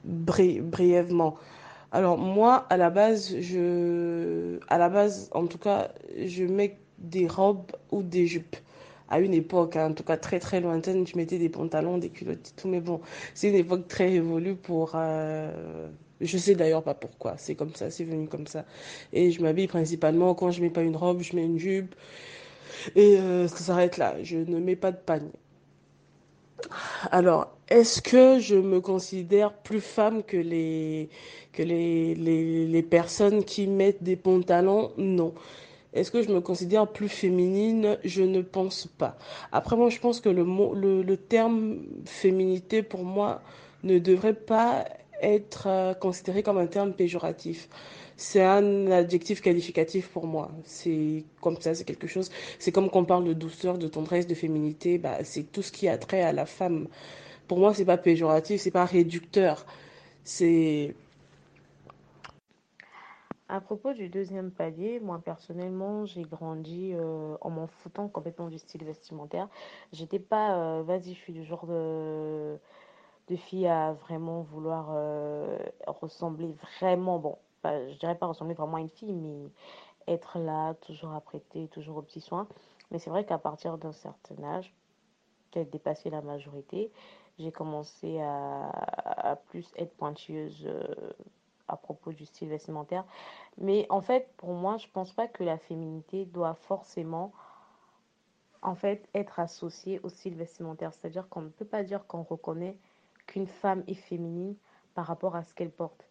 bri 0.04 0.62
brièvement. 0.62 1.36
Alors 1.92 2.20
moi, 2.20 2.68
à 2.70 2.78
la 2.78 2.92
base, 2.92 3.36
je, 3.40 4.60
à 4.68 4.78
la 4.78 4.90
base, 4.90 5.30
en 5.34 5.48
tout 5.48 5.58
cas, 5.58 5.90
je 6.24 6.44
mets 6.44 6.78
des 7.00 7.28
robes 7.28 7.72
ou 7.92 8.04
des 8.04 8.28
jupes. 8.28 8.56
À 9.10 9.20
une 9.20 9.34
époque, 9.34 9.76
hein, 9.76 9.90
en 9.90 9.94
tout 9.94 10.04
cas 10.04 10.18
très 10.18 10.40
très 10.40 10.62
lointaine, 10.62 11.08
je 11.08 11.18
mettais 11.18 11.40
des 11.40 11.50
pantalons, 11.50 11.98
des 11.98 12.10
culottes, 12.10 12.54
tout. 12.56 12.68
Mais 12.68 12.80
bon, 12.80 13.02
c'est 13.34 13.50
une 13.50 13.56
époque 13.56 13.88
très 13.88 14.08
révolue 14.08 14.56
pour. 14.56 14.92
Euh, 14.94 15.90
je 16.22 16.38
sais 16.38 16.56
d'ailleurs 16.56 16.84
pas 16.84 16.94
pourquoi. 16.94 17.36
C'est 17.38 17.56
comme 17.56 17.76
ça, 17.76 17.90
c'est 17.92 18.04
venu 18.04 18.28
comme 18.28 18.48
ça. 18.48 18.66
Et 19.14 19.32
je 19.32 19.42
m'habille 19.42 19.68
principalement 19.68 20.36
quand 20.36 20.52
je 20.52 20.62
mets 20.62 20.70
pas 20.70 20.82
une 20.84 20.96
robe, 20.96 21.22
je 21.22 21.36
mets 21.36 21.46
une 21.46 21.60
jupe. 21.60 21.96
Et 22.96 23.18
euh, 23.18 23.48
ça 23.48 23.58
s'arrête 23.58 23.98
là. 23.98 24.16
Je 24.24 24.38
ne 24.38 24.60
mets 24.60 24.76
pas 24.76 24.92
de 24.92 24.98
pagne. 24.98 25.30
Alors, 27.12 27.56
est-ce 27.70 28.02
que 28.02 28.40
je 28.40 28.56
me 28.56 28.82
considère 28.82 29.54
plus 29.54 29.80
femme 29.82 30.24
que 30.24 30.38
les, 30.38 31.10
que 31.54 31.64
les, 31.64 32.16
les, 32.16 32.68
les 32.68 32.84
personnes 32.84 33.44
qui 33.44 33.68
mettent 33.68 34.04
des 34.04 34.16
pantalons? 34.16 34.92
Non. 34.98 35.34
Est-ce 35.94 36.12
que 36.12 36.22
je 36.22 36.30
me 36.30 36.42
considère 36.42 36.88
plus 36.88 37.10
féminine? 37.10 37.98
Je 38.04 38.24
ne 38.24 38.42
pense 38.42 38.88
pas. 38.88 39.18
Après, 39.52 39.76
moi, 39.76 39.90
je 39.90 40.00
pense 40.00 40.20
que 40.20 40.30
le, 40.30 40.46
le, 40.76 41.02
le 41.02 41.18
terme 41.18 41.80
féminité, 42.06 42.84
pour 42.84 43.04
moi, 43.06 43.42
ne 43.84 43.98
devrait 44.00 44.34
pas 44.36 44.86
être 45.22 45.68
euh, 45.68 45.94
considéré 45.94 46.44
comme 46.44 46.58
un 46.58 46.68
terme 46.68 46.94
péjoratif. 46.94 47.70
C'est 48.18 48.44
un 48.44 48.92
adjectif 48.92 49.42
qualificatif 49.42 50.10
pour 50.10 50.28
moi. 50.28 50.52
C'est 50.66 51.24
comme 51.42 51.60
ça, 51.62 51.74
c'est 51.76 51.86
quelque 51.86 52.08
chose. 52.08 52.30
C'est 52.60 52.72
comme 52.72 52.90
qu'on 52.90 53.06
parle 53.06 53.26
de 53.26 53.34
douceur, 53.34 53.78
de 53.78 53.88
tendresse, 53.88 54.28
de 54.28 54.36
féminité. 54.36 54.98
Bah, 54.98 55.24
c'est 55.24 55.44
tout 55.52 55.62
ce 55.62 55.72
qui 55.72 55.88
a 55.88 55.98
trait 55.98 56.22
à 56.22 56.34
la 56.34 56.46
femme. 56.46 56.88
Pour 57.48 57.60
moi, 57.60 57.74
c'est 57.74 57.86
pas 57.86 57.98
péjoratif, 57.98 58.62
c'est 58.62 58.72
pas 58.72 58.86
réducteur. 58.86 59.66
C'est 60.24 60.96
À 63.52 63.62
propos 63.62 63.94
du 63.94 64.10
deuxième 64.10 64.52
palier, 64.52 65.00
moi 65.00 65.20
personnellement, 65.26 66.06
j'ai 66.06 66.22
grandi 66.22 66.92
euh, 66.94 67.36
en 67.42 67.50
m'en 67.50 67.66
foutant 67.66 68.08
complètement 68.08 68.48
du 68.48 68.60
style 68.60 68.84
vestimentaire. 68.84 69.50
J'étais 69.92 70.20
pas, 70.20 70.56
euh, 70.80 70.84
vas-y, 70.84 71.16
je 71.16 71.20
suis 71.20 71.34
du 71.34 71.44
genre 71.44 71.66
de, 71.66 72.60
de 73.30 73.36
fille 73.36 73.68
à 73.68 73.94
vraiment 73.94 74.42
vouloir 74.42 74.88
euh, 74.92 75.58
ressembler 75.88 76.54
vraiment, 76.82 77.20
bon, 77.20 77.38
je 77.64 77.98
dirais 78.00 78.16
pas 78.16 78.28
ressembler 78.28 78.56
vraiment 78.56 78.78
à 78.78 78.82
une 78.82 78.90
fille, 78.90 79.14
mais 79.14 79.50
être 80.08 80.40
là, 80.40 80.74
toujours 80.76 81.12
à 81.14 81.22
toujours 81.72 81.98
aux 81.98 82.02
petits 82.02 82.22
soins. 82.22 82.48
Mais 82.92 83.00
c'est 83.00 83.10
vrai 83.10 83.26
qu'à 83.26 83.38
partir 83.38 83.78
d'un 83.78 83.92
certain 83.92 84.44
âge, 84.44 84.74
peut-être 85.52 86.10
la 86.10 86.22
majorité, 86.22 86.92
j'ai 87.38 87.52
commencé 87.52 88.20
à, 88.20 89.40
plus 89.50 89.72
être 89.78 89.96
pointilleuse 89.96 90.68
à 91.68 91.78
propos 91.78 92.12
du 92.12 92.26
style 92.26 92.50
vestimentaire. 92.50 93.06
Mais 93.58 93.86
en 93.90 94.02
fait, 94.02 94.34
pour 94.38 94.54
moi, 94.54 94.78
je 94.78 94.88
pense 94.92 95.14
pas 95.14 95.28
que 95.28 95.44
la 95.44 95.58
féminité 95.58 96.26
doit 96.26 96.56
forcément 96.56 97.32
en 98.62 98.76
fait 98.76 99.08
être 99.14 99.40
associée 99.40 100.00
au 100.04 100.10
style 100.10 100.36
vestimentaire. 100.36 100.94
C'est-à-dire 100.94 101.30
qu'on 101.30 101.42
ne 101.42 101.50
peut 101.50 101.66
pas 101.66 101.84
dire 101.84 102.06
qu'on 102.08 102.24
reconnaît 102.24 102.78
qu'une 103.30 103.48
femme 103.48 103.84
est 103.88 103.94
féminine 103.94 104.56
par 104.96 105.06
rapport 105.06 105.36
à 105.36 105.44
ce 105.44 105.54
qu'elle 105.54 105.72
porte. 105.72 106.08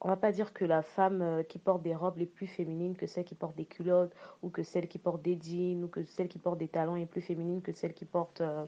On 0.00 0.08
va 0.08 0.16
pas 0.16 0.32
dire 0.32 0.52
que 0.52 0.64
la 0.64 0.82
femme 0.82 1.22
euh, 1.22 1.42
qui 1.42 1.58
porte 1.58 1.82
des 1.82 1.94
robes 1.94 2.18
est 2.18 2.26
plus 2.26 2.46
féminine 2.46 2.96
que 2.96 3.06
celle 3.06 3.24
qui 3.24 3.34
porte 3.34 3.56
des 3.56 3.64
culottes 3.66 4.14
ou 4.42 4.50
que 4.50 4.62
celle 4.62 4.88
qui 4.88 4.98
porte 4.98 5.22
des 5.22 5.38
jeans 5.40 5.84
ou 5.84 5.88
que 5.88 6.02
celle 6.04 6.28
qui 6.28 6.38
porte 6.38 6.58
des 6.58 6.68
talons 6.68 6.96
est 6.96 7.06
plus 7.06 7.20
féminine 7.20 7.62
que 7.62 7.72
celle 7.72 7.94
qui 7.94 8.04
porte 8.04 8.40
euh, 8.40 8.66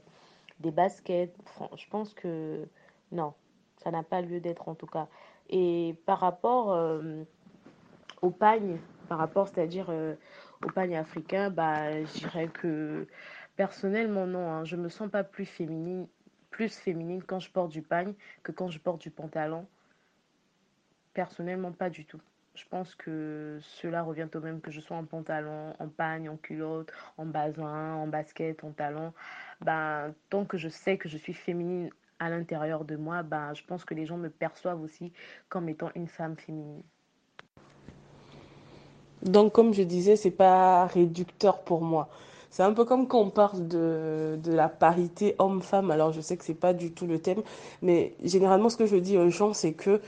des 0.59 0.71
baskets. 0.71 1.35
Je 1.75 1.87
pense 1.89 2.13
que 2.13 2.67
non, 3.11 3.33
ça 3.77 3.91
n'a 3.91 4.03
pas 4.03 4.21
lieu 4.21 4.39
d'être 4.39 4.69
en 4.69 4.75
tout 4.75 4.87
cas. 4.87 5.07
Et 5.49 5.95
par 6.05 6.19
rapport 6.19 6.73
euh, 6.73 7.23
au 8.21 8.29
pagne, 8.29 8.79
par 9.09 9.17
rapport, 9.17 9.47
c'est-à-dire 9.47 9.89
au 9.89 10.69
pagne 10.71 10.97
africain, 10.97 11.49
bah, 11.49 12.03
je 12.03 12.19
dirais 12.19 12.47
que 12.47 13.07
personnellement, 13.55 14.25
non, 14.27 14.49
hein, 14.49 14.63
je 14.65 14.75
me 14.75 14.89
sens 14.89 15.09
pas 15.09 15.23
plus 15.23 15.45
féminine, 15.45 16.07
plus 16.49 16.75
féminine 16.77 17.21
quand 17.23 17.39
je 17.39 17.49
porte 17.51 17.71
du 17.71 17.81
pagne 17.81 18.13
que 18.43 18.51
quand 18.51 18.69
je 18.69 18.79
porte 18.79 19.01
du 19.01 19.11
pantalon. 19.11 19.65
Personnellement, 21.13 21.71
pas 21.71 21.89
du 21.89 22.05
tout. 22.05 22.21
Je 22.55 22.65
pense 22.69 22.95
que 22.95 23.59
cela 23.61 24.01
revient 24.01 24.27
au 24.33 24.39
même 24.39 24.61
que 24.61 24.71
je 24.71 24.81
sois 24.81 24.97
en 24.97 25.05
pantalon, 25.05 25.75
en 25.77 25.87
pagne, 25.87 26.27
en 26.27 26.37
culotte, 26.37 26.91
en 27.17 27.25
basin, 27.25 27.93
en 27.93 28.07
basket, 28.07 28.63
en 28.63 28.71
talon. 28.71 29.13
Ben, 29.61 30.13
tant 30.29 30.43
que 30.43 30.57
je 30.57 30.67
sais 30.67 30.97
que 30.97 31.07
je 31.07 31.17
suis 31.17 31.33
féminine 31.33 31.91
à 32.19 32.29
l'intérieur 32.29 32.83
de 32.83 32.95
moi, 32.95 33.21
ben, 33.21 33.53
je 33.53 33.63
pense 33.63 33.85
que 33.85 33.93
les 33.93 34.07
gens 34.07 34.17
me 34.17 34.29
perçoivent 34.29 34.81
aussi 34.81 35.13
comme 35.49 35.69
étant 35.69 35.91
une 35.93 36.07
femme 36.07 36.35
féminine. 36.35 36.81
Donc, 39.21 39.53
comme 39.53 39.73
je 39.73 39.83
disais, 39.83 40.15
c'est 40.15 40.31
pas 40.31 40.87
réducteur 40.87 41.63
pour 41.63 41.81
moi. 41.81 42.09
C'est 42.49 42.63
un 42.63 42.73
peu 42.73 42.85
comme 42.85 43.07
quand 43.07 43.19
on 43.19 43.29
parle 43.29 43.67
de, 43.67 44.39
de 44.41 44.51
la 44.53 44.69
parité 44.69 45.35
homme-femme. 45.39 45.91
Alors, 45.91 46.11
je 46.13 46.21
sais 46.21 46.37
que 46.37 46.45
c'est 46.45 46.53
pas 46.53 46.73
du 46.73 46.91
tout 46.91 47.05
le 47.05 47.19
thème, 47.19 47.41
mais 47.81 48.15
généralement, 48.23 48.69
ce 48.69 48.77
que 48.77 48.85
je 48.85 48.95
dis 48.95 49.17
aux 49.17 49.29
gens, 49.29 49.53
c'est 49.53 49.73
que 49.73 50.01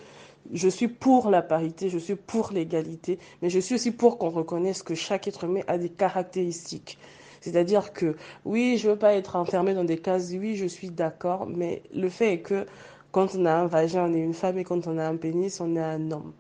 je 0.54 0.70
suis 0.70 0.88
pour 0.88 1.30
la 1.30 1.42
parité, 1.42 1.90
je 1.90 1.98
suis 1.98 2.16
pour 2.16 2.52
l'égalité, 2.54 3.20
mais 3.42 3.50
je 3.50 3.60
suis 3.60 3.76
aussi 3.76 3.92
pour 3.92 4.18
qu'on 4.18 4.30
reconnaisse 4.30 4.84
que 4.84 4.96
chaque 4.96 5.28
être 5.28 5.44
humain 5.44 5.62
a 5.68 5.78
des 5.78 5.90
caractéristiques. 5.90 6.98
C'est-à-dire 7.42 7.94
que 7.94 8.16
oui, 8.46 8.78
je 8.78 8.90
veux 8.90 8.98
pas 8.98 9.14
être 9.14 9.36
enfermée 9.36 9.74
dans 9.74 9.84
des 9.84 9.98
cases, 10.00 10.32
oui, 10.32 10.56
je 10.56 10.66
suis 10.66 10.90
d'accord, 10.90 11.48
mais 11.48 11.84
le 11.94 12.10
fait 12.10 12.34
est 12.34 12.40
que 12.42 12.66
quand 13.12 13.36
on 13.36 13.46
a 13.46 13.54
un 13.54 13.68
vagin, 13.68 14.06
on 14.10 14.14
est 14.14 14.20
une 14.20 14.34
femme 14.34 14.58
et 14.58 14.64
quand 14.64 14.88
on 14.88 14.98
a 14.98 15.08
un 15.08 15.16
pénis, 15.18 15.60
on 15.62 15.76
est 15.76 15.82
un 15.82 16.12
homme. 16.12 16.34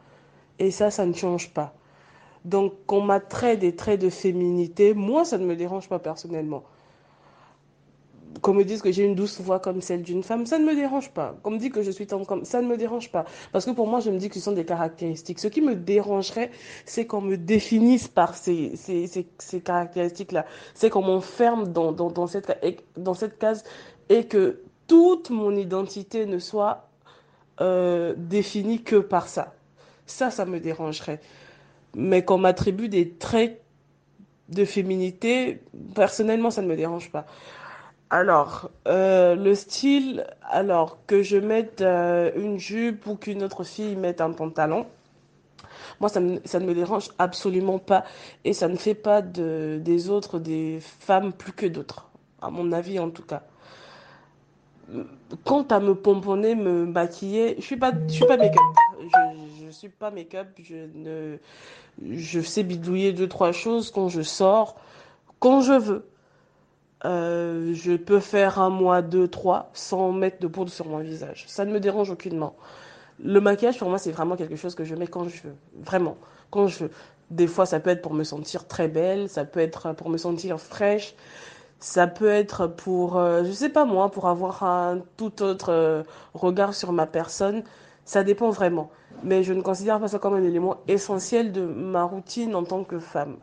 Et 0.59 0.71
ça, 0.71 0.91
ça 0.91 1.05
ne 1.05 1.13
change 1.13 1.51
pas. 1.53 1.73
Donc, 2.45 2.73
qu'on 2.85 3.01
m'a 3.01 3.19
trait 3.19 3.57
des 3.57 3.75
traits 3.75 3.99
de 3.99 4.09
féminité, 4.09 4.93
moi, 4.93 5.25
ça 5.25 5.37
ne 5.37 5.45
me 5.45 5.55
dérange 5.55 5.89
pas 5.89 5.99
personnellement. 5.99 6.63
Qu'on 8.41 8.53
me 8.53 8.63
dise 8.63 8.81
que 8.81 8.91
j'ai 8.91 9.03
une 9.03 9.15
douce 9.15 9.41
voix 9.41 9.59
comme 9.59 9.81
celle 9.81 10.03
d'une 10.03 10.23
femme, 10.23 10.45
ça 10.45 10.59
ne 10.59 10.65
me 10.65 10.75
dérange 10.75 11.11
pas. 11.11 11.35
Qu'on 11.43 11.51
me 11.51 11.57
dise 11.57 11.71
que 11.71 11.81
je 11.81 11.91
suis 11.91 12.07
tendre 12.07 12.25
comme 12.25 12.45
ça 12.45 12.61
ne 12.61 12.67
me 12.67 12.77
dérange 12.77 13.11
pas. 13.11 13.25
Parce 13.51 13.65
que 13.65 13.71
pour 13.71 13.87
moi, 13.87 13.99
je 13.99 14.11
me 14.11 14.17
dis 14.17 14.29
que 14.29 14.35
ce 14.35 14.41
sont 14.41 14.51
des 14.53 14.65
caractéristiques. 14.65 15.39
Ce 15.39 15.47
qui 15.47 15.61
me 15.61 15.75
dérangerait, 15.75 16.51
c'est 16.85 17.05
qu'on 17.05 17.21
me 17.21 17.37
définisse 17.37 18.07
par 18.07 18.35
ces, 18.35 18.75
ces, 18.75 19.07
ces, 19.07 19.27
ces 19.39 19.61
caractéristiques-là. 19.61 20.45
C'est 20.75 20.89
qu'on 20.89 21.01
m'enferme 21.01 21.67
dans, 21.73 21.91
dans, 21.91 22.11
dans, 22.11 22.27
cette, 22.27 22.55
dans 22.95 23.15
cette 23.15 23.39
case 23.39 23.63
et 24.09 24.25
que 24.25 24.61
toute 24.87 25.29
mon 25.31 25.55
identité 25.55 26.25
ne 26.25 26.39
soit 26.39 26.87
euh, 27.61 28.13
définie 28.15 28.83
que 28.83 28.95
par 28.97 29.27
ça. 29.27 29.53
Ça, 30.05 30.31
ça 30.31 30.45
me 30.45 30.59
dérangerait 30.59 31.19
mais 31.95 32.23
qu'on 32.23 32.37
m'attribue 32.37 32.89
des 32.89 33.09
traits 33.09 33.61
de 34.49 34.65
féminité, 34.65 35.61
personnellement, 35.95 36.51
ça 36.51 36.61
ne 36.61 36.67
me 36.67 36.75
dérange 36.75 37.11
pas. 37.11 37.25
Alors, 38.09 38.71
euh, 38.87 39.35
le 39.35 39.53
style, 39.53 40.25
alors 40.49 40.97
que 41.05 41.21
je 41.21 41.37
mette 41.37 41.81
euh, 41.81 42.31
une 42.35 42.57
jupe 42.57 43.05
ou 43.05 43.15
qu'une 43.15 43.43
autre 43.43 43.63
fille 43.63 43.95
mette 43.95 44.19
un 44.19 44.31
pantalon, 44.31 44.87
moi, 45.99 46.09
ça, 46.09 46.19
me, 46.19 46.39
ne 46.39 46.65
me 46.65 46.73
dérange 46.73 47.09
absolument 47.19 47.77
pas. 47.77 48.05
Et 48.45 48.53
ça 48.53 48.67
ne 48.67 48.77
fait 48.77 48.95
pas 48.95 49.21
de, 49.21 49.79
des 49.83 50.09
autres 50.09 50.39
des 50.39 50.79
femmes 50.81 51.33
plus 51.33 51.51
que 51.51 51.65
d'autres, 51.65 52.09
à 52.41 52.49
mon 52.49 52.71
avis 52.71 52.99
en 52.99 53.09
tout 53.09 53.23
cas. 53.23 53.43
Quant 55.43 55.63
à 55.69 55.79
me 55.79 55.93
pomponner, 55.93 56.55
me 56.55 56.85
maquiller, 56.87 57.55
je 57.59 57.63
suis 57.63 57.77
pas, 57.77 57.91
je 58.07 58.13
suis 58.13 58.25
pas 58.25 58.37
make-up. 58.37 58.59
Je 59.69 59.75
suis 59.75 59.89
pas 59.89 60.09
make-up. 60.09 60.47
Je 60.61 60.87
ne, 60.95 61.37
je 62.01 62.41
sais 62.41 62.63
bidouiller 62.63 63.13
deux 63.13 63.27
trois 63.27 63.51
choses 63.51 63.91
quand 63.91 64.09
je 64.09 64.21
sors, 64.21 64.75
quand 65.39 65.61
je 65.61 65.73
veux. 65.73 66.09
Euh, 67.05 67.73
je 67.75 67.93
peux 67.93 68.19
faire 68.19 68.59
un 68.59 68.69
mois, 68.69 69.01
deux, 69.01 69.27
trois, 69.27 69.69
sans 69.73 70.11
mettre 70.11 70.39
de 70.39 70.47
poudre 70.47 70.71
sur 70.71 70.87
mon 70.87 70.97
visage. 70.97 71.45
Ça 71.47 71.63
ne 71.65 71.71
me 71.71 71.79
dérange 71.79 72.09
aucunement. 72.09 72.55
Le 73.23 73.39
maquillage, 73.39 73.77
pour 73.77 73.89
moi, 73.89 73.99
c'est 73.99 74.11
vraiment 74.11 74.35
quelque 74.35 74.55
chose 74.55 74.75
que 74.75 74.83
je 74.83 74.95
mets 74.95 75.07
quand 75.07 75.29
je 75.29 75.43
veux. 75.43 75.55
Vraiment, 75.81 76.17
quand 76.49 76.67
je 76.67 76.85
veux. 76.85 76.91
Des 77.29 77.47
fois, 77.47 77.65
ça 77.67 77.79
peut 77.79 77.91
être 77.91 78.01
pour 78.01 78.15
me 78.15 78.23
sentir 78.23 78.67
très 78.67 78.87
belle, 78.87 79.29
ça 79.29 79.45
peut 79.45 79.59
être 79.59 79.93
pour 79.93 80.09
me 80.09 80.17
sentir 80.17 80.59
fraîche, 80.59 81.15
ça 81.79 82.07
peut 82.07 82.29
être 82.29 82.65
pour, 82.67 83.17
euh, 83.17 83.43
je 83.45 83.51
sais 83.51 83.69
pas 83.69 83.85
moi, 83.85 84.09
pour 84.09 84.27
avoir 84.27 84.63
un 84.63 84.99
tout 85.15 85.43
autre 85.43 85.71
euh, 85.71 86.03
regard 86.33 86.73
sur 86.73 86.91
ma 86.91 87.05
personne. 87.05 87.63
Ça 88.09 88.23
dépend 88.23 88.49
vraiment. 88.49 88.89
Mais 89.23 89.43
je 89.43 89.53
ne 89.53 89.61
considère 89.61 89.99
pas 89.99 90.07
ça 90.07 90.17
comme 90.17 90.33
un 90.33 90.41
élément 90.41 90.77
essentiel 90.87 91.51
de 91.51 91.61
ma 91.61 92.05
routine 92.05 92.55
en 92.55 92.63
tant 92.63 92.83
que 92.83 92.97
femme. 92.97 93.37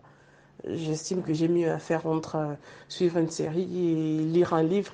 J'estime 0.66 1.22
que 1.22 1.32
j'ai 1.32 1.46
mieux 1.46 1.70
à 1.70 1.78
faire 1.78 2.04
entre 2.08 2.34
euh, 2.34 2.54
suivre 2.88 3.18
une 3.18 3.30
série 3.30 3.62
et 3.62 4.24
lire 4.24 4.54
un 4.54 4.64
livre. 4.64 4.92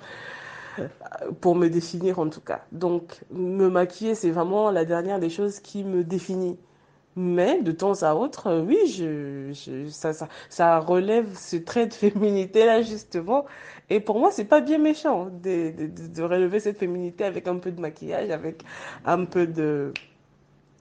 pour 1.40 1.54
me 1.54 1.68
définir 1.68 2.18
en 2.18 2.28
tout 2.28 2.42
cas. 2.42 2.66
Donc 2.70 3.22
me 3.30 3.70
maquiller, 3.70 4.14
c'est 4.14 4.30
vraiment 4.30 4.70
la 4.70 4.84
dernière 4.84 5.18
des 5.18 5.30
choses 5.30 5.58
qui 5.60 5.84
me 5.84 6.04
définit. 6.04 6.58
Mais 7.16 7.62
de 7.62 7.72
temps 7.72 8.02
à 8.02 8.14
autre, 8.14 8.48
euh, 8.48 8.62
oui, 8.62 8.78
je, 8.86 9.88
ça, 9.90 10.12
ça, 10.12 10.28
ça, 10.50 10.78
relève 10.80 11.34
ce 11.34 11.56
trait 11.56 11.86
de 11.86 11.94
féminité-là, 11.94 12.82
justement. 12.82 13.46
Et 13.92 14.00
pour 14.00 14.18
moi, 14.18 14.30
c'est 14.32 14.46
pas 14.46 14.62
bien 14.62 14.78
méchant 14.78 15.26
de, 15.26 15.70
de, 15.70 16.06
de, 16.06 16.22
relever 16.22 16.60
cette 16.60 16.78
féminité 16.78 17.24
avec 17.24 17.46
un 17.46 17.56
peu 17.58 17.70
de 17.70 17.78
maquillage, 17.78 18.30
avec 18.30 18.62
un 19.04 19.26
peu 19.26 19.46
de, 19.46 19.92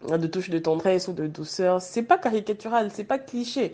de 0.07 0.27
touche 0.27 0.49
de 0.49 0.57
tendresse 0.59 1.09
ou 1.09 1.11
de 1.11 1.27
douceur. 1.27 1.81
C'est 1.81 2.03
pas 2.03 2.17
caricatural, 2.17 2.89
c'est 2.89 3.03
pas 3.03 3.19
cliché. 3.19 3.73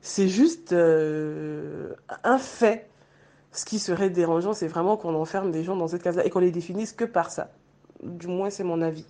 C'est 0.00 0.28
juste 0.28 0.72
euh, 0.72 1.92
un 2.22 2.38
fait. 2.38 2.88
Ce 3.50 3.64
qui 3.64 3.80
serait 3.80 4.10
dérangeant, 4.10 4.52
c'est 4.52 4.68
vraiment 4.68 4.96
qu'on 4.96 5.16
enferme 5.16 5.50
des 5.50 5.64
gens 5.64 5.74
dans 5.74 5.88
cette 5.88 6.04
case-là 6.04 6.24
et 6.24 6.30
qu'on 6.30 6.38
les 6.38 6.52
définisse 6.52 6.92
que 6.92 7.04
par 7.04 7.32
ça. 7.32 7.50
Du 8.04 8.28
moins, 8.28 8.48
c'est 8.48 8.62
mon 8.62 8.80
avis. 8.80 9.06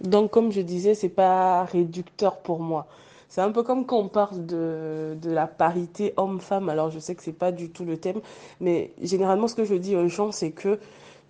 Donc, 0.00 0.30
comme 0.30 0.52
je 0.52 0.60
disais, 0.60 0.94
c'est 0.94 1.08
pas 1.08 1.64
réducteur 1.64 2.38
pour 2.42 2.60
moi. 2.60 2.86
C'est 3.28 3.42
un 3.42 3.52
peu 3.52 3.62
comme 3.62 3.84
quand 3.84 3.98
on 3.98 4.08
parle 4.08 4.46
de, 4.46 5.16
la 5.24 5.46
parité 5.46 6.14
homme-femme. 6.16 6.70
Alors, 6.70 6.90
je 6.90 6.98
sais 6.98 7.14
que 7.14 7.22
c'est 7.22 7.32
pas 7.32 7.52
du 7.52 7.70
tout 7.70 7.84
le 7.84 7.98
thème, 7.98 8.20
mais 8.60 8.92
généralement, 9.02 9.48
ce 9.48 9.54
que 9.54 9.64
je 9.64 9.74
dis 9.74 9.96
aux 9.96 10.08
gens, 10.08 10.32
c'est 10.32 10.50
que 10.50 10.78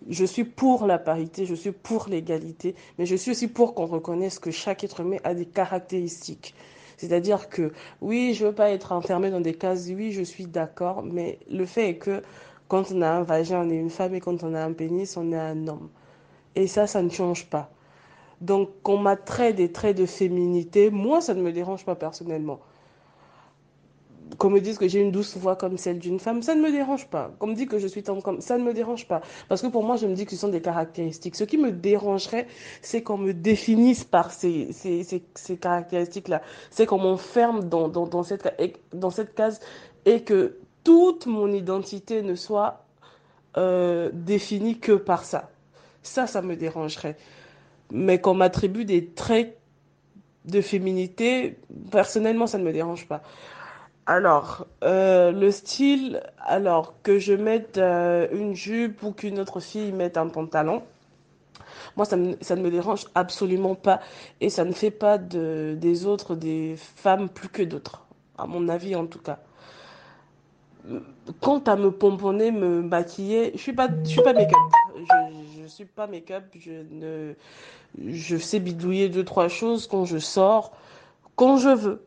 je 0.08 0.24
suis 0.24 0.44
pour 0.44 0.86
la 0.86 0.98
parité, 0.98 1.44
je 1.44 1.56
suis 1.56 1.72
pour 1.72 2.06
l'égalité, 2.08 2.76
mais 2.98 3.06
je 3.06 3.16
suis 3.16 3.32
aussi 3.32 3.48
pour 3.48 3.74
qu'on 3.74 3.86
reconnaisse 3.86 4.38
que 4.38 4.52
chaque 4.52 4.84
être 4.84 5.00
humain 5.00 5.16
a 5.24 5.34
des 5.34 5.46
caractéristiques. 5.46 6.54
C'est-à-dire 6.98 7.48
que 7.48 7.72
oui, 8.00 8.32
je 8.34 8.46
veux 8.46 8.54
pas 8.54 8.70
être 8.70 8.92
enfermée 8.92 9.30
dans 9.30 9.40
des 9.40 9.54
cases, 9.54 9.88
oui, 9.88 10.12
je 10.12 10.22
suis 10.22 10.46
d'accord, 10.46 11.02
mais 11.02 11.40
le 11.50 11.66
fait 11.66 11.90
est 11.90 11.96
que 11.96 12.22
quand 12.68 12.92
on 12.92 13.02
a 13.02 13.08
un 13.08 13.22
vagin, 13.22 13.64
on 13.66 13.70
est 13.70 13.76
une 13.76 13.90
femme 13.90 14.14
et 14.14 14.20
quand 14.20 14.44
on 14.44 14.54
a 14.54 14.62
un 14.62 14.72
pénis, 14.72 15.16
on 15.16 15.32
est 15.32 15.36
un 15.36 15.66
homme. 15.66 15.88
Et 16.54 16.68
ça, 16.68 16.86
ça 16.86 17.02
ne 17.02 17.10
change 17.10 17.46
pas. 17.46 17.70
Donc, 18.40 18.70
qu'on 18.82 18.98
m'attrait 18.98 19.52
des 19.52 19.72
traits 19.72 19.96
de 19.96 20.06
féminité, 20.06 20.90
moi, 20.90 21.20
ça 21.20 21.34
ne 21.34 21.42
me 21.42 21.52
dérange 21.52 21.84
pas 21.84 21.96
personnellement. 21.96 22.60
Qu'on 24.36 24.50
me 24.50 24.60
dise 24.60 24.78
que 24.78 24.86
j'ai 24.86 25.00
une 25.00 25.10
douce 25.10 25.36
voix 25.36 25.56
comme 25.56 25.78
celle 25.78 25.98
d'une 25.98 26.20
femme, 26.20 26.42
ça 26.42 26.54
ne 26.54 26.60
me 26.60 26.70
dérange 26.70 27.08
pas. 27.08 27.32
Qu'on 27.38 27.48
me 27.48 27.54
dise 27.54 27.66
que 27.66 27.78
je 27.78 27.86
suis 27.88 28.02
tendre 28.02 28.22
comme 28.22 28.40
ça 28.40 28.58
ne 28.58 28.62
me 28.62 28.74
dérange 28.74 29.08
pas. 29.08 29.22
Parce 29.48 29.62
que 29.62 29.66
pour 29.68 29.82
moi, 29.82 29.96
je 29.96 30.06
me 30.06 30.14
dis 30.14 30.26
que 30.26 30.32
ce 30.32 30.36
sont 30.36 30.48
des 30.48 30.60
caractéristiques. 30.60 31.34
Ce 31.34 31.44
qui 31.44 31.56
me 31.56 31.72
dérangerait, 31.72 32.46
c'est 32.82 33.02
qu'on 33.02 33.16
me 33.18 33.32
définisse 33.32 34.04
par 34.04 34.30
ces, 34.30 34.72
ces, 34.72 35.02
ces, 35.02 35.24
ces 35.34 35.56
caractéristiques-là. 35.56 36.42
C'est 36.70 36.86
qu'on 36.86 36.98
m'enferme 36.98 37.64
dans, 37.64 37.88
dans, 37.88 38.06
dans, 38.06 38.22
cette, 38.22 38.54
dans 38.92 39.10
cette 39.10 39.34
case 39.34 39.60
et 40.04 40.22
que 40.22 40.58
toute 40.84 41.26
mon 41.26 41.50
identité 41.50 42.22
ne 42.22 42.34
soit 42.34 42.84
euh, 43.56 44.10
définie 44.12 44.78
que 44.78 44.92
par 44.92 45.24
ça. 45.24 45.50
Ça, 46.02 46.26
ça 46.26 46.42
me 46.42 46.54
dérangerait 46.54 47.16
mais 47.92 48.20
qu'on 48.20 48.34
m'attribue 48.34 48.84
des 48.84 49.06
traits 49.06 49.58
de 50.44 50.60
féminité, 50.60 51.58
personnellement, 51.90 52.46
ça 52.46 52.58
ne 52.58 52.64
me 52.64 52.72
dérange 52.72 53.06
pas. 53.06 53.22
Alors, 54.06 54.66
euh, 54.84 55.32
le 55.32 55.50
style, 55.50 56.22
alors 56.38 56.94
que 57.02 57.18
je 57.18 57.34
mette 57.34 57.76
euh, 57.76 58.26
une 58.32 58.54
jupe 58.54 59.02
ou 59.02 59.12
qu'une 59.12 59.38
autre 59.38 59.60
fille 59.60 59.92
mette 59.92 60.16
un 60.16 60.28
pantalon, 60.28 60.82
moi, 61.96 62.06
ça, 62.06 62.16
ça, 62.40 62.56
ne 62.56 62.62
me 62.62 62.70
dérange 62.70 63.06
absolument 63.14 63.74
pas. 63.74 64.00
Et 64.40 64.48
ça 64.48 64.64
ne 64.64 64.72
fait 64.72 64.90
pas 64.90 65.18
de, 65.18 65.76
des 65.78 66.06
autres 66.06 66.34
des 66.36 66.76
femmes 66.76 67.28
plus 67.28 67.48
que 67.48 67.62
d'autres, 67.62 68.06
à 68.38 68.46
mon 68.46 68.68
avis 68.68 68.96
en 68.96 69.06
tout 69.06 69.18
cas. 69.18 69.40
Quant 71.40 71.58
à 71.60 71.76
me 71.76 71.90
pomponner, 71.90 72.50
me 72.50 72.82
maquiller, 72.82 73.52
je 73.54 73.58
suis 73.58 73.72
pas, 73.72 73.88
je 74.04 74.08
suis 74.08 74.22
pas 74.22 74.32
make-up. 74.32 74.56
Je, 74.96 75.66
suis 75.66 75.84
pas 75.84 76.06
make-up. 76.06 76.44
Je 76.58 76.72
ne, 76.90 77.34
je 78.06 78.36
sais 78.36 78.60
bidouiller 78.60 79.08
deux, 79.08 79.24
trois 79.24 79.48
choses 79.48 79.86
quand 79.86 80.04
je 80.04 80.18
sors, 80.18 80.72
quand 81.36 81.58
je 81.58 81.70
veux. 81.70 82.02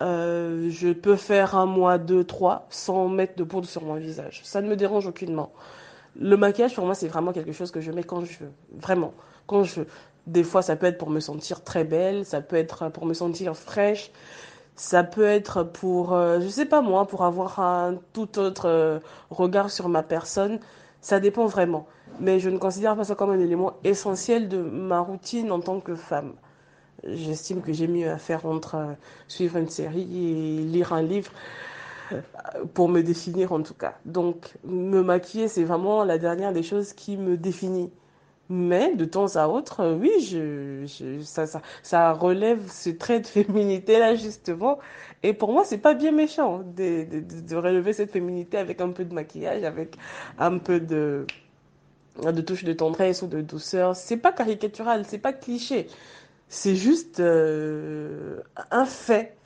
Euh, 0.00 0.70
je 0.70 0.90
peux 0.90 1.16
faire 1.16 1.56
un 1.56 1.66
mois, 1.66 1.98
deux, 1.98 2.22
trois, 2.22 2.66
sans 2.70 3.08
mettre 3.08 3.36
de 3.36 3.42
poudre 3.42 3.66
sur 3.66 3.82
mon 3.82 3.96
visage. 3.96 4.42
Ça 4.44 4.60
ne 4.60 4.68
me 4.68 4.76
dérange 4.76 5.06
aucunement. 5.06 5.52
Le 6.14 6.36
maquillage, 6.36 6.74
pour 6.74 6.84
moi, 6.84 6.94
c'est 6.94 7.08
vraiment 7.08 7.32
quelque 7.32 7.52
chose 7.52 7.70
que 7.70 7.80
je 7.80 7.90
mets 7.90 8.04
quand 8.04 8.24
je 8.24 8.38
veux. 8.38 8.52
Vraiment. 8.72 9.12
Quand 9.46 9.64
je 9.64 9.80
veux. 9.80 9.86
Des 10.26 10.44
fois, 10.44 10.62
ça 10.62 10.76
peut 10.76 10.86
être 10.86 10.98
pour 10.98 11.10
me 11.10 11.20
sentir 11.20 11.64
très 11.64 11.84
belle, 11.84 12.24
ça 12.26 12.40
peut 12.42 12.56
être 12.56 12.90
pour 12.90 13.06
me 13.06 13.14
sentir 13.14 13.56
fraîche, 13.56 14.10
ça 14.78 15.02
peut 15.04 15.24
être 15.24 15.64
pour, 15.64 16.14
euh, 16.14 16.40
je 16.40 16.48
sais 16.48 16.64
pas 16.66 16.80
moi, 16.82 17.06
pour 17.06 17.24
avoir 17.24 17.58
un 17.60 17.96
tout 18.12 18.38
autre 18.38 18.66
euh, 18.68 19.00
regard 19.30 19.70
sur 19.70 19.88
ma 19.88 20.02
personne. 20.04 20.60
Ça 21.00 21.20
dépend 21.20 21.46
vraiment. 21.46 21.86
Mais 22.20 22.40
je 22.40 22.48
ne 22.48 22.58
considère 22.58 22.96
pas 22.96 23.04
ça 23.04 23.14
comme 23.14 23.30
un 23.30 23.40
élément 23.40 23.74
essentiel 23.84 24.48
de 24.48 24.58
ma 24.58 25.00
routine 25.00 25.50
en 25.52 25.60
tant 25.60 25.80
que 25.80 25.94
femme. 25.96 26.34
J'estime 27.04 27.60
que 27.62 27.72
j'ai 27.72 27.88
mieux 27.88 28.10
à 28.10 28.18
faire 28.18 28.46
entre 28.46 28.76
euh, 28.76 28.92
suivre 29.28 29.56
une 29.58 29.68
série 29.68 30.02
et 30.02 30.62
lire 30.62 30.92
un 30.92 31.02
livre 31.02 31.32
euh, 32.12 32.20
pour 32.74 32.88
me 32.88 33.02
définir 33.02 33.52
en 33.52 33.62
tout 33.62 33.74
cas. 33.74 33.98
Donc 34.04 34.54
me 34.64 35.02
maquiller, 35.02 35.48
c'est 35.48 35.64
vraiment 35.64 36.04
la 36.04 36.18
dernière 36.18 36.52
des 36.52 36.62
choses 36.62 36.92
qui 36.92 37.16
me 37.16 37.36
définit. 37.36 37.90
Mais 38.50 38.94
de 38.96 39.04
temps 39.04 39.36
à 39.36 39.46
autre, 39.48 39.80
euh, 39.80 39.94
oui, 39.96 40.10
je, 40.20 41.20
ça, 41.22 41.46
ça, 41.46 41.60
ça 41.82 42.12
relève 42.12 42.70
ce 42.70 42.88
trait 42.90 43.20
de 43.20 43.26
féminité-là, 43.28 44.14
justement. 44.14 44.78
Et 45.22 45.34
pour 45.34 45.52
moi, 45.52 45.64
c'est 45.64 45.78
pas 45.78 45.94
bien 45.94 46.12
méchant 46.12 46.60
de, 46.60 47.04
de, 47.04 47.40
de, 47.40 47.56
relever 47.56 47.92
cette 47.92 48.10
féminité 48.10 48.56
avec 48.56 48.80
un 48.80 48.90
peu 48.90 49.04
de 49.04 49.12
maquillage, 49.12 49.64
avec 49.64 49.96
un 50.38 50.56
peu 50.58 50.80
de, 50.80 51.26
de 52.22 52.40
touche 52.40 52.64
de 52.64 52.72
tendresse 52.72 53.20
ou 53.22 53.26
de 53.26 53.42
douceur. 53.42 53.94
C'est 53.96 54.16
pas 54.16 54.32
caricatural, 54.32 55.04
c'est 55.06 55.18
pas 55.18 55.34
cliché. 55.34 55.86
C'est 56.48 56.76
juste 56.76 57.20
euh, 57.20 58.40
un 58.70 58.86
fait. 58.86 59.36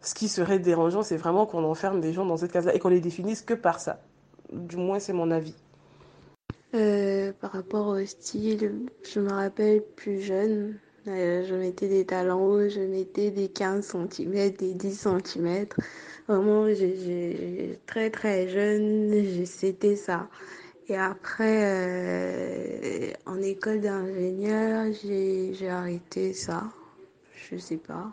Ce 0.00 0.14
qui 0.14 0.28
serait 0.28 0.58
dérangeant, 0.58 1.02
c'est 1.02 1.18
vraiment 1.18 1.46
qu'on 1.46 1.62
enferme 1.64 2.00
des 2.00 2.12
gens 2.12 2.24
dans 2.24 2.38
cette 2.38 2.52
case-là 2.52 2.74
et 2.74 2.78
qu'on 2.78 2.88
les 2.88 3.00
définisse 3.00 3.42
que 3.42 3.54
par 3.54 3.80
ça. 3.80 4.00
Du 4.52 4.76
moins, 4.76 4.98
c'est 4.98 5.12
mon 5.12 5.30
avis. 5.30 5.54
Euh, 6.72 7.32
par 7.40 7.50
rapport 7.50 7.88
au 7.88 8.04
style, 8.06 8.86
je 9.02 9.18
me 9.18 9.30
rappelle 9.30 9.82
plus 9.96 10.20
jeune, 10.20 10.78
euh, 11.08 11.44
je 11.44 11.54
mettais 11.56 11.88
des 11.88 12.06
talons 12.06 12.46
hauts, 12.46 12.68
je 12.68 12.78
mettais 12.80 13.32
des 13.32 13.48
15 13.48 13.84
cm, 13.84 14.50
des 14.52 14.74
10 14.74 14.94
cm. 15.24 15.66
Vraiment, 16.28 16.66
très 17.86 18.10
très 18.10 18.48
jeune, 18.48 19.46
c'était 19.46 19.96
ça. 19.96 20.28
Et 20.88 20.96
après, 20.96 21.62
euh, 21.64 23.12
en 23.26 23.42
école 23.42 23.80
d'ingénieur, 23.80 24.92
j'ai 25.02 25.68
arrêté 25.68 26.32
ça. 26.32 26.70
Je 27.34 27.56
sais 27.56 27.78
pas. 27.78 28.12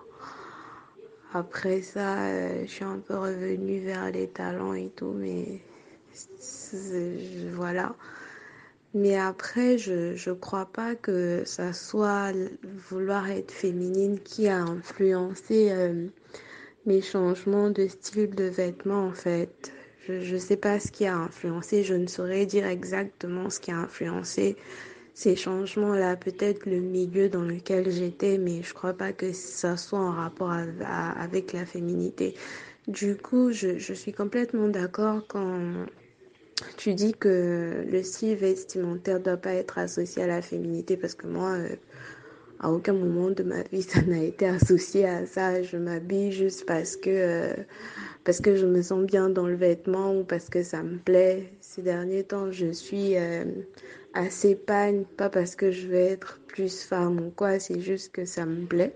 Après 1.31 1.81
ça, 1.83 2.63
je 2.63 2.67
suis 2.67 2.83
un 2.85 2.97
peu 2.97 3.17
revenue 3.17 3.81
vers 3.81 4.09
les 4.11 4.27
talents 4.27 4.73
et 4.73 4.89
tout, 4.95 5.13
mais 5.15 5.61
voilà. 7.53 7.95
Mais 8.97 9.15
après, 9.15 9.77
je 9.77 10.29
ne 10.29 10.33
crois 10.33 10.65
pas 10.65 10.95
que 10.95 11.43
ça 11.45 11.71
soit 11.71 12.31
vouloir 12.89 13.29
être 13.29 13.51
féminine 13.51 14.19
qui 14.19 14.47
a 14.47 14.57
influencé 14.57 15.69
euh, 15.71 16.07
mes 16.87 17.03
changements 17.03 17.69
de 17.69 17.87
style 17.87 18.31
de 18.31 18.45
vêtements 18.45 19.05
en 19.05 19.13
fait. 19.13 19.71
Je 20.07 20.33
ne 20.33 20.39
sais 20.39 20.57
pas 20.57 20.79
ce 20.79 20.91
qui 20.91 21.05
a 21.05 21.15
influencé, 21.15 21.83
je 21.83 21.93
ne 21.93 22.07
saurais 22.07 22.47
dire 22.47 22.65
exactement 22.65 23.51
ce 23.51 23.59
qui 23.59 23.69
a 23.69 23.77
influencé 23.77 24.55
ces 25.13 25.35
changements-là. 25.35 26.15
Peut-être 26.15 26.65
le 26.65 26.79
milieu 26.79 27.29
dans 27.29 27.43
lequel 27.43 27.91
j'étais, 27.91 28.39
mais 28.39 28.63
je 28.63 28.69
ne 28.69 28.73
crois 28.73 28.93
pas 28.93 29.13
que 29.13 29.31
ça 29.31 29.77
soit 29.77 29.99
en 29.99 30.11
rapport 30.11 30.51
avec 30.51 31.53
la 31.53 31.67
féminité. 31.67 32.33
Du 32.87 33.15
coup, 33.15 33.51
je, 33.51 33.77
je 33.77 33.93
suis 33.93 34.13
complètement 34.13 34.69
d'accord 34.69 35.21
quand 35.27 35.85
tu 36.77 36.93
dis 36.93 37.13
que 37.13 37.85
le 37.89 38.03
style 38.03 38.35
vestimentaire 38.35 39.19
doit 39.19 39.37
pas 39.37 39.53
être 39.53 39.77
associé 39.77 40.23
à 40.23 40.27
la 40.27 40.41
féminité 40.41 40.97
parce 40.97 41.13
que 41.13 41.27
moi, 41.27 41.51
euh, 41.51 41.75
à 42.59 42.71
aucun 42.71 42.93
moment 42.93 43.29
de 43.29 43.43
ma 43.43 43.61
vie, 43.63 43.81
ça 43.83 44.01
n'a 44.01 44.23
été 44.23 44.47
associé 44.47 45.05
à 45.05 45.25
ça. 45.25 45.61
Je 45.61 45.77
m'habille 45.77 46.31
juste 46.31 46.65
parce 46.65 46.95
que, 46.95 47.09
euh, 47.09 47.53
parce 48.23 48.41
que 48.41 48.55
je 48.55 48.65
me 48.65 48.81
sens 48.81 49.05
bien 49.05 49.29
dans 49.29 49.47
le 49.47 49.55
vêtement 49.55 50.15
ou 50.17 50.23
parce 50.23 50.49
que 50.49 50.63
ça 50.63 50.81
me 50.81 50.97
plaît. 50.97 51.51
Ces 51.61 51.83
derniers 51.83 52.23
temps, 52.23 52.51
je 52.51 52.71
suis 52.71 53.17
euh, 53.17 53.45
assez 54.13 54.55
pagne, 54.55 55.03
pas 55.17 55.29
parce 55.29 55.55
que 55.55 55.71
je 55.71 55.87
vais 55.87 56.05
être 56.05 56.39
plus 56.47 56.81
femme 56.83 57.19
ou 57.19 57.29
quoi, 57.29 57.59
c'est 57.59 57.79
juste 57.79 58.11
que 58.11 58.25
ça 58.25 58.45
me 58.45 58.65
plaît. 58.65 58.93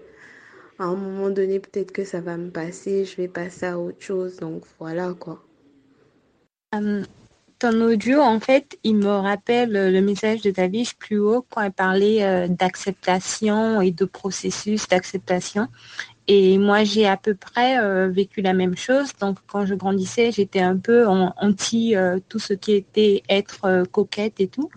À 0.79 0.85
un 0.85 0.95
moment 0.95 1.29
donné, 1.29 1.59
peut-être 1.59 1.91
que 1.91 2.03
ça 2.03 2.21
va 2.21 2.37
me 2.37 2.49
passer, 2.49 3.05
je 3.05 3.17
vais 3.17 3.27
passer 3.27 3.67
à 3.67 3.79
autre 3.79 4.01
chose, 4.01 4.37
donc 4.37 4.63
voilà 4.79 5.13
quoi. 5.13 5.43
Um 6.73 7.03
ton 7.61 7.79
audio, 7.81 8.19
en 8.21 8.39
fait, 8.39 8.79
il 8.83 8.95
me 8.95 9.07
rappelle 9.07 9.71
le 9.71 10.01
message 10.01 10.41
de 10.41 10.49
David 10.49 10.87
plus 10.97 11.19
haut 11.19 11.45
quand 11.47 11.61
elle 11.61 11.71
parlait 11.71 12.23
euh, 12.23 12.47
d'acceptation 12.47 13.81
et 13.81 13.91
de 13.91 14.05
processus 14.05 14.87
d'acceptation. 14.87 15.67
Et 16.27 16.57
moi, 16.57 16.83
j'ai 16.83 17.05
à 17.07 17.17
peu 17.17 17.35
près 17.35 17.79
euh, 17.79 18.07
vécu 18.07 18.41
la 18.41 18.53
même 18.53 18.77
chose. 18.77 19.09
Donc, 19.19 19.39
quand 19.47 19.65
je 19.65 19.75
grandissais, 19.75 20.31
j'étais 20.31 20.61
un 20.61 20.77
peu 20.77 21.07
en, 21.07 21.33
anti 21.35 21.95
euh, 21.95 22.19
tout 22.29 22.39
ce 22.39 22.53
qui 22.53 22.71
était 22.71 23.21
être 23.27 23.65
euh, 23.65 23.85
coquette 23.85 24.39
et 24.39 24.47
tout. 24.47 24.69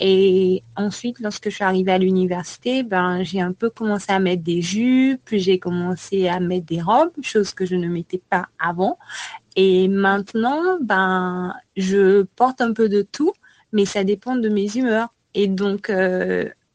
Et 0.00 0.62
ensuite, 0.74 1.20
lorsque 1.20 1.48
je 1.48 1.54
suis 1.54 1.64
arrivée 1.64 1.92
à 1.92 1.98
l'université, 1.98 2.82
ben, 2.82 3.22
j'ai 3.22 3.40
un 3.40 3.52
peu 3.52 3.70
commencé 3.70 4.10
à 4.10 4.18
mettre 4.18 4.42
des 4.42 4.62
jupes, 4.62 5.28
j'ai 5.30 5.58
commencé 5.58 6.28
à 6.28 6.40
mettre 6.40 6.66
des 6.66 6.82
robes, 6.82 7.12
chose 7.22 7.54
que 7.54 7.64
je 7.66 7.76
ne 7.76 7.88
mettais 7.88 8.20
pas 8.28 8.48
avant. 8.58 8.98
Et 9.56 9.88
maintenant, 9.88 10.78
ben, 10.80 11.54
je 11.76 12.22
porte 12.36 12.60
un 12.60 12.72
peu 12.72 12.88
de 12.88 13.02
tout, 13.02 13.32
mais 13.72 13.84
ça 13.84 14.04
dépend 14.04 14.36
de 14.36 14.48
mes 14.48 14.76
humeurs. 14.76 15.08
Et 15.34 15.48
donc, 15.48 15.90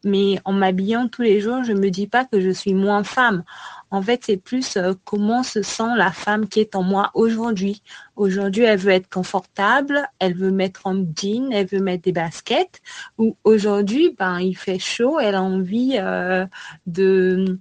mais 0.04 0.40
en 0.46 0.54
m'habillant 0.54 1.08
tous 1.08 1.22
les 1.22 1.42
jours, 1.42 1.64
je 1.64 1.74
me 1.74 1.90
dis 1.90 2.08
pas 2.08 2.26
que 2.26 2.42
je 2.42 2.50
suis 2.50 2.74
moins 2.74 3.04
femme. 3.04 3.44
En 3.92 4.02
fait, 4.02 4.24
c'est 4.26 4.38
plus 4.38 4.78
euh, 4.78 4.94
comment 5.04 5.44
se 5.44 5.62
sent 5.62 5.96
la 5.98 6.12
femme 6.12 6.48
qui 6.48 6.62
est 6.62 6.76
en 6.76 6.84
moi 6.84 7.12
aujourd'hui. 7.14 7.84
Aujourd'hui, 8.16 8.64
elle 8.64 8.80
veut 8.80 8.92
être 8.92 9.10
confortable, 9.10 10.08
elle 10.20 10.34
veut 10.34 10.52
mettre 10.52 10.88
un 10.88 11.06
jean, 11.16 11.52
elle 11.52 11.68
veut 11.68 11.82
mettre 11.82 12.04
des 12.04 12.14
baskets. 12.14 12.82
Ou 13.18 13.36
aujourd'hui, 13.44 14.16
ben, 14.18 14.40
il 14.40 14.56
fait 14.56 14.80
chaud, 14.80 15.20
elle 15.20 15.36
a 15.36 15.44
envie 15.44 15.98
euh, 16.00 16.46
de 16.88 17.60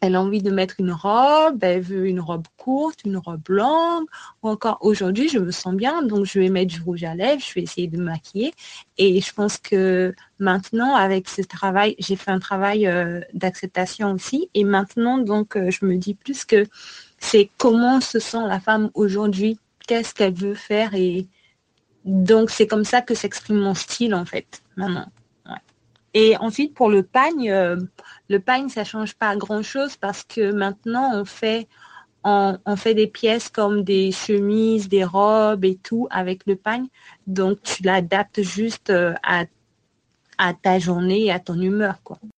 elle 0.00 0.14
a 0.14 0.20
envie 0.20 0.42
de 0.42 0.50
mettre 0.50 0.76
une 0.78 0.92
robe, 0.92 1.62
elle 1.62 1.80
veut 1.80 2.06
une 2.06 2.20
robe 2.20 2.46
courte, 2.56 3.00
une 3.04 3.16
robe 3.16 3.48
longue, 3.48 4.06
ou 4.42 4.48
encore 4.48 4.78
aujourd'hui 4.80 5.28
je 5.28 5.38
me 5.38 5.50
sens 5.50 5.74
bien, 5.74 6.02
donc 6.02 6.26
je 6.26 6.38
vais 6.38 6.48
mettre 6.48 6.74
du 6.74 6.80
rouge 6.82 7.04
à 7.04 7.14
lèvres, 7.14 7.42
je 7.42 7.54
vais 7.54 7.62
essayer 7.62 7.88
de 7.88 7.96
me 7.96 8.04
maquiller. 8.04 8.52
Et 8.98 9.20
je 9.20 9.32
pense 9.32 9.58
que 9.58 10.14
maintenant, 10.38 10.94
avec 10.94 11.28
ce 11.28 11.42
travail, 11.42 11.96
j'ai 11.98 12.16
fait 12.16 12.30
un 12.30 12.38
travail 12.38 12.86
euh, 12.86 13.20
d'acceptation 13.34 14.12
aussi. 14.12 14.50
Et 14.54 14.64
maintenant, 14.64 15.18
donc, 15.18 15.56
euh, 15.56 15.70
je 15.70 15.84
me 15.84 15.96
dis 15.96 16.14
plus 16.14 16.44
que 16.44 16.66
c'est 17.18 17.50
comment 17.58 18.00
se 18.00 18.18
sent 18.18 18.46
la 18.46 18.60
femme 18.60 18.90
aujourd'hui, 18.94 19.58
qu'est-ce 19.86 20.14
qu'elle 20.14 20.34
veut 20.34 20.54
faire. 20.54 20.94
Et 20.94 21.26
donc, 22.04 22.50
c'est 22.50 22.66
comme 22.66 22.84
ça 22.84 23.02
que 23.02 23.14
s'exprime 23.14 23.58
mon 23.58 23.74
style, 23.74 24.14
en 24.14 24.24
fait, 24.24 24.62
maintenant. 24.76 25.10
Et 26.18 26.34
ensuite, 26.38 26.72
pour 26.72 26.88
le 26.88 27.02
pagne, 27.02 27.50
euh, 27.50 27.76
le 28.30 28.40
pagne, 28.40 28.70
ça 28.70 28.84
change 28.84 29.14
pas 29.16 29.36
grand-chose 29.36 29.98
parce 29.98 30.24
que 30.24 30.50
maintenant, 30.50 31.10
on 31.12 31.26
fait, 31.26 31.68
on, 32.24 32.56
fait 32.76 32.94
des 32.94 33.06
pièces 33.06 33.50
comme 33.50 33.84
des 33.84 34.12
chemises, 34.12 34.88
des 34.88 35.04
robes 35.04 35.66
et 35.66 35.76
tout 35.76 36.08
avec 36.10 36.46
le 36.46 36.56
pagne. 36.56 36.86
Donc, 37.26 37.62
tu 37.62 37.82
l'adaptes 37.82 38.40
juste 38.40 38.88
euh, 38.88 39.12
à, 39.22 39.44
à 40.38 40.54
ta 40.54 40.78
journée 40.78 41.26
et 41.26 41.32
à 41.32 41.38
ton 41.38 41.60
humeur. 41.60 42.02
Quoi. 42.02 42.18